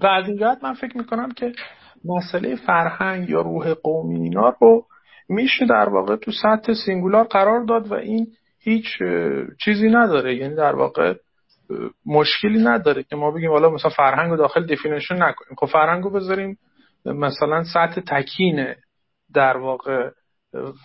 [0.00, 1.52] و از این جهت من فکر می‌کنم که
[2.04, 4.86] مسئله فرهنگ یا روح قومی اینا رو
[5.28, 8.26] میشه در واقع تو سطح singular قرار داد و این
[8.60, 8.86] هیچ
[9.64, 10.36] چیزی نداره.
[10.36, 11.14] یعنی در واقع
[12.06, 15.56] مشکلی نداره که ما بگیم حالا مثلا فرهنگ رو داخل definition نکنیم.
[15.58, 16.58] خب فرهنگ رو بذاریم
[17.06, 18.74] مثلا سطح تکین
[19.34, 20.10] در واقع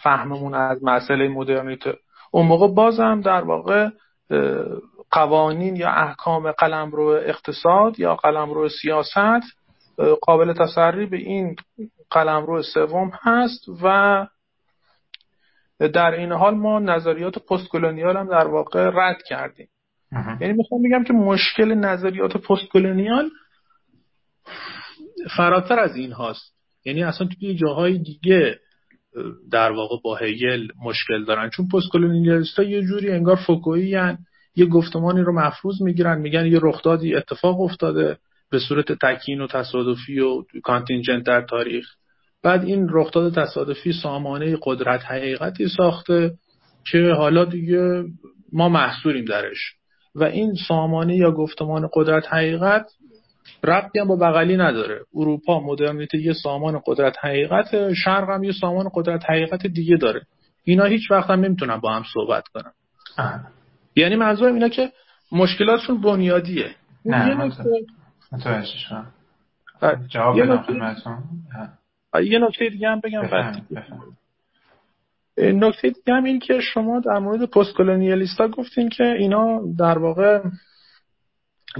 [0.03, 1.97] فهممون از مسئله مدرنیته.
[2.31, 3.89] اون موقع بازم در واقع
[5.11, 9.41] قوانین یا احکام قلمرو اقتصاد یا قلمرو سیاست
[10.21, 11.55] قابل تسری به این
[12.11, 14.27] قلمرو سوم هست و
[15.79, 19.67] در این حال ما نظریات پست کلونیال هم در واقع رد کردیم.
[20.41, 23.29] یعنی می‌خوام بگم که مشکل نظریات پست کلونیال
[25.37, 26.55] فراتر از این هاست.
[26.85, 28.59] یعنی اصلا توی جاهای دیگه
[29.51, 31.49] در واقع با هگل مشکل دارن.
[31.49, 33.97] چون پست کلونیالیست ها یه جوری انگار فوکویی
[34.55, 38.17] یه گفتمانی رو مفروض می‌گیرن میگن یه رخدادی اتفاق افتاده
[38.51, 41.85] به صورت تکین و تصادفی و کانتینجنت در تاریخ.
[42.43, 46.31] بعد این رخداد تصادفی سامانه قدرت حقیقتی ساخته
[46.91, 48.03] که حالا دیگه
[48.53, 49.57] ما محصوریم درش.
[50.15, 52.85] و این سامانه یا گفتمان قدرت حقیقت
[53.63, 55.01] ربطی هم با بغلی نداره.
[55.15, 60.21] اروپا مدرنیته یه سامان قدرت حقیقت شرق هم یه سامان قدرت حقیقت دیگه داره.
[60.63, 62.71] اینا هیچ وقت هم نمی‌تونن با هم صحبت کنن.
[63.95, 64.91] یعنی منظورم اینا که
[65.31, 66.75] مشکلاتشون بنیادیه.
[67.05, 67.51] نه
[70.09, 70.37] جواب
[72.23, 73.21] یه نکته دیگه هم بگم
[75.37, 80.41] نکته دیگه هم این که شما در مورد پست کلونیالیستا گفتین که اینا در واقع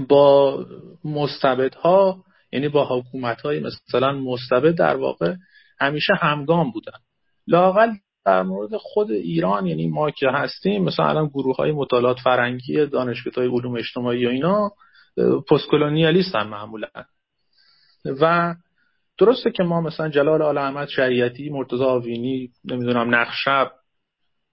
[0.08, 0.58] با
[1.04, 5.34] مستبدها یعنی با حکومت های مثلا مستبد در واقع
[5.80, 6.98] همیشه همگام بودن.
[7.46, 7.90] لاقل
[8.24, 13.34] در مورد خود ایران یعنی ما که هستیم مثلا الان گروه های مطالعات فرنگی دانشگاه
[13.36, 14.70] های علوم اجتماعی و اینا
[15.50, 16.88] پست کلونیالیست هم معمولا.
[18.04, 18.54] و
[19.18, 23.72] درسته که ما مثلا جلال آل احمد شریعتی مرتضی آوینی نمی‌دونم نقشب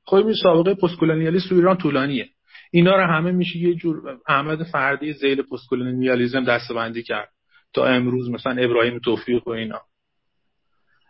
[0.05, 2.29] خب این سابقه پست کلونیالیست تو ایران طولانیه.
[2.71, 7.29] اینا رو همه میشه یه جور احمد فردی زیل پست کلونیالیسم دستبندی کرد.
[7.73, 9.81] تا امروز مثلا ابراهیم توفیق و اینا.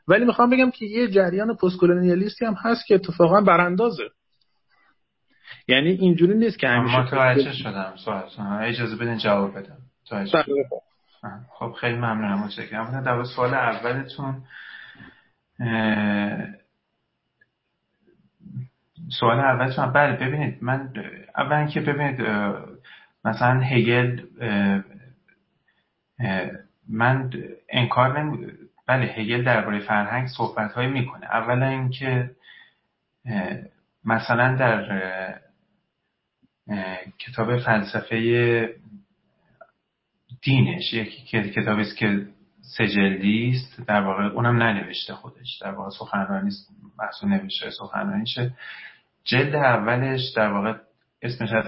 [0.08, 1.84] ولی می‌خوام بگم که یه جریان پست
[2.42, 4.10] هم هست که اتفاقا براندازه.
[5.68, 8.24] یعنی اینجوری نیست که همیشه متوجه شدم سوال
[8.62, 9.78] اجازه بدین جواب بدم.
[11.60, 11.72] خب.
[11.72, 13.04] خیلی ممنونم متشکرم.
[13.04, 14.44] در سوال اولتون
[19.12, 20.94] سوال اول بله ببینید من
[21.38, 22.22] اول که ببینید
[23.26, 24.22] مثلا هگل
[26.90, 27.32] من
[27.70, 28.48] انکار نمی
[28.88, 31.26] بله هگل درباره فرهنگ صحبت های می‌کنه.
[31.26, 32.32] اولا اینکه
[34.06, 35.40] مثلا در
[37.20, 38.76] کتاب فلسفه
[40.42, 42.26] دینش یک کتابی است که
[42.78, 46.52] سجلدی است در واقع اونم ننوشته خودش در واقع سخنرانی
[47.00, 48.54] محصول نوشته سخنرانیشه
[49.24, 50.74] جلد اولش در واقع
[51.22, 51.66] اسمش از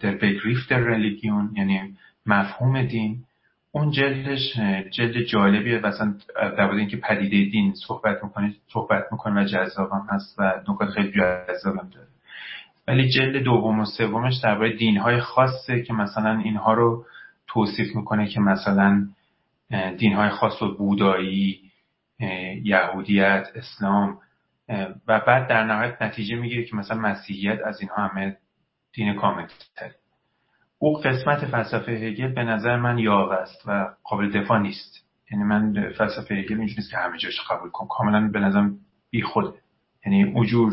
[0.00, 3.24] در بگریف در ریلیگیون یعنی مفهوم دین.
[3.72, 4.56] اون جلدش
[4.90, 5.78] جلد جالبیه.
[5.78, 11.12] مثلا در اینکه پدیده دین صحبت می‌کنه صحبت می‌کنه و جذابم هست و نکات خیلی
[11.12, 12.06] جذابم داره.
[12.88, 17.04] ولی جلد دوم و سومش درباره دینهای خاصه که مثلا اینها رو
[17.46, 19.06] توصیف می‌کنه که مثلا
[19.98, 21.60] دینهای خاص و بودایی
[22.64, 24.18] یهودیت اسلام
[25.08, 28.36] و بعد در نهایت نتیجه می‌گیره که مثلا مسیحیت از اینها همه
[28.92, 29.94] دین کامل تره
[30.78, 35.06] او قسمت فلسفه هگل به نظر من یاوه است و قابل دفاع نیست.
[35.30, 37.88] یعنی من فلسفه هگل اینجوری نیست که همه جاش قبول کنم.
[37.88, 38.78] کاملا به نظرم
[39.10, 39.58] بی خوده
[40.06, 40.72] یعنی اونجور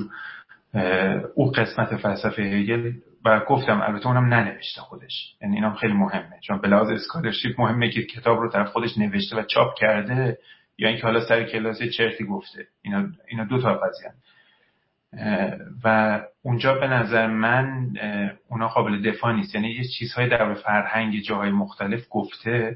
[1.36, 2.94] او قسمت فلسفه هگل
[3.26, 5.36] و گفتم البته اونم ننوشته خودش.
[5.42, 6.40] یعنی اینم خیلی مهمه.
[6.42, 10.38] چون به لحاظ scholarship مهمه که کتاب رو طرف خودش نوشته و چاپ کرده
[10.78, 12.68] یا اینکه حالا سر کلاس چرتی گفته.
[12.82, 14.12] اینا اینا دو تا قضیه
[15.84, 17.90] و اونجا به نظر من
[18.50, 19.56] اونا قابل دفاع نیست.
[19.56, 22.76] یعنی یه چیزهای در فرهنگ جاهای مختلف گفته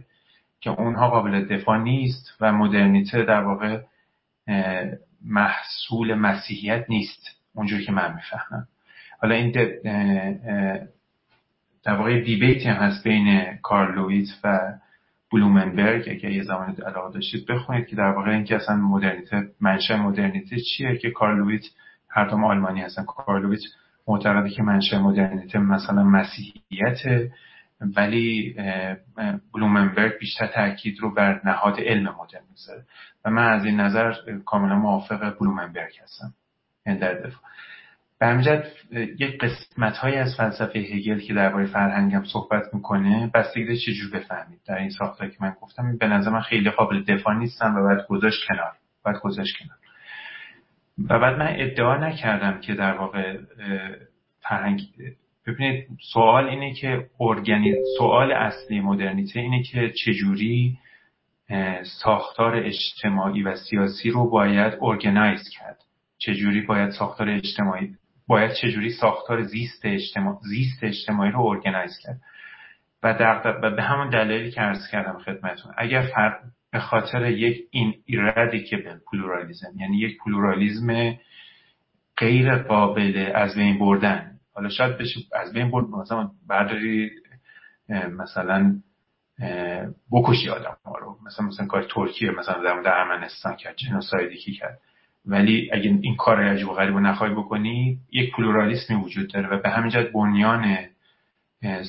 [0.62, 3.82] که اونها قابل دفاع نیست و مدرنیته در واقع
[5.26, 7.22] محصول مسیحیت نیست.
[7.56, 8.68] اونجور که من می‌فهمم.
[9.22, 9.52] حالا این
[11.84, 14.60] در واقع دیبیتی هم هست بین کارلویت و
[15.32, 20.58] بلومنبرگ اگه یه زمانی علاقه داشتید بخونید که در واقع اینکه اصلا مدرنیته منشأ مدرنیته
[20.60, 21.64] چیه که کارلویت
[22.10, 23.62] هر دوم آلمانی هستن کارلویت
[24.08, 27.30] معتقده که منشأ مدرنیته مثلا مسیحیت
[27.82, 28.56] ولی
[29.54, 32.86] بلومنبرگ بیشتر تاکید رو بر نهاد علم مدرن می‌ذاره
[33.26, 34.14] و من از این نظر
[34.46, 36.34] کاملا موافق بلومنبرگ هستم.
[36.86, 37.42] این در دفاع.
[38.20, 38.74] به
[39.20, 44.60] یک قسمت های از فلسفه هگل که درباره فرهنگم صحبت می‌کنه بستگی چجور بفهمید.
[44.68, 48.08] در این ساختار که من گفتم به نظر من خیلی قابل دفاع نیستم و باید
[48.08, 48.72] گذاشت کنار.
[49.04, 49.78] باید گذاشت کنار.
[51.10, 53.38] و بعد من ادعا نکردم که در واقع
[54.42, 54.82] فرهنگ
[55.48, 60.78] ببینید سوال اینه که ارگانی سوال اصلی مدرنیته اینه که چجوری
[62.04, 65.84] ساختار اجتماعی و سیاسی رو باید ارگنایز کرد.
[66.18, 67.96] چجوری باید ساختار اجتماعی
[68.28, 70.40] باید چجوری ساختار زیست, اجتماع...
[70.42, 72.20] زیست اجتماعی رو ارگنایز کرد.
[73.04, 73.60] و, در...
[73.70, 76.40] به همون دلیلی که عرض کردم خدمتون اگر فر...
[76.72, 81.18] به خاطر یک این ineradicable pluralism یعنی یک پلورالیزم
[82.18, 87.12] غیر قابل از بین بردن حالا شاید بشه از بین برد مثلا برداری
[87.90, 88.82] مثلا
[90.12, 94.38] بکشی آدم ها رو مثلا مثلا کار ترکیه مثلا در مورد ارمنستان کرد genocide ی
[94.38, 94.80] که کرد.
[95.28, 99.62] ولی اگه این کار عجیب و غریب رو نخواهی بکنی یک پلورالیسمی وجود داره و
[99.62, 100.78] به همین جهت بنیان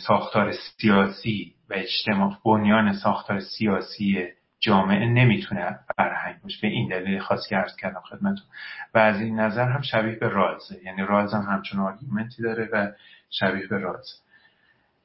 [0.07, 4.27] ساختار سیاسی و اجتماع بنیان ساختار سیاسی
[4.61, 6.59] جامعه نمی‌تونه فرهنگ باشه.
[6.63, 8.47] به این دلیل خاصی عرض کردم خدمتتون.
[8.95, 10.85] و از این نظر هم شبیه به رازه.
[10.85, 12.91] یعنی راز هم همچون آرگومنتی داره و
[13.31, 14.23] شبیه به راز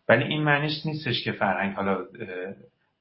[0.10, 1.97] ولی این معنیش نیستش که فرهنگ حالا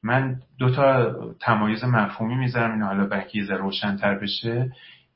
[0.02, 4.72] من دو تا تمایز مفهومی می‌ذارم این حالا برای یه روشنتر بشه.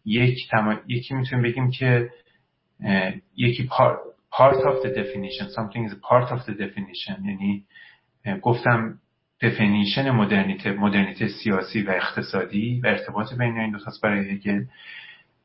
[0.07, 0.75] یک تما...
[0.89, 2.11] یکی می‌تونیم بگیم که
[3.37, 3.69] یکی
[4.33, 7.65] part of the definition something is part of the definition یعنی
[8.43, 8.99] گفتم
[9.45, 14.65] definition مدرنیته مدرنیته سیاسی و اقتصادی و ارتباط بین این دو تاست برای هگل.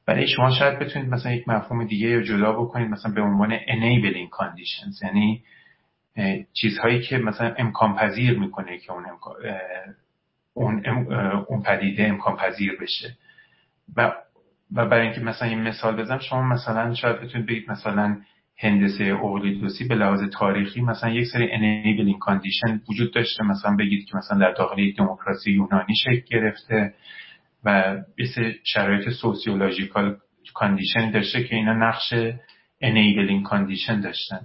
[0.05, 4.29] برای شما شاید بتونید مثلا یک مفهوم دیگه رو جدا بکنید مثلا به عنوان enabling
[4.29, 5.43] conditions یعنی
[6.53, 9.05] چیزهایی که مثلا امکان پذیر می‌کنه که اون
[10.53, 10.85] اون,
[11.47, 13.17] اون پدیده امکان پذیر بشه.
[13.95, 14.13] و
[14.75, 18.17] و برای اینکه مثلا این مثال بزنم شما مثلا شاید بتونید بگید مثلا
[18.57, 23.43] هندسه اقلیدوسی به لحاظ تاریخی مثلا یک سری enabling condition وجود داشته.
[23.43, 26.93] مثلا بگید که مثلا در داخل یک دموکراسی یونانی شکل گرفته
[27.65, 30.17] و یه شرایط sociological
[30.53, 32.13] condition داشته که اینا نقش
[32.83, 34.41] enabling condition داشتن.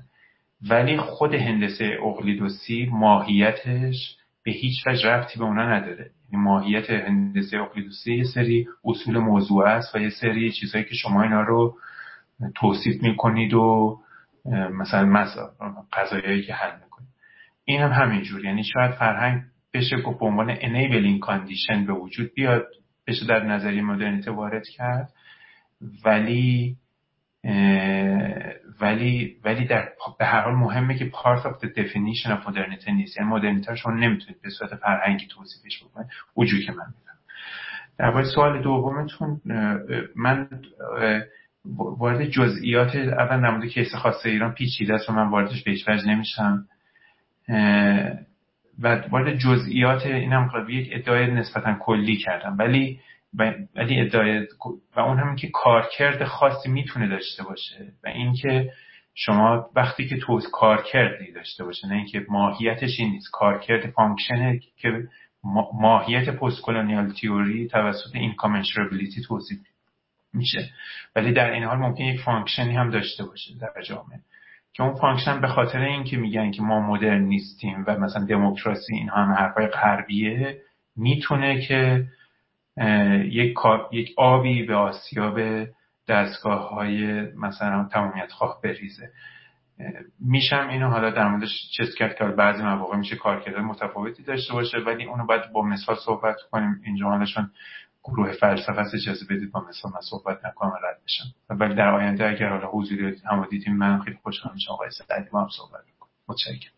[0.71, 4.17] ولی خود هندسه اقلیدوسی ماهیتش
[4.47, 6.11] به هیچ وجه ربطی به اونا نداره.
[6.33, 11.23] یعنی ماهیت هندسه اقلیدوسی یه سری اصول موضوع است و یه سری چیزهایی که شما
[11.23, 11.79] اینا رو
[12.55, 13.99] توصیف می‌کنید و
[14.73, 15.27] مثلا
[15.93, 17.09] قضایایی که حل می‌کنید.
[17.65, 18.45] این هم همینجور.
[18.45, 19.43] یعنی شاید فرهنگ
[19.75, 22.67] بشه گفت به عنوان enabling condition به وجود بیاد
[23.07, 25.13] بشه در نظریه مدرنیته وارد کرد
[26.05, 26.77] ولی
[28.81, 33.17] ولی ولی در به هر حال مهمه که part of the definition of modernity نیست.
[33.17, 36.09] یعنی مدرنیته شما نمی‌تونید به صورت فرهنگی توصیفش بکنید.
[36.37, 37.17] وجود که من می‌دونم
[37.99, 39.41] در باید سوال دومتون
[40.17, 40.49] من
[41.75, 45.89] وارد جزئیات اول در مورد case خاص ایران پیچیده است و من واردش به هیچ
[45.89, 46.69] نمیشم.
[48.79, 52.57] و وارد جزئیات اینم یک ادعای نسبتا کلی کردم.
[52.59, 53.01] ولی
[53.39, 54.47] ولی ادعای
[54.97, 58.73] و اون همین که کارکرد خاصی می‌تونه داشته باشه و اینکه
[59.15, 63.31] شما وقتی که تو کارکردی داشته باشه نه اینکه ماهیتش این نیست.
[63.33, 65.09] کارکرد function ه که
[65.73, 69.59] ماهیت postcolonial theory توسط incommensurability توصیف
[70.35, 70.71] میشه.
[71.17, 74.21] ولی در این حال ممکن یک function ی هم داشته باشه در جامعه.
[74.73, 79.09] که اون function به خاطر اینکه میگن که ما مدرن نیستیم و مثلا دموکراسی این
[79.09, 80.59] هم حرفای غربیه
[80.97, 82.05] می‌تونه که
[83.25, 83.55] یک,
[83.93, 85.67] یک آبی به آسیاب
[86.09, 89.11] دستگاه های مثلا تمامیت خواه بریزه.
[90.21, 94.79] میشم اینو حالا در موردش چیز کرد که بعضی مواقع میشه کارکرد متفاوتی داشته باشه
[94.79, 96.81] ولی اونو باید با مثال صحبت کنیم.
[96.85, 97.51] اینجا حالشون
[98.05, 101.25] گروه فلسفه است اجازه بدید با مثال من صحبت نکنم رد بشم.
[101.51, 105.41] ولی در آینده اگر حالا حضوری هم دیدیم من خیلی خوشحال میشم آقای سعدی با
[105.41, 106.76] هم صحبت کنم متشکرم.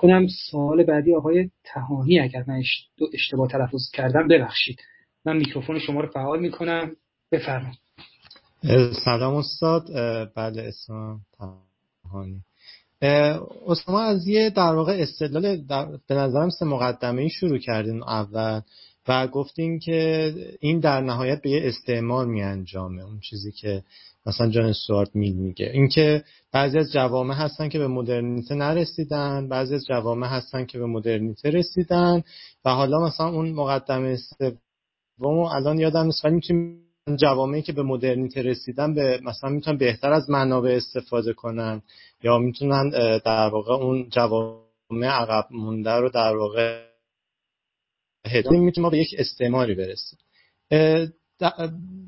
[0.00, 2.62] کنم سوال بعدی آقای تهانی اگر من
[3.12, 4.80] اشتباه تلفظ کردم ببخشید.
[5.24, 6.96] من میکروفون شما رو فعال می‌کنم.
[7.32, 7.78] بفرمایید.
[9.04, 9.86] سلام استاد.
[10.34, 11.20] بله اسم
[12.04, 12.40] تهانی.
[13.66, 15.56] اسما از یه در واقع استدلال
[16.08, 18.60] به نظرم سه مقدمه ای شروع کردین اول
[19.08, 23.82] و گفتین که این در نهایت به یه استعمار می انجامه اون چیزی که
[24.28, 25.70] مثلا جان سوارت میل میگه.
[25.74, 30.86] اینکه بعضی از جوامع هستن که به مدرنیته نرسیدن بعضی از جوامع هستن که به
[30.86, 32.22] مدرنیته رسیدن
[32.64, 36.84] و حالا مثلا اون مقدمه سوم الان یادم نیست ولی می‌تونیم
[37.16, 41.82] جوامعی که به مدرنیته رسیدن به مثلا می‌تونن بهتر از منابع استفاده کنن
[42.22, 42.90] یا می‌تونن
[43.24, 46.88] در واقع اون جوامع عقب مونده رو در واقع
[48.50, 50.18] می‌تونه به یک استعماری برسیم.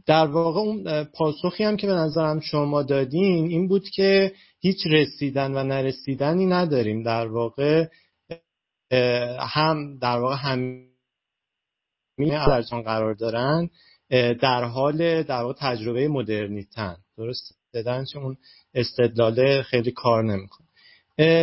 [0.07, 5.55] در واقع اون پاسخی هم که به نظرم شما دادین این بود که هیچ رسیدن
[5.55, 7.03] و نرسیدنی نداریم.
[7.03, 7.87] در واقع
[9.39, 10.87] هم در واقع هم
[12.19, 13.71] در قرار دارن
[14.41, 16.97] در حال در واقع تجربه مدرنیتن.
[17.19, 18.37] درست؟ دادن چون اون
[18.75, 20.67] استدلاله خیلی کار نمی‌کنه.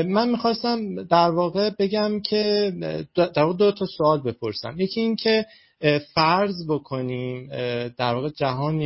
[0.04, 2.74] من می‌خواستم در واقع بگم که
[3.16, 4.76] در واقع دو تا سوال بپرسم.
[4.78, 5.46] یکی این که
[6.14, 7.48] فرض بکنیم
[7.88, 8.82] در واقع جهان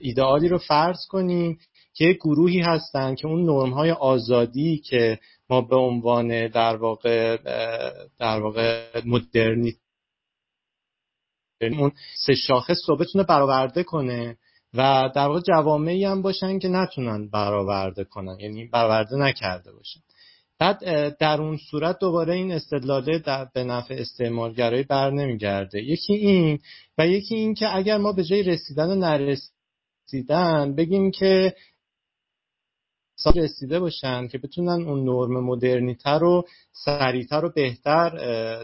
[0.00, 1.58] ایدئالی رو فرض کنیم
[1.94, 5.18] که گروهی هستن که اون نرم های آزادی که
[5.50, 7.36] ما به عنوان در واقع
[8.18, 9.74] در واقع مدرنیت
[11.62, 11.92] اون
[12.26, 14.36] سه شاخص رو بتونه برآورده کنه
[14.74, 20.00] و در واقع جوامعی هم باشن که نتونن برآورده کنن یعنی برآورده نکرده باشن.
[20.64, 25.82] بعد در اون صورت دوباره این استدلاله در به نفع استعمارگرایی بر نمیگرده.
[25.82, 26.58] یکی این
[26.98, 31.54] و یکی این که اگر ما به جای رسیدن و نرسیدن بگیم که
[33.36, 36.44] رسیده باشن که بتونن اون نرم مدرنیته رو
[36.84, 38.10] سریعتر و بهتر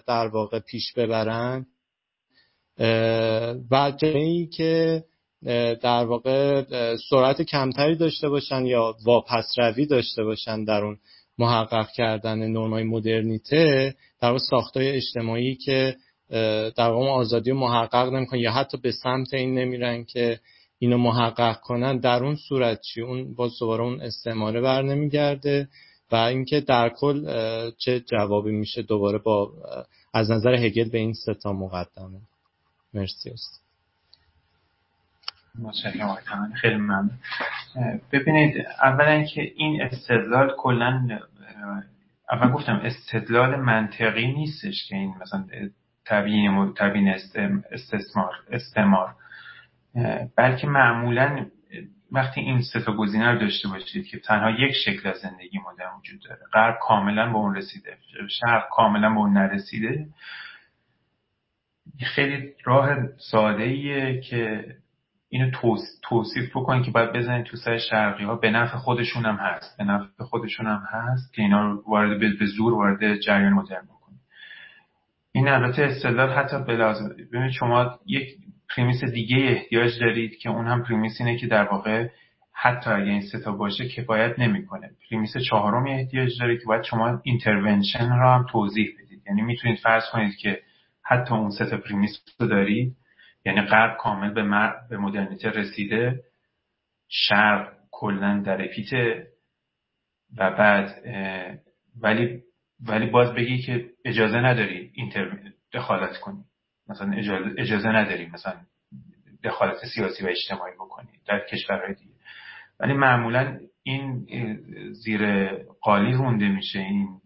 [0.06, 1.66] در واقع پیش ببرن.
[3.70, 5.04] و جایی که
[5.82, 6.64] در واقع
[7.10, 10.98] سرعت کمتری داشته باشن یا واپس روی داشته باشن در اون
[11.40, 15.96] محقق کردن نرمای مدرنیته در ساختای اجتماعی که
[16.76, 20.40] در واقع آزادی رو محقق نمی‌کنن یا حتی به سمت این نمیرن که
[20.78, 25.68] اینو محقق کنن در اون صورت چی؟ اون باز دوباره اون استعماره بر نمیگرده
[26.12, 27.24] و اینکه در کل
[27.78, 29.52] چه جوابی میشه دوباره با
[30.14, 32.20] از نظر هگل به این ستا مقدمه.
[32.94, 33.60] مرسی است
[36.60, 37.18] خیلی ممنون.
[38.12, 41.20] ببینید اولا که این استدلال کلا
[42.32, 45.44] اول گفتم استدلال منطقی نیستش که این مثلا
[46.06, 47.08] تبیین تبیین
[47.72, 49.14] استثمار استعمار.
[50.36, 51.46] بلکه معمولا
[52.12, 55.90] وقتی این سه تا گزینه رو داشته باشید که تنها یک شکل از زندگی مدرن
[55.98, 56.40] وجود داره.
[56.52, 57.96] غرب کاملا به اون رسیده.
[58.40, 60.06] شرق کاملا به اون نرسیده.
[62.14, 64.64] خیلی راه ساده ایه که
[65.32, 65.50] اینو
[66.02, 69.78] توصیف بکنید که باید بزنید تو سر شرقی ها به نفع خودشون هم هست.
[69.78, 74.20] به نفع خودشون هم هست که اینا رو وارد به زور وارد جریان مدرن بکنید
[75.32, 78.28] این البته استدلال حتی به لحاظ ببینید شما یک
[78.76, 82.08] premise دیگه احتیاج دارید که اون هم premise اینه که در واقع
[82.52, 84.90] حتی اگه این ستا باشه کفایت نمی‌کنه.
[85.10, 89.22] premise چهارم احتیاج دارید که باید شما intervention رو هم توضیح بدید.
[89.26, 90.60] یعنی می‌تونید فرض کنید که
[91.04, 92.96] حتی اون ستا premise رو دارید.
[93.44, 96.24] یعنی غرب کامل به, به مدرنیته رسیده.
[97.08, 99.26] شرق کلا در پیته
[100.36, 101.02] و بعد
[102.00, 102.42] ولی
[102.86, 105.38] ولی باز بگی که اجازه نداری اینتر
[105.72, 106.44] دخالت کنی.
[106.88, 108.56] مثلا اجازه, اجازه نداری مثلا
[109.44, 112.14] دخالت سیاسی و اجتماعی بکنی در کشورهای دیگه.
[112.80, 114.26] ولی معمولا این
[114.92, 115.46] زیر
[115.80, 117.20] قالی رونده میشه این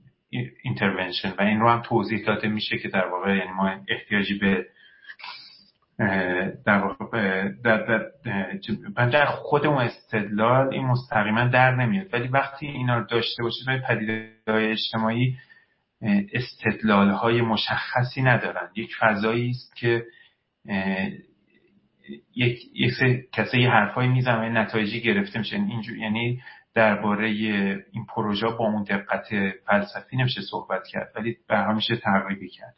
[0.62, 4.66] اینترونشن و این رو هم توضیح داده میشه که در واقع یعنی ما احتیاجی به
[5.98, 6.90] در,
[7.64, 8.06] در,
[9.06, 12.14] در, خود اون استدلال این مستقیما در نمیاد.
[12.14, 15.36] ولی وقتی اینا رو داشته باشید به پدیده اجتماعی
[16.32, 18.70] استدلال های مشخصی ندارن.
[18.76, 20.04] یک فضایی است که
[22.36, 22.92] یک یک
[23.32, 25.56] کسی یه حرفایی می‌زنه نتایجی گرفته میشه.
[25.56, 26.42] اینجور یعنی
[26.74, 29.26] درباره این پروژه با اون دقت
[29.66, 32.74] فلسفی نمیشه صحبت کرد ولی به میشه تقریبی کرد.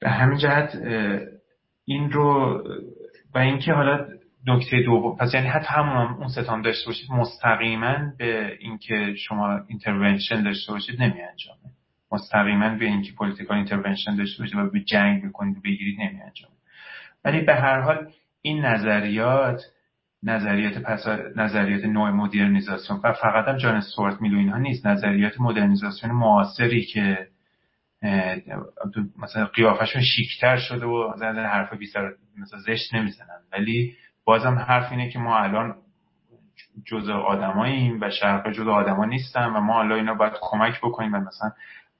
[0.00, 0.76] به همین جهت
[1.84, 2.62] این رو
[3.34, 4.06] و اینکه حالا
[4.46, 10.42] نکته دوم پس یعنی حتی همون اون ستام داشته باشید مستقیما به اینکه شما intervention
[10.42, 11.58] داشته باشید نمی انجامه
[12.12, 16.54] مستقیما به اینکه political intervention داشته باشید و به جنگ بکنید بگیرید نمی انجامه
[17.24, 19.62] ولی به هر حال این نظریات
[20.22, 21.06] نظریات پس
[21.36, 24.86] نظریات نوع مدرنیزاسیون و فقط هم جان استوارت میل اینها نیست.
[24.86, 27.26] نظریات مدرنیزاسیون معاصری که
[29.18, 33.40] مثلا قیافشون شیکتر شده و زن حرف بی سر مثلا زشت نمی‌زنن.
[33.52, 35.74] ولی بازم حرف اینه که ما الان
[36.86, 41.18] جزء آدماییم و شرق جزء آدما نیستن و ما حالا اینا باید کمک بکنیم و
[41.18, 41.50] مثلا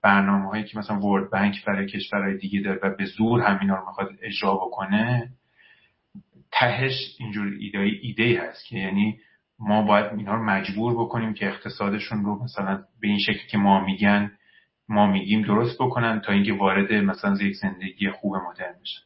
[0.03, 3.87] برنامه هایی که مثلا ورد بانک برای کشورهای دیگه داره و به زور همینا رو
[3.87, 5.29] می‌خواد اجرا بکنه
[6.53, 9.19] تهش اینجور ایده ایده هست که یعنی
[9.59, 13.85] ما باید اینا رو مجبور بکنیم که اقتصادشون رو مثلا به این شکل که ما
[13.85, 14.33] میگن
[14.89, 19.03] ما میگیم درست بکنن تا اینکه وارد مثلا یک زندگی خوب مدرن بشن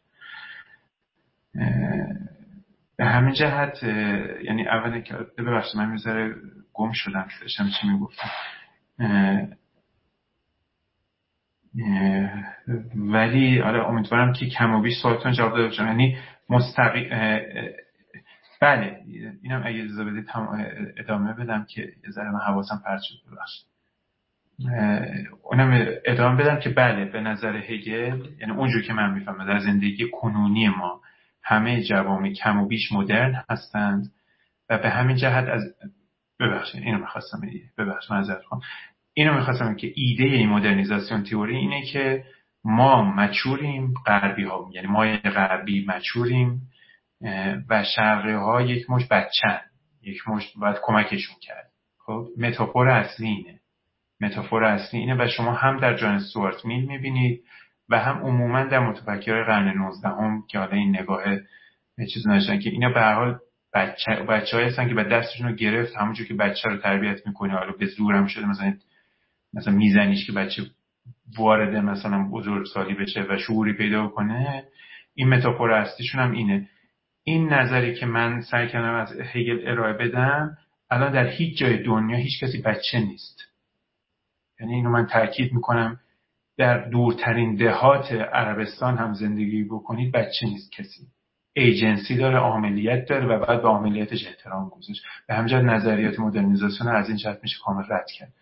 [2.96, 3.82] به همین جهت
[4.44, 6.34] یعنی اول که ببخشید من می‌ذاره
[6.72, 8.30] گم شدم داشتم چی می‌گفتم؟
[12.94, 15.86] ولی آره امیدوارم که کم و بیش سوالتون جواب داده باشم.
[15.86, 16.18] یعنی
[16.50, 17.10] مستقی
[18.60, 19.00] بله
[19.42, 20.28] اینم اگه اجازه بدید
[20.96, 23.66] ادامه بدم که یه ذره من حواسم پرت شد ببخشید.
[25.42, 30.10] اونم ادامه بدم که بله به نظر هگل یعنی اونجور که من می‌فهمم در زندگی
[30.10, 31.00] کنونی ما
[31.42, 34.12] همه جوامع کم و بیش مدرن هستند
[34.70, 35.62] و به همین جهت از
[36.40, 37.40] ببخشید اینو می‌خواستم
[37.78, 38.62] ببخشید معذرت خواهم
[39.14, 42.24] اینو می‌خواستم که ایده این مدرنیزاسیون تئوری اینه که
[42.64, 46.62] ما مچوریم غربی ها یعنی ما غربی مچوریم
[47.68, 49.60] و شرقی ها یک مش بچن
[50.02, 51.70] یک مش باید کمکشون کرد.
[51.98, 53.60] خب متافور اصلی اینه.
[54.20, 57.42] متافور اصلی اینه و شما هم در جان سوارت میل می‌بینید
[57.88, 61.22] و هم عموما در متفکرهای قرن 19 هم که حالا این نگاه
[62.14, 63.38] چیز نشن که اینا به هر حال
[63.74, 67.72] بچه, بچه هستن که به دستشون رو گرفت همونجور که بچه رو تربیت می‌کنه حالا
[67.72, 68.74] به زور هم شده مثلا
[69.54, 70.62] مثلا میزنیش که بچه
[71.38, 74.64] وارد مثلا بزرگ سالی بشه و شعوری پیدا کنه.
[75.14, 76.68] این متافور اصلیشون هم اینه.
[77.24, 80.58] این نظری که من سعی کردم از هگل ارائه بدم
[80.90, 83.42] الان در هیچ جای دنیا هیچ کسی بچه نیست.
[84.60, 86.00] یعنی اینو من تاکید می‌کنم
[86.58, 91.06] در دورترین دهات عربستان هم زندگی بکنید بچه نیست کسی.
[91.52, 95.02] ایجنسی داره عاملیت داره و بعد به عاملیتش احترام گذاشت.
[95.28, 98.32] به همجرد نظریات مدرنیزاسیون از این جهت میشه کامل رد کرد.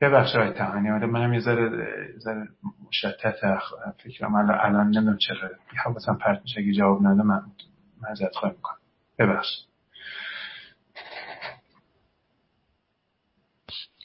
[0.00, 1.70] ببخشید آقای تهانی منم یه ذره
[2.18, 2.48] ذره
[2.88, 3.36] مشتت
[4.04, 5.50] فکرم الان الان نمی‌دونم چرا.
[5.84, 7.42] حواسم پرت میشه اگه جواب نده من
[8.02, 8.78] معذرت خواهی می‌کنم.
[9.18, 9.73] ببخشید.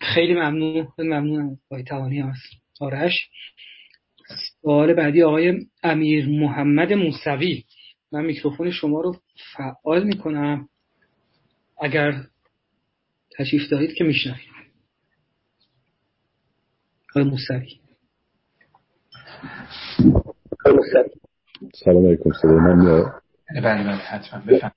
[0.02, 2.40] خیلی ممنون ممنون آقای توانی هست
[2.80, 3.30] آرش.
[4.62, 7.64] سوال بعدی آقای امیر محمد موسوی.
[8.12, 9.16] من میکروفون شما رو
[9.58, 10.70] فعال می‌کنم.
[11.82, 12.14] اگر
[13.38, 14.50] تشریف دارید که میشنوید.
[17.10, 17.80] آقای موسوی.
[21.74, 23.22] سلام علیکم صدای من میاد؟
[23.56, 24.40] بله بله حتما.
[24.40, 24.72] بفهم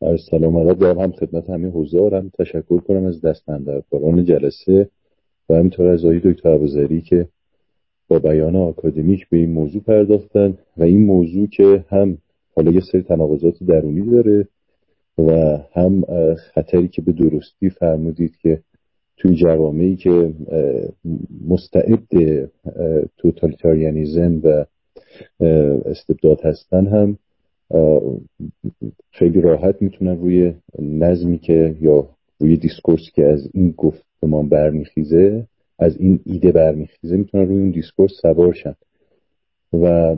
[0.00, 0.56] از سلام.
[0.56, 4.88] علیکم دارم هم خدمت همه حضار هم تشکر کنم از دستندرکاران جلسه
[5.48, 7.28] و همینطور از آقای دکتر ابوذری که
[8.08, 12.18] با بیان آکادمیک به این موضوع پرداختن و این موضوع که هم
[12.56, 14.48] حالا یه سری تناقضات درونی داره
[15.18, 18.60] و هم خطری که به درستی فرمودید که
[19.16, 20.32] توی جوامعی که
[21.48, 22.06] مستعد
[23.16, 24.64] totalitarianism و
[25.84, 27.18] استبداد هستن هم
[29.10, 32.08] خیلی راحت می‌تونن روی نظمی که یا
[32.40, 35.46] روی discourse که از این گفتمان برمیخیزه
[35.78, 38.74] از این ایده برمیخیزه می‌تونن روی اون discourse سوار شن
[39.72, 40.16] و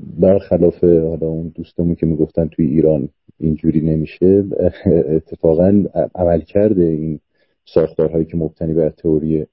[0.00, 3.08] برخلاف حالا اون دوستمون که می‌گفتن توی ایران
[3.40, 4.44] اینجوری نمیشه
[4.86, 5.84] اتفاقا
[6.14, 7.20] عمل کرده این
[7.64, 9.46] ساختارهایی که مبتنی بر تئوری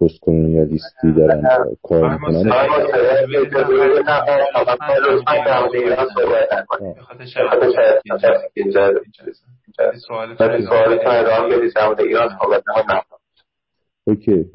[0.00, 1.42] پست کلونیالیستی دارن
[1.82, 2.52] کار می‌کنن
[14.04, 14.50] اوکی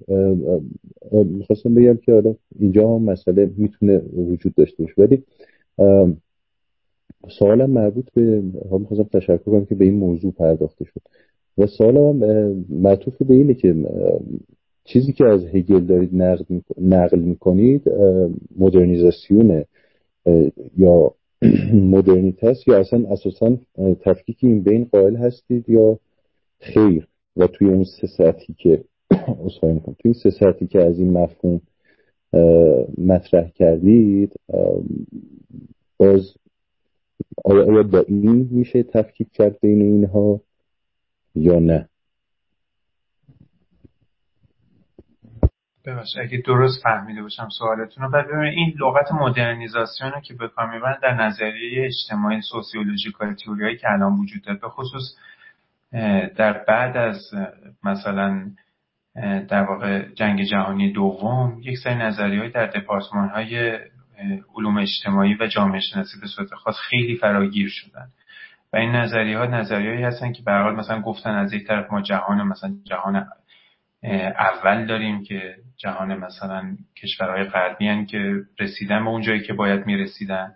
[1.12, 5.24] می‌خواستم بگم که حالا اینجا هم مسئله می‌تونه وجود داشته باشه ولی
[7.40, 8.42] سوالم مربوط به
[8.72, 11.02] می‌خواستم تشکر کنم که به این موضوع پرداخته شد
[11.58, 12.16] و سوالم
[12.70, 13.76] معطوف به اینه که
[14.86, 16.10] چیزی که از هگل دارید
[16.82, 17.84] نقل می‌کنید
[18.58, 19.66] مدرنیزاسیونه
[20.78, 21.14] یا
[21.96, 23.58] مدرنیتس یا اصلا اساسا
[24.02, 26.00] تفکیک این بین قائل هستید یا
[26.60, 27.08] خیر؟
[27.38, 28.84] و توی اون سه ساعتی که
[29.46, 31.62] اصخایی می‌کنم توی سه ساعتی که از این مفهوم
[32.98, 34.34] مطرح کردید
[35.98, 36.34] باز
[37.46, 40.42] آیا با این میشه تفکیک کرد بین اینها
[41.36, 41.90] یا نه؟
[45.86, 50.50] ببخش اگه درست فهمیده باشم سوالتون رو بعد ببینید این لغت مدرنیزاسیون رو که به
[50.74, 55.18] می‌برن در نظریه اجتماعی سوسیولوژیکال تئوریایی که الان وجود داره به خصوص
[56.38, 57.32] در بعد از
[57.84, 58.52] مثلا
[59.50, 63.80] در واقع جنگ جهانی دوم یک سری نظریه در دپارتمان های
[64.56, 68.08] علوم اجتماعی و جامعه شناسی به صورت خاص خیلی فراگیر شدن.
[68.74, 72.44] و این نظریه ها نظریهایی هستن که به مثلا گفتن از یک طرف ما جهان
[72.44, 73.28] مثلا جهان
[74.14, 80.56] اول داریم که جهان مثلا کشورهای غربی که رسیدن به اون جایی که باید می‌رسیدن.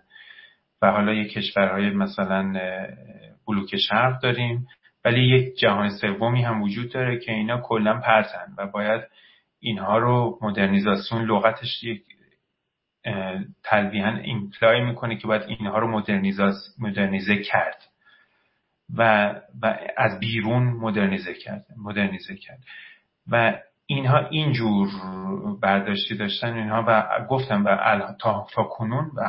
[0.82, 2.52] و حالا یک کشورهای مثلا
[3.46, 4.66] بلوک شرق داریم.
[5.04, 9.02] ولی یک جهان سومی هم وجود داره که اینا کلا پرتن و باید
[9.60, 12.02] اینها رو مدرنیزاسیون لغتش یک
[13.64, 16.02] تلویحا ایمپلای می‌کنه که باید اینها رو
[16.78, 17.82] مدرنیزه کرد.
[18.96, 19.30] و,
[19.62, 22.58] و از بیرون مدرنیزه کرد مدرنیزه کرد.
[23.30, 24.88] و اینها اینجور
[25.62, 27.76] برداشتی داشتن اینها و گفتم و
[28.20, 29.28] تا, تا کنون و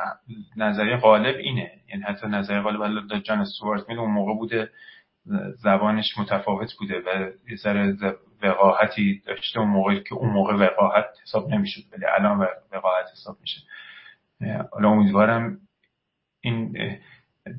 [0.57, 1.71] نظریه غالب اینه.
[1.89, 4.69] یعنی حتی نظریه غالب جان استوارت میل اون موقع بوده
[5.63, 7.93] زبانش متفاوت بوده و یه سر
[8.43, 13.61] وقاحتی داشته اون موقع که اون موقع وقاحت حساب نمی‌شد ولی الان وقاحت حساب میشه.
[14.71, 15.57] حالا امیدوارم
[16.41, 16.77] این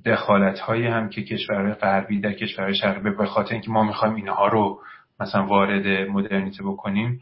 [0.04, 4.46] دخالت هایی هم که کشورهای غربی در کشورهای شرقی به خاطر اینکه ما می‌خوایم اینها
[4.46, 4.80] رو
[5.22, 7.20] مثلا وارد مدرنیته بکنیم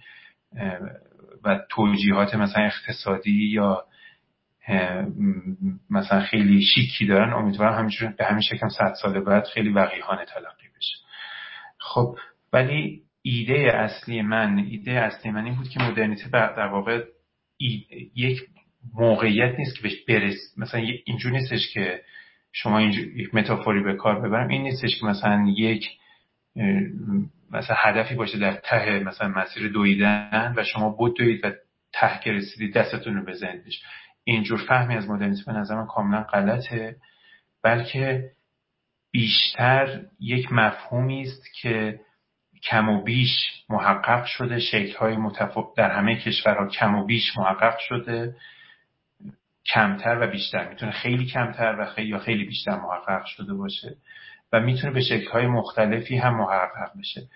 [1.45, 3.85] و توجیهات مثلا اقتصادی یا
[5.91, 10.69] مثلا خیلی شیکی دارن امیدوارم همینجور به همین شکل صد سال بعد خیلی وقیحانه تلقی
[10.77, 10.97] بشه.
[11.79, 12.17] خب
[12.53, 17.05] ولی ایده اصلی من ایده اصلی من این بود که مدرنیته در واقع
[18.15, 18.41] یک
[18.95, 22.01] موقعیت نیست که بهش برس مثلا اینجور نیستش که
[22.53, 24.49] شما اینجور یک متافوری به کار ببرم.
[24.49, 25.89] این نیستش که مثلا یک
[27.51, 31.53] مثلا هدفی باشه در ته مثلا مسیر دویدن و شما بود دوید و
[31.93, 33.65] ته که رسیدید دستتون رو بزنید
[34.25, 36.97] اینجور فهمی از مدرنیسم به نظر من کاملا غلطه
[37.63, 38.31] بلکه
[39.11, 42.01] بیشتر یک مفهومی است که
[42.63, 43.31] کم و بیش
[43.69, 48.37] محقق شده شکل‌های متفاوت در همه کشورها کم و بیش محقق شده
[49.67, 50.69] کمتر و بیشتر.
[50.69, 53.97] می‌تونه خیلی کمتر و خیلی یا خیلی بیشتر محقق شده باشه.
[54.53, 57.29] و می‌تونه به شکل‌های مختلفی هم محقق بشه.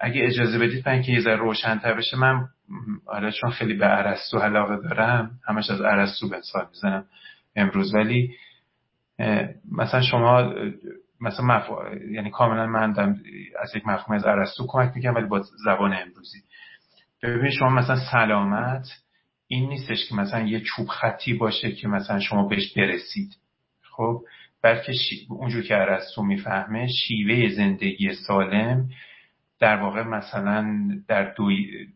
[0.00, 2.48] اگه اجازه بدید من که یه ذره روشنتر بشه من
[3.06, 7.04] حالا چون خیلی به عرستو علاقه دارم همش از عرستو به سال می‌زنم
[7.56, 7.94] امروز.
[7.94, 8.36] ولی
[9.72, 10.54] مثلا شما
[11.20, 11.70] مثلا مف...
[12.10, 12.94] یعنی کاملا من
[13.58, 16.38] از یک مفهوم از عرستو کمک میگم ولی با زبان امروزی.
[17.22, 18.86] ببینید شما مثلا سلامت
[19.46, 23.36] این نیستش که مثلا یه چوب خطی باشه که مثلا شما بهش برسید.
[23.82, 24.22] خب؟
[24.66, 25.26] بلکه شی...
[25.30, 28.88] اونجور که عرستو می‌فهمه شیوه زندگی سالم
[29.60, 31.86] در واقع مثلا در دوی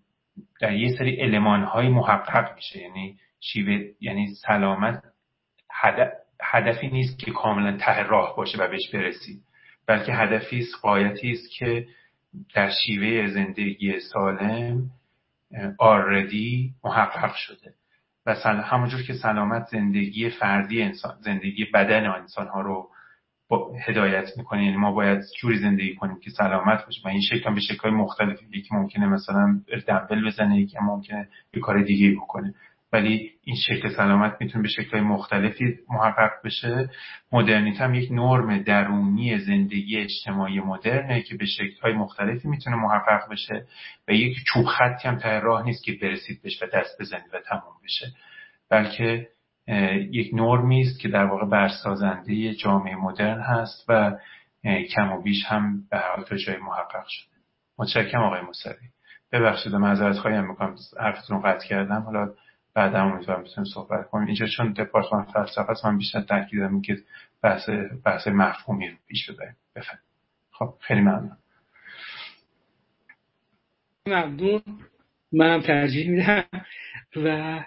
[0.60, 2.80] در یه سری علمان های محقق میشه.
[2.80, 5.02] یعنی شیوه یعنی سلامت
[5.72, 9.42] هدف هدفی نیست که کاملا ته راه باشه و بهش برسید
[9.86, 11.86] بلکه هدفی است قایتی است که
[12.54, 14.90] در شیوه زندگی سالم
[15.78, 17.74] آردی محقق شده.
[18.26, 22.90] و همونجور که سلامت زندگی فردی انسان زندگی بدن انسان ها رو
[23.86, 24.64] هدایت می‌کنه.
[24.64, 27.02] یعنی ما باید جوری زندگی کنیم که سلامت باشیم.
[27.04, 28.46] و این شکل به شکل مختلفی.
[28.52, 32.54] یکی ممکنه مثلا دنبل بزنه یکی ممکنه یه کار دیگه بکنه.
[32.92, 36.90] ولی این شکل سلامت می‌تونه به شکلهای مختلفی محقق بشه.
[37.32, 43.66] مدرنیت هم یک نرم درونی زندگی اجتماعی مدرنه که به شکلهای مختلفی می‌تونه محقق بشه
[44.08, 47.38] و یک چوب خطی هم ته راه نیست که برسید بشه و دست بزنید و
[47.40, 48.06] تموم بشه.
[48.70, 49.28] بلکه
[50.10, 54.16] یک نرمی است که در واقع برسازنده جامعه مدرن هست و
[54.94, 57.30] کم و بیش هم به هر تا جای محقق شده.
[57.78, 58.88] متشکرم آقای موسوی.
[59.32, 62.02] ببخشید معذرت خواهی می‌کنم حرفتون قطع کردم.
[62.02, 62.28] حالا
[62.74, 64.26] بعدا امیدوارم بتونیم صحبت کنیم.
[64.26, 66.96] اینجا چون دپارتمان فلسفه است من بیشتر تاکید دارم که
[67.42, 67.68] بحث
[68.04, 69.56] بحث مفهومی رو پیش ببریم.
[69.76, 69.98] بفهم
[70.50, 71.36] خب خیلی ممنون.
[74.06, 74.62] ممنون.
[75.32, 76.44] منم ترجیح میدم.
[77.16, 77.60] و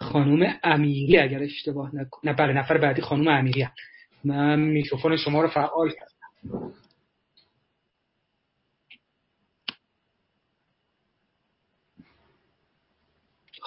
[0.00, 3.72] خانم امیری اگر اشتباه نکنه نه بله نفر بعدی خانم امیری هم.
[4.24, 6.72] من میکروفون شما رو فعال کردم.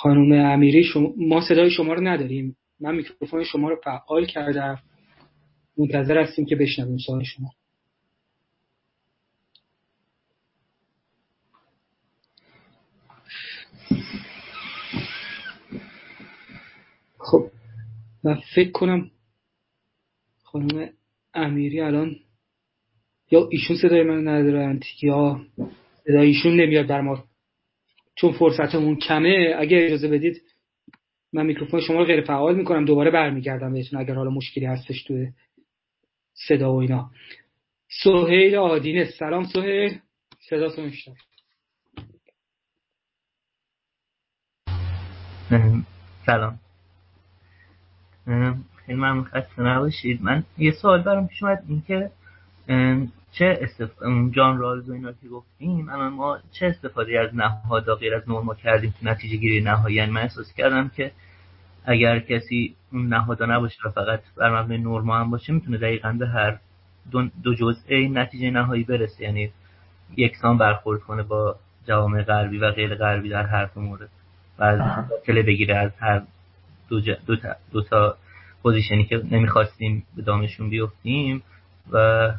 [0.02, 2.58] خانم امیری شما ما صدای شما رو نداریم.
[2.80, 4.80] من میکروفون شما رو فعال کردم.
[5.78, 7.50] منتظر هستیم که بشنویم سوال شما.
[17.18, 17.52] خب
[18.24, 19.12] من فکر کنم
[20.44, 20.90] خانم
[21.34, 22.16] امیری الان
[23.32, 25.46] یا ایشون صدای من ندارند یا
[26.04, 27.29] صدای ایشون نمیاد در ما
[28.22, 30.41] چون فرصتمون کمه اگه اجازه بدید
[31.34, 32.86] من میکروفون شما رو غیر فعال می‌کنم.
[32.86, 35.32] دوباره برمیگردم بهتون اگر حالا مشکلی هستش توی
[36.34, 37.12] صدا و اینا.
[38.04, 39.06] سهیل آدینه.
[39.06, 40.00] سلام سهیل.
[40.50, 40.90] صدا تو
[46.26, 46.60] سلام.
[48.86, 49.24] خیلی ممنون.
[49.24, 50.22] خسته نباشید.
[50.22, 51.64] من یه سوال برام پیش اومد.
[51.68, 52.12] اینکه
[53.32, 58.16] چه استفاده جان رالز و اینا که گفتیم الان ما چه استفاده از نهاد غیر
[58.16, 61.12] از نورما کردیم تو نتیجه گیری نهایی؟ یعنی من احساس کردم که
[61.86, 66.28] اگر کسی اون نهادا نباشه و فقط بر مبنای نورما هم باشه می‌تونه دقیقا به
[66.28, 66.60] هر
[67.12, 69.24] دو, دو جزء این نتیجه نهایی برسه.
[69.24, 69.52] یعنی
[70.18, 71.56] یکسان برخورد کنه با
[71.88, 74.10] جوامع غربی و غیر غربی در هر دو مورد.
[74.60, 74.82] و از
[75.28, 76.22] بگیره از هر
[76.90, 78.18] دو, دو, تا, دو تا
[78.64, 81.44] پوزیشنی که نمی‌خواستیم به دامشون بیفتیم
[81.92, 82.30] و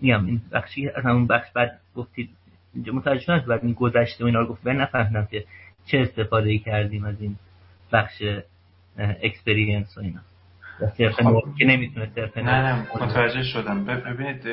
[0.00, 2.30] میگم این بخشی از همون بخش بعد گفتید
[2.74, 4.66] اینجا متوجه شدم بعد این گذشته و اینا رو گفت.
[4.66, 5.44] نفهمیدم که
[5.86, 7.36] چه استفاده ای کردیم از این
[7.92, 8.22] بخش
[8.98, 10.20] اکسپریانس و اینا.
[11.10, 11.54] خب.
[11.58, 13.84] که نمی‌تونه نه نه متوجه شدم.
[13.84, 14.46] ببینید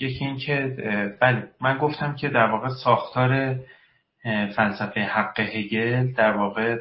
[0.00, 0.76] یکی این که
[1.20, 3.56] بله من گفتم که در واقع ساختار
[4.56, 6.76] فلسفه حق هگل در واقع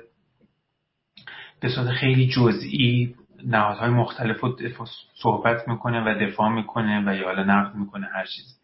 [1.61, 4.55] به صورت خیلی جزئی نهادهای مختلف رو
[5.13, 8.59] صحبت می‌کنه و دفاع می‌کنه و یا حالا نقد می‌کنه هر چیز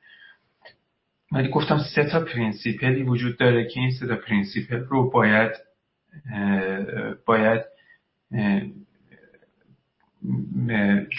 [1.31, 5.51] ولی گفتم سه تا principle ی وجود داره که این سه تا principle رو باید
[7.25, 7.61] باید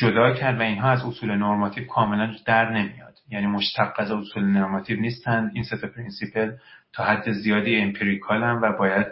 [0.01, 3.15] جدا کرد و اینها از اصول normative کاملا در نمیاد.
[3.31, 5.51] یعنی مشتق از اصول normative نیستند.
[5.55, 6.53] این سه تا principle
[6.93, 9.07] تا حد زیادی empirical هم و باید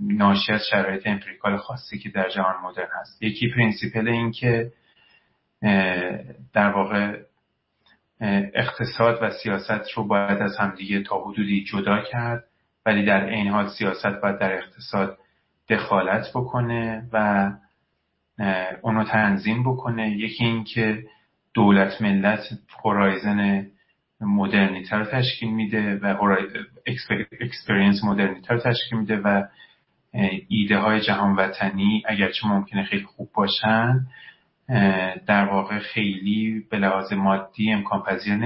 [0.00, 3.22] ناشی از شرایط empirical خاصی که در جهان مدرن هست.
[3.22, 4.72] یکی principle این که
[6.52, 7.22] در واقع
[8.54, 12.44] اقتصاد و سیاست رو باید از همدیگه تا حدودی جدا کرد
[12.86, 15.18] ولی در این حال سیاست باید در اقتصاد
[15.68, 17.50] دخالت بکنه و
[18.82, 20.10] اونو تنظیم بکنه.
[20.10, 21.04] یکی این که
[21.54, 22.40] دولت ملت
[22.84, 23.66] هورایزن
[24.20, 26.36] مدرنیته رو تشکیل میده و
[27.40, 29.44] اکسپریانس مدرنیته رو تشکیل میده و
[30.48, 34.06] ایده های جهان وطنی اگرچه ممکنه خیلی خوب باشن
[35.26, 38.36] در واقع خیلی به لحاظ مادی امکان پذیر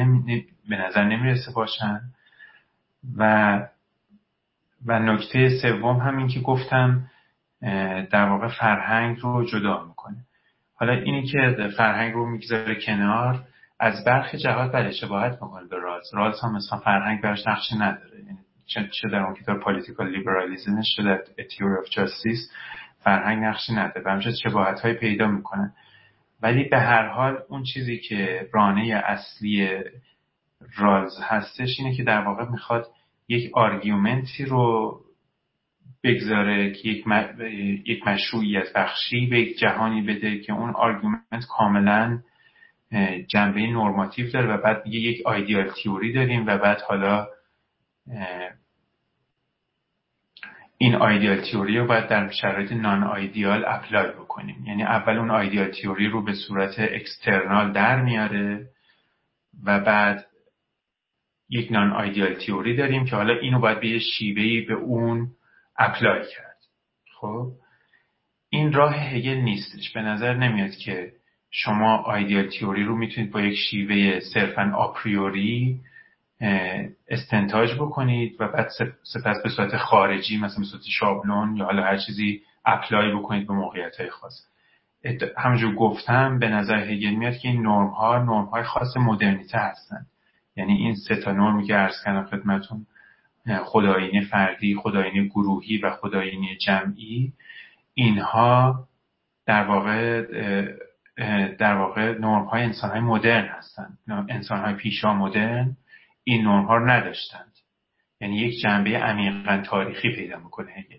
[0.68, 2.00] به نظر نمی‌رسه باشن.
[3.16, 3.60] و
[4.86, 7.10] و نکته سوم همین که گفتم
[8.10, 10.16] در واقع فرهنگ رو جدا می‌کنه.
[10.74, 13.44] حالا اینی که فرهنگ رو می‌گذاره کنار
[13.82, 18.18] از برخی جهات بله شباهت می‌کنه به رالز رالز هم مثلا فرهنگ برش نقشی نداره.
[18.18, 22.52] یعنی چه در اون کتاب Political Liberalism ش چه در Theory of Justice
[22.98, 24.24] فرهنگ نقشی نداره.
[24.24, 25.72] به شباهت های پیدا می‌کنه.
[26.42, 29.68] ولی به هر حال اون چیزی که رانه اصلی
[30.76, 32.86] رالز هستش اینه که در واقع می‌خواد
[33.28, 34.96] یک argument ی رو
[36.04, 37.04] بگذاره که یک,
[37.86, 42.18] یک مشروعیت بخشی به یک جهانی بده که اون argument کاملا
[43.28, 47.28] جنبه normative داره و بعد میگه یک ideal theory داریم و بعد حالا
[50.78, 54.64] این ideal theory رو باید در شرایط non-ideal apply بکنیم.
[54.66, 58.68] یعنی اول اون ideal theory رو به صورت external در میاره
[59.64, 60.26] و بعد
[61.48, 65.30] یک non-ideal theory داریم که حالا اینو باید به یه شیوهی به اون
[65.78, 66.58] apply کرد.
[67.14, 67.52] خب؟
[68.48, 69.92] این راه هگل نیستش.
[69.92, 71.12] به نظر نمیاد که
[71.54, 75.80] شما ideal theory رو می‌تونید با یک شیوه صرفا a priori
[77.08, 78.68] استنتاج بکنید و بعد
[79.02, 83.54] سپس به صورت خارجی مثلا به صورت شابلون یا حالا هر چیزی apply بکنید به
[83.54, 84.32] موقعیت های خاص
[85.38, 90.06] همونجور گفتم به نظر هگل میاد که این نرم ها نرم های خاص مدرنیته هستند.
[90.56, 92.86] یعنی این سه تا نرمی که عرض کردم خدمتون
[93.64, 97.32] خداینه فردی خداینه گروهی و خداینه جمعی
[97.94, 98.84] اینها
[99.46, 100.24] در واقع
[101.58, 103.98] در واقع نرم های انسان های مدرن هستند.
[104.28, 105.76] انسان های پیشا مدرن
[106.24, 107.52] این نرم ها رو نداشتند.
[108.20, 110.72] یعنی یک جنبه عمیقا تاریخی پیدا می‌کنه.
[110.72, 110.98] هگل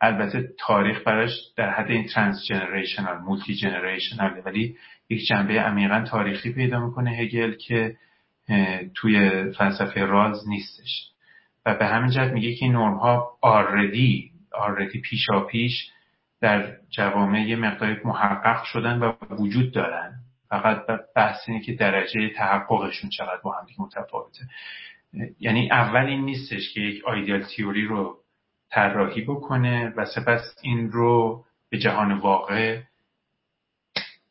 [0.00, 4.76] البته تاریخ براش در حد این transgenerational multigenerational ولی
[5.08, 7.96] یک جنبه عمیقا تاریخی پیدا می‌کنه هگل که
[8.94, 11.10] توی فلسفه رالز نیستش.
[11.66, 15.90] و به همین جهت میگه که این نرم ها already already پیشا پیش
[16.40, 20.12] در جوامع یه مقداری محقق شدن و وجود دارن.
[20.48, 20.86] فقط
[21.16, 24.40] بحث اینه که درجه تحققشون چقدر با هم متفاوته.
[25.40, 28.16] یعنی اول این نیستش که یک ideal theory رو
[28.70, 32.80] طراحی بکنه و سپس این رو به جهان واقع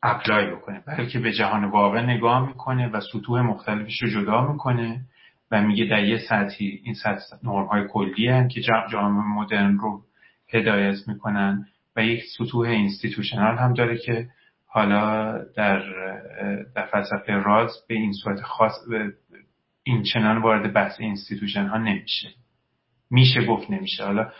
[0.02, 0.82] apply بکنه.
[0.86, 5.00] بلکه به جهان واقع نگاه می‌کنه و سطوح مختلفش رو جدا می‌کنه
[5.50, 8.60] و میگه در یه سطحی این سطح نرم های کلی هم که
[8.90, 10.02] جامعه مدرن رو
[10.54, 11.66] هدایت می‌کنن.
[11.96, 14.28] و یک سطوح institutional هم داره که
[14.66, 15.82] حالا در
[16.74, 18.72] در فلسفه رالز به این صورت خاص
[19.82, 22.28] این چنان وارد بحث institution ها نمیشه.
[23.10, 24.04] میشه گفت نمیشه.
[24.04, 24.32] حالا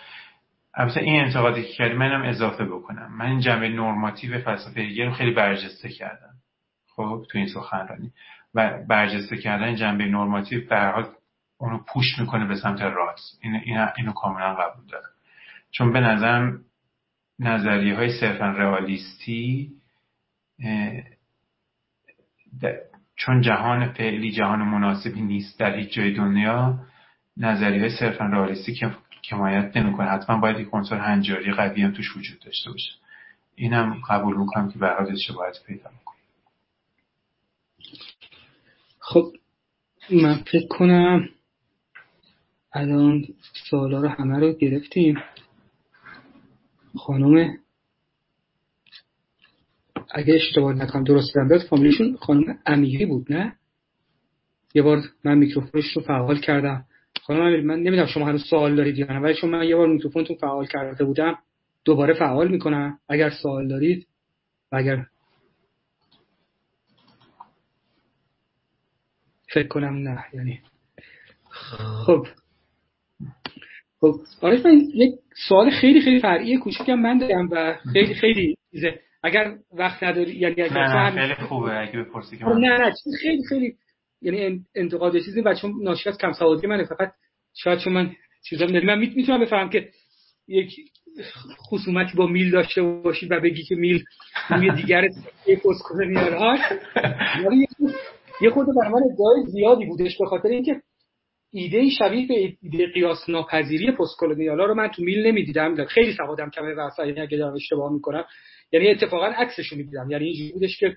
[0.75, 3.17] البته این انتقادی که کردی منم اضافه بکنم.
[3.19, 6.35] من این جنبه normative فلسفه هگل خیلی برجسته کردم.
[6.97, 8.13] خب تو این سخنرانی.
[8.55, 11.07] و برجسته کردن جنبه normative به حال
[11.59, 13.55] اونو push می‌کنه به سمت رالز این
[13.97, 15.11] اینو کاملا قبول دارم.
[15.71, 16.61] چون به نظرم
[17.39, 19.73] نظریه های صرفا رئالیستی
[23.17, 26.79] چون جهان فعلی جهان مناسبی نیست در هیچ جای دنیا
[27.37, 30.11] نظریه های صرفا رئالیستی که کمایت نمی‌کنه.
[30.11, 32.93] حتما باید یک عنصر هنجاری قوی هم توش وجود داشته باشه.
[33.55, 34.87] اینم قبول می‌کنم که به
[35.37, 36.15] باید پیدا می‌کنه
[38.99, 39.33] خب
[40.11, 41.29] من فکر کنم
[42.73, 43.25] الان
[43.71, 45.23] سوالا رو همه رو گرفتیم.
[46.97, 47.59] خانم
[50.11, 53.57] اگه اشتباه نکنم درست دارم فامیلیشون خانم امیری بود نه؟
[54.75, 56.85] یه بار من میکروفونش رو فعال کردم.
[57.23, 59.89] خانم امیری من نمی‌دونم شما هنوز سوال دارید یا نه ولی چون من یه بار
[59.89, 61.39] میکروفونتون فعال کرده بودم
[61.85, 62.99] دوباره فعال می‌کنم.
[63.09, 64.07] اگر سوال دارید
[64.73, 65.07] و اگر
[69.55, 70.61] فکر کنم نه یعنی.
[72.07, 72.27] خب.
[74.13, 75.13] خب آرش من یک
[75.49, 79.01] سوال خیلی خیلی فرعی کوچیکم من دارم و خیلی خیلی چیزه.
[79.23, 81.81] اگر وقت نداری یعنی اگر نه, نه خیلی خوبه.
[81.81, 83.75] اگه بپرسی که خب نه نه چیز خیلی خیلی
[84.23, 87.13] یعنی انتقاد چیزی و چون ناشی از کم سوادی منه فقط
[87.55, 88.13] شاید چون من
[88.49, 89.89] چیزا من می‌تونم بفهم که
[90.49, 90.71] یک
[91.71, 94.05] خصومتی با میل داشته باشی و بگی که میل
[94.63, 95.09] یه دیگر
[95.47, 96.59] یه کنه میاره.
[98.41, 100.81] یه خود برای من ادعای زیادی بودش به خاطر اینکه
[101.57, 105.85] ایده شبیه به ایده قیاس ناپذیری پست رو من تو میل نمی‌دیدم.
[105.85, 108.25] خیلی سوادم کمه واسه یعنی اگه دارم اشتباه می‌کنم.
[108.73, 110.11] یعنی اتفاقا عکسش رو می‌دیدم.
[110.11, 110.97] یعنی اینجوری بودش که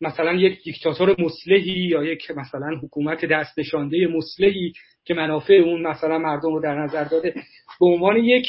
[0.00, 4.72] مثلا یک دیکتاتور مسلحی یا یک مثلا حکومت دست نشانده مسلحی
[5.04, 7.34] که منافع اون مثلا مردم رو در نظر داده
[7.80, 8.46] به عنوان یک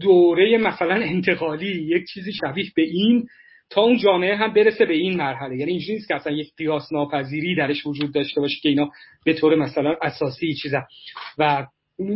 [0.00, 3.26] دوره مثلا انتقالی یک چیزی شبیه به این
[3.70, 5.56] تا اون جامعه هم برسه به این مرحله.
[5.56, 8.90] یعنی اینجوری نیست که اصلا یک قیاس ناپذیری درش وجود داشته باشه که اینا
[9.24, 10.82] به طور مثلا اساسی چیزا.
[11.38, 11.66] و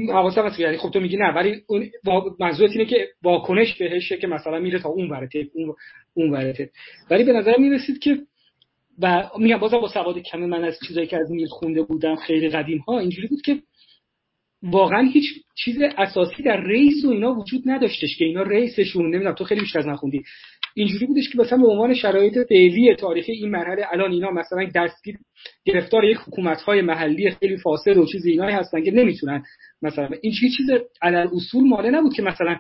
[0.08, 1.90] حواسم هست یعنی خب تو میگی نه ولی اون
[2.40, 5.74] منظورت اینه که واکنش بهشه که مثلا میره تا اون ورته اون
[6.14, 6.70] اون ورته.
[7.10, 8.18] ولی به نظر می‌رسید که
[9.02, 12.48] و میگم بازم با سواد کم من از چیزایی که از میل خونده بودم خیلی
[12.48, 13.62] قدیم ها اینجوری بود که
[14.62, 15.24] واقعا هیچ
[15.54, 19.78] چیز اساسی در ریس و اینا وجود نداشتش که اینا ریسشون نمی‌دونم تو خیلی بیشتر
[19.78, 20.22] از من خوندی.
[20.74, 25.18] اینجوری بودش که مثلا به عنوان شرایط فعلی تاریخی این مرحله الان اینا مثلا دستگیر
[25.64, 29.42] گرفتار یک حکومت های محلی خیلی فاسد و چیز اینایی هستن که نمی‌تونن
[29.82, 30.08] مثلا.
[30.22, 30.70] این چیز
[31.02, 32.56] علل اصول ماله نبود که مثلا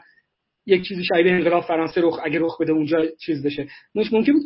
[0.66, 3.68] یک چیزی شاید انقلاب فرانسه رخ اگه رخ بده اونجا چیز بشه.
[3.94, 4.42] مش ممکن بود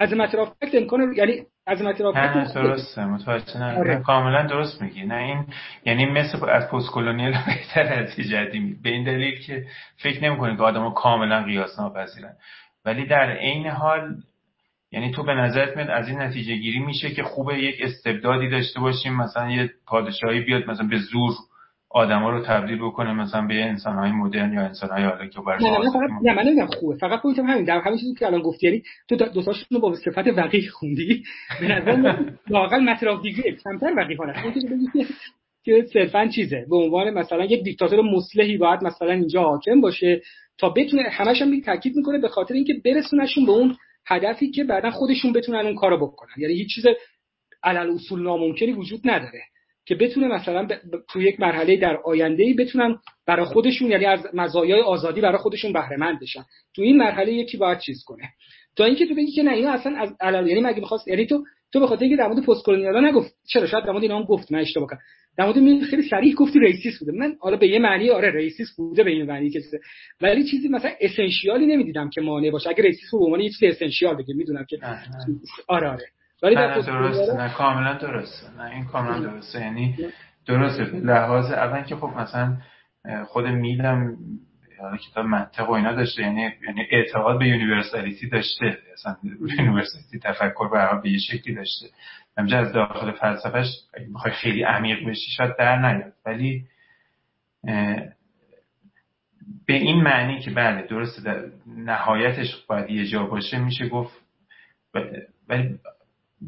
[0.00, 3.78] از مترافکت امکان یعنی از مترافکت درسته متوجه نه.
[3.78, 4.02] آره.
[4.06, 5.04] کاملا درست میگی.
[5.04, 5.46] نه این
[5.86, 9.64] یعنی مثل از پست کلونیل بهتر از جدی به این دلیل که
[9.96, 12.36] فکر نمی‌کنید که آدمو کاملا قیاس ناپذیرن
[12.84, 14.16] ولی در عین حال
[14.92, 18.80] یعنی تو به نظرت میاد از این نتیجه گیری میشه که خوبه یک استبدادی داشته
[18.80, 21.32] باشیم مثلا یه پادشاهی بیاد مثلا به زور
[21.94, 25.64] آدما رو تبدیل بکنه مثلا به انسان های مدرن یا انسان های حالا که برای
[25.64, 28.66] نه فقط نه من نمیگم خوبه فقط پوینتم همین در همین چیزی که الان گفتی
[28.66, 31.24] یعنی تو دو تاشون رو با صفت وقیح خوندی.
[31.60, 32.16] به نظر
[32.50, 34.34] واقعا متر دیگه کمتر وقیح کنه
[35.64, 36.66] که صرفا چیزه.
[36.70, 40.22] به عنوان مثلا یک دیکتاتور مصلحی باید مثلا اینجا حاکم باشه.
[40.58, 43.76] تا بتونه همش هم تاکید می‌کنه به خاطر اینکه برسونشون به اون
[44.06, 46.34] هدفی که بعدا خودشون بتونن اون کارو بکنن.
[46.36, 46.84] یعنی هیچ چیز
[47.62, 49.42] علل اصول ناممکنی وجود نداره
[49.86, 50.68] که بتونه مثلا
[51.08, 55.96] تو یک مرحله در آینده بتونن برای خودشون یعنی از مزایای آزادی برای خودشون بهره
[55.96, 56.44] مند بشن.
[56.76, 58.28] تو این مرحله یکی باید چیز کنه.
[58.76, 61.44] تا اینکه تو بگی که نه اینا اصلا از علل یعنی مگه می‌خواست یعنی تو
[61.74, 63.34] تو به خاطر اینکه در مورد postcolonial ا نگفت.
[63.48, 64.52] چرا؟ شاید در مورد اینا هم گفت.
[64.52, 65.02] من اشتباه کردم.
[65.38, 67.12] در مورد این خیلی صریح گفتی racist بوده.
[67.12, 69.60] من حالا به یه معنی آره racist بوده به این معنی که
[70.20, 72.70] ولی چیزی مثلا essential ی نمی‌دیدم که مانع باشه.
[72.70, 74.78] اگه racist رو به عنوان یه چیز essential بگه می‌دونم که
[75.68, 76.04] آره آره.
[76.42, 77.30] ولی نه درست.
[77.30, 78.56] نه کاملا درسته.
[78.58, 79.60] نه این کاملا درسته.
[79.60, 79.96] یعنی
[80.46, 80.82] درسته.
[80.84, 82.56] لحاظ اول که خب مثلا
[83.26, 84.16] خود میلم
[85.10, 88.78] کتاب منطق و اینا داشته یعنی یعنی اعتقاد به یونیورسالیتی داشته.
[88.92, 89.16] اصلا
[89.58, 91.86] یونیورسالیتی تفکر به به یه شکلی داشته.
[92.38, 96.12] همجا از داخل فلسفهش اگه خیلی عمیق بشی شاید در نیاد.
[96.26, 96.64] ولی
[99.66, 104.24] به این معنی که بله درسته در نهایتش باید یه جا باشه میشه گفت
[105.48, 105.78] ولی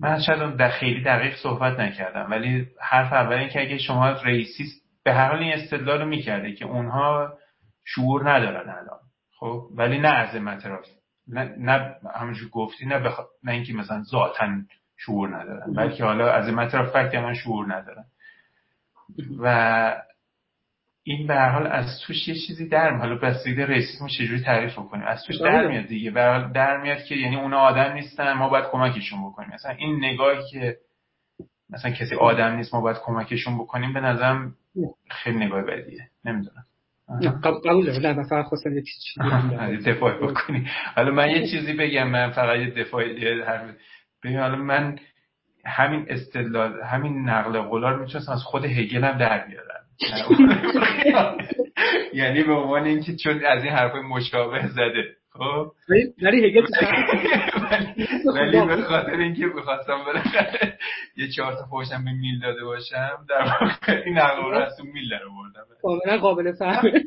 [0.00, 2.30] من شاید در خیلی دقیق صحبت نکردم.
[2.30, 6.64] ولی حرف اول که اگه شما ریسیست به هر حال این استدلال رو می‌کرده که
[6.64, 7.38] اونها
[7.86, 9.00] شعور ندارن الان.
[9.38, 13.20] خب؟ ولی نه عظمت راست نه, نه همونجور گفتی نه, بخ...
[13.42, 14.48] نه اینکه مثلا ذاتا
[14.96, 18.04] شعور ندارن بلکه حالا عظمت را فکت من شعور ندارن
[19.38, 20.02] و
[21.02, 23.00] این به هر حال از توش یه چیزی در میاد.
[23.00, 25.68] حالا بستگی ریسیسم چجوری تعریف کنیم از توش در بله.
[25.68, 26.10] میاد دیگه.
[26.10, 29.50] به در میاد که یعنی اونا آدم نیستن ما باید کمکشون بکنیم.
[29.54, 30.76] مثلا این نگاهی که
[31.70, 34.54] مثلا کسی آدم نیست ما باید کمکشون بکنیم به نظرم
[35.10, 36.08] خیلی نگاه بدیه.
[36.24, 36.64] نمی‌دونم.
[37.44, 40.66] قبول نه فقط خواستم یه چیزی دفاع بکنی.
[40.96, 43.04] حالا من یه چیزی بگم من فقط یه دفاع
[44.24, 44.98] بگم حالا من
[45.64, 49.86] همین استدلال همین نقل قولا رو می‌تونستم از خود هگل هم در بیارم.
[52.14, 55.04] یعنی به عنوان اینکه چون از این حرفای مشابه زده.
[55.38, 55.72] خب.
[56.22, 56.66] ولی هگل
[58.34, 60.78] ولی به خاطر اینکه بخواستم بالاخره
[61.16, 65.24] یه چهار تا فوشم به میل داده باشم در واقع این رو از میل در
[65.24, 65.66] آوردم.
[65.82, 66.92] کاملا قابل فهمه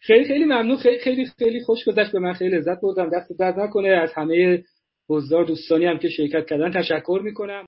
[0.00, 0.76] خیلی خیلی ممنون.
[0.76, 2.12] خیلی خیلی خیلی خوش گذشت.
[2.12, 3.10] به من خیلی لذت بردم.
[3.10, 3.88] دست درد نکنه.
[3.88, 4.62] از همه
[5.08, 7.58] حضار دوستانی هم که شرکت کردن تشکر می‌کنم.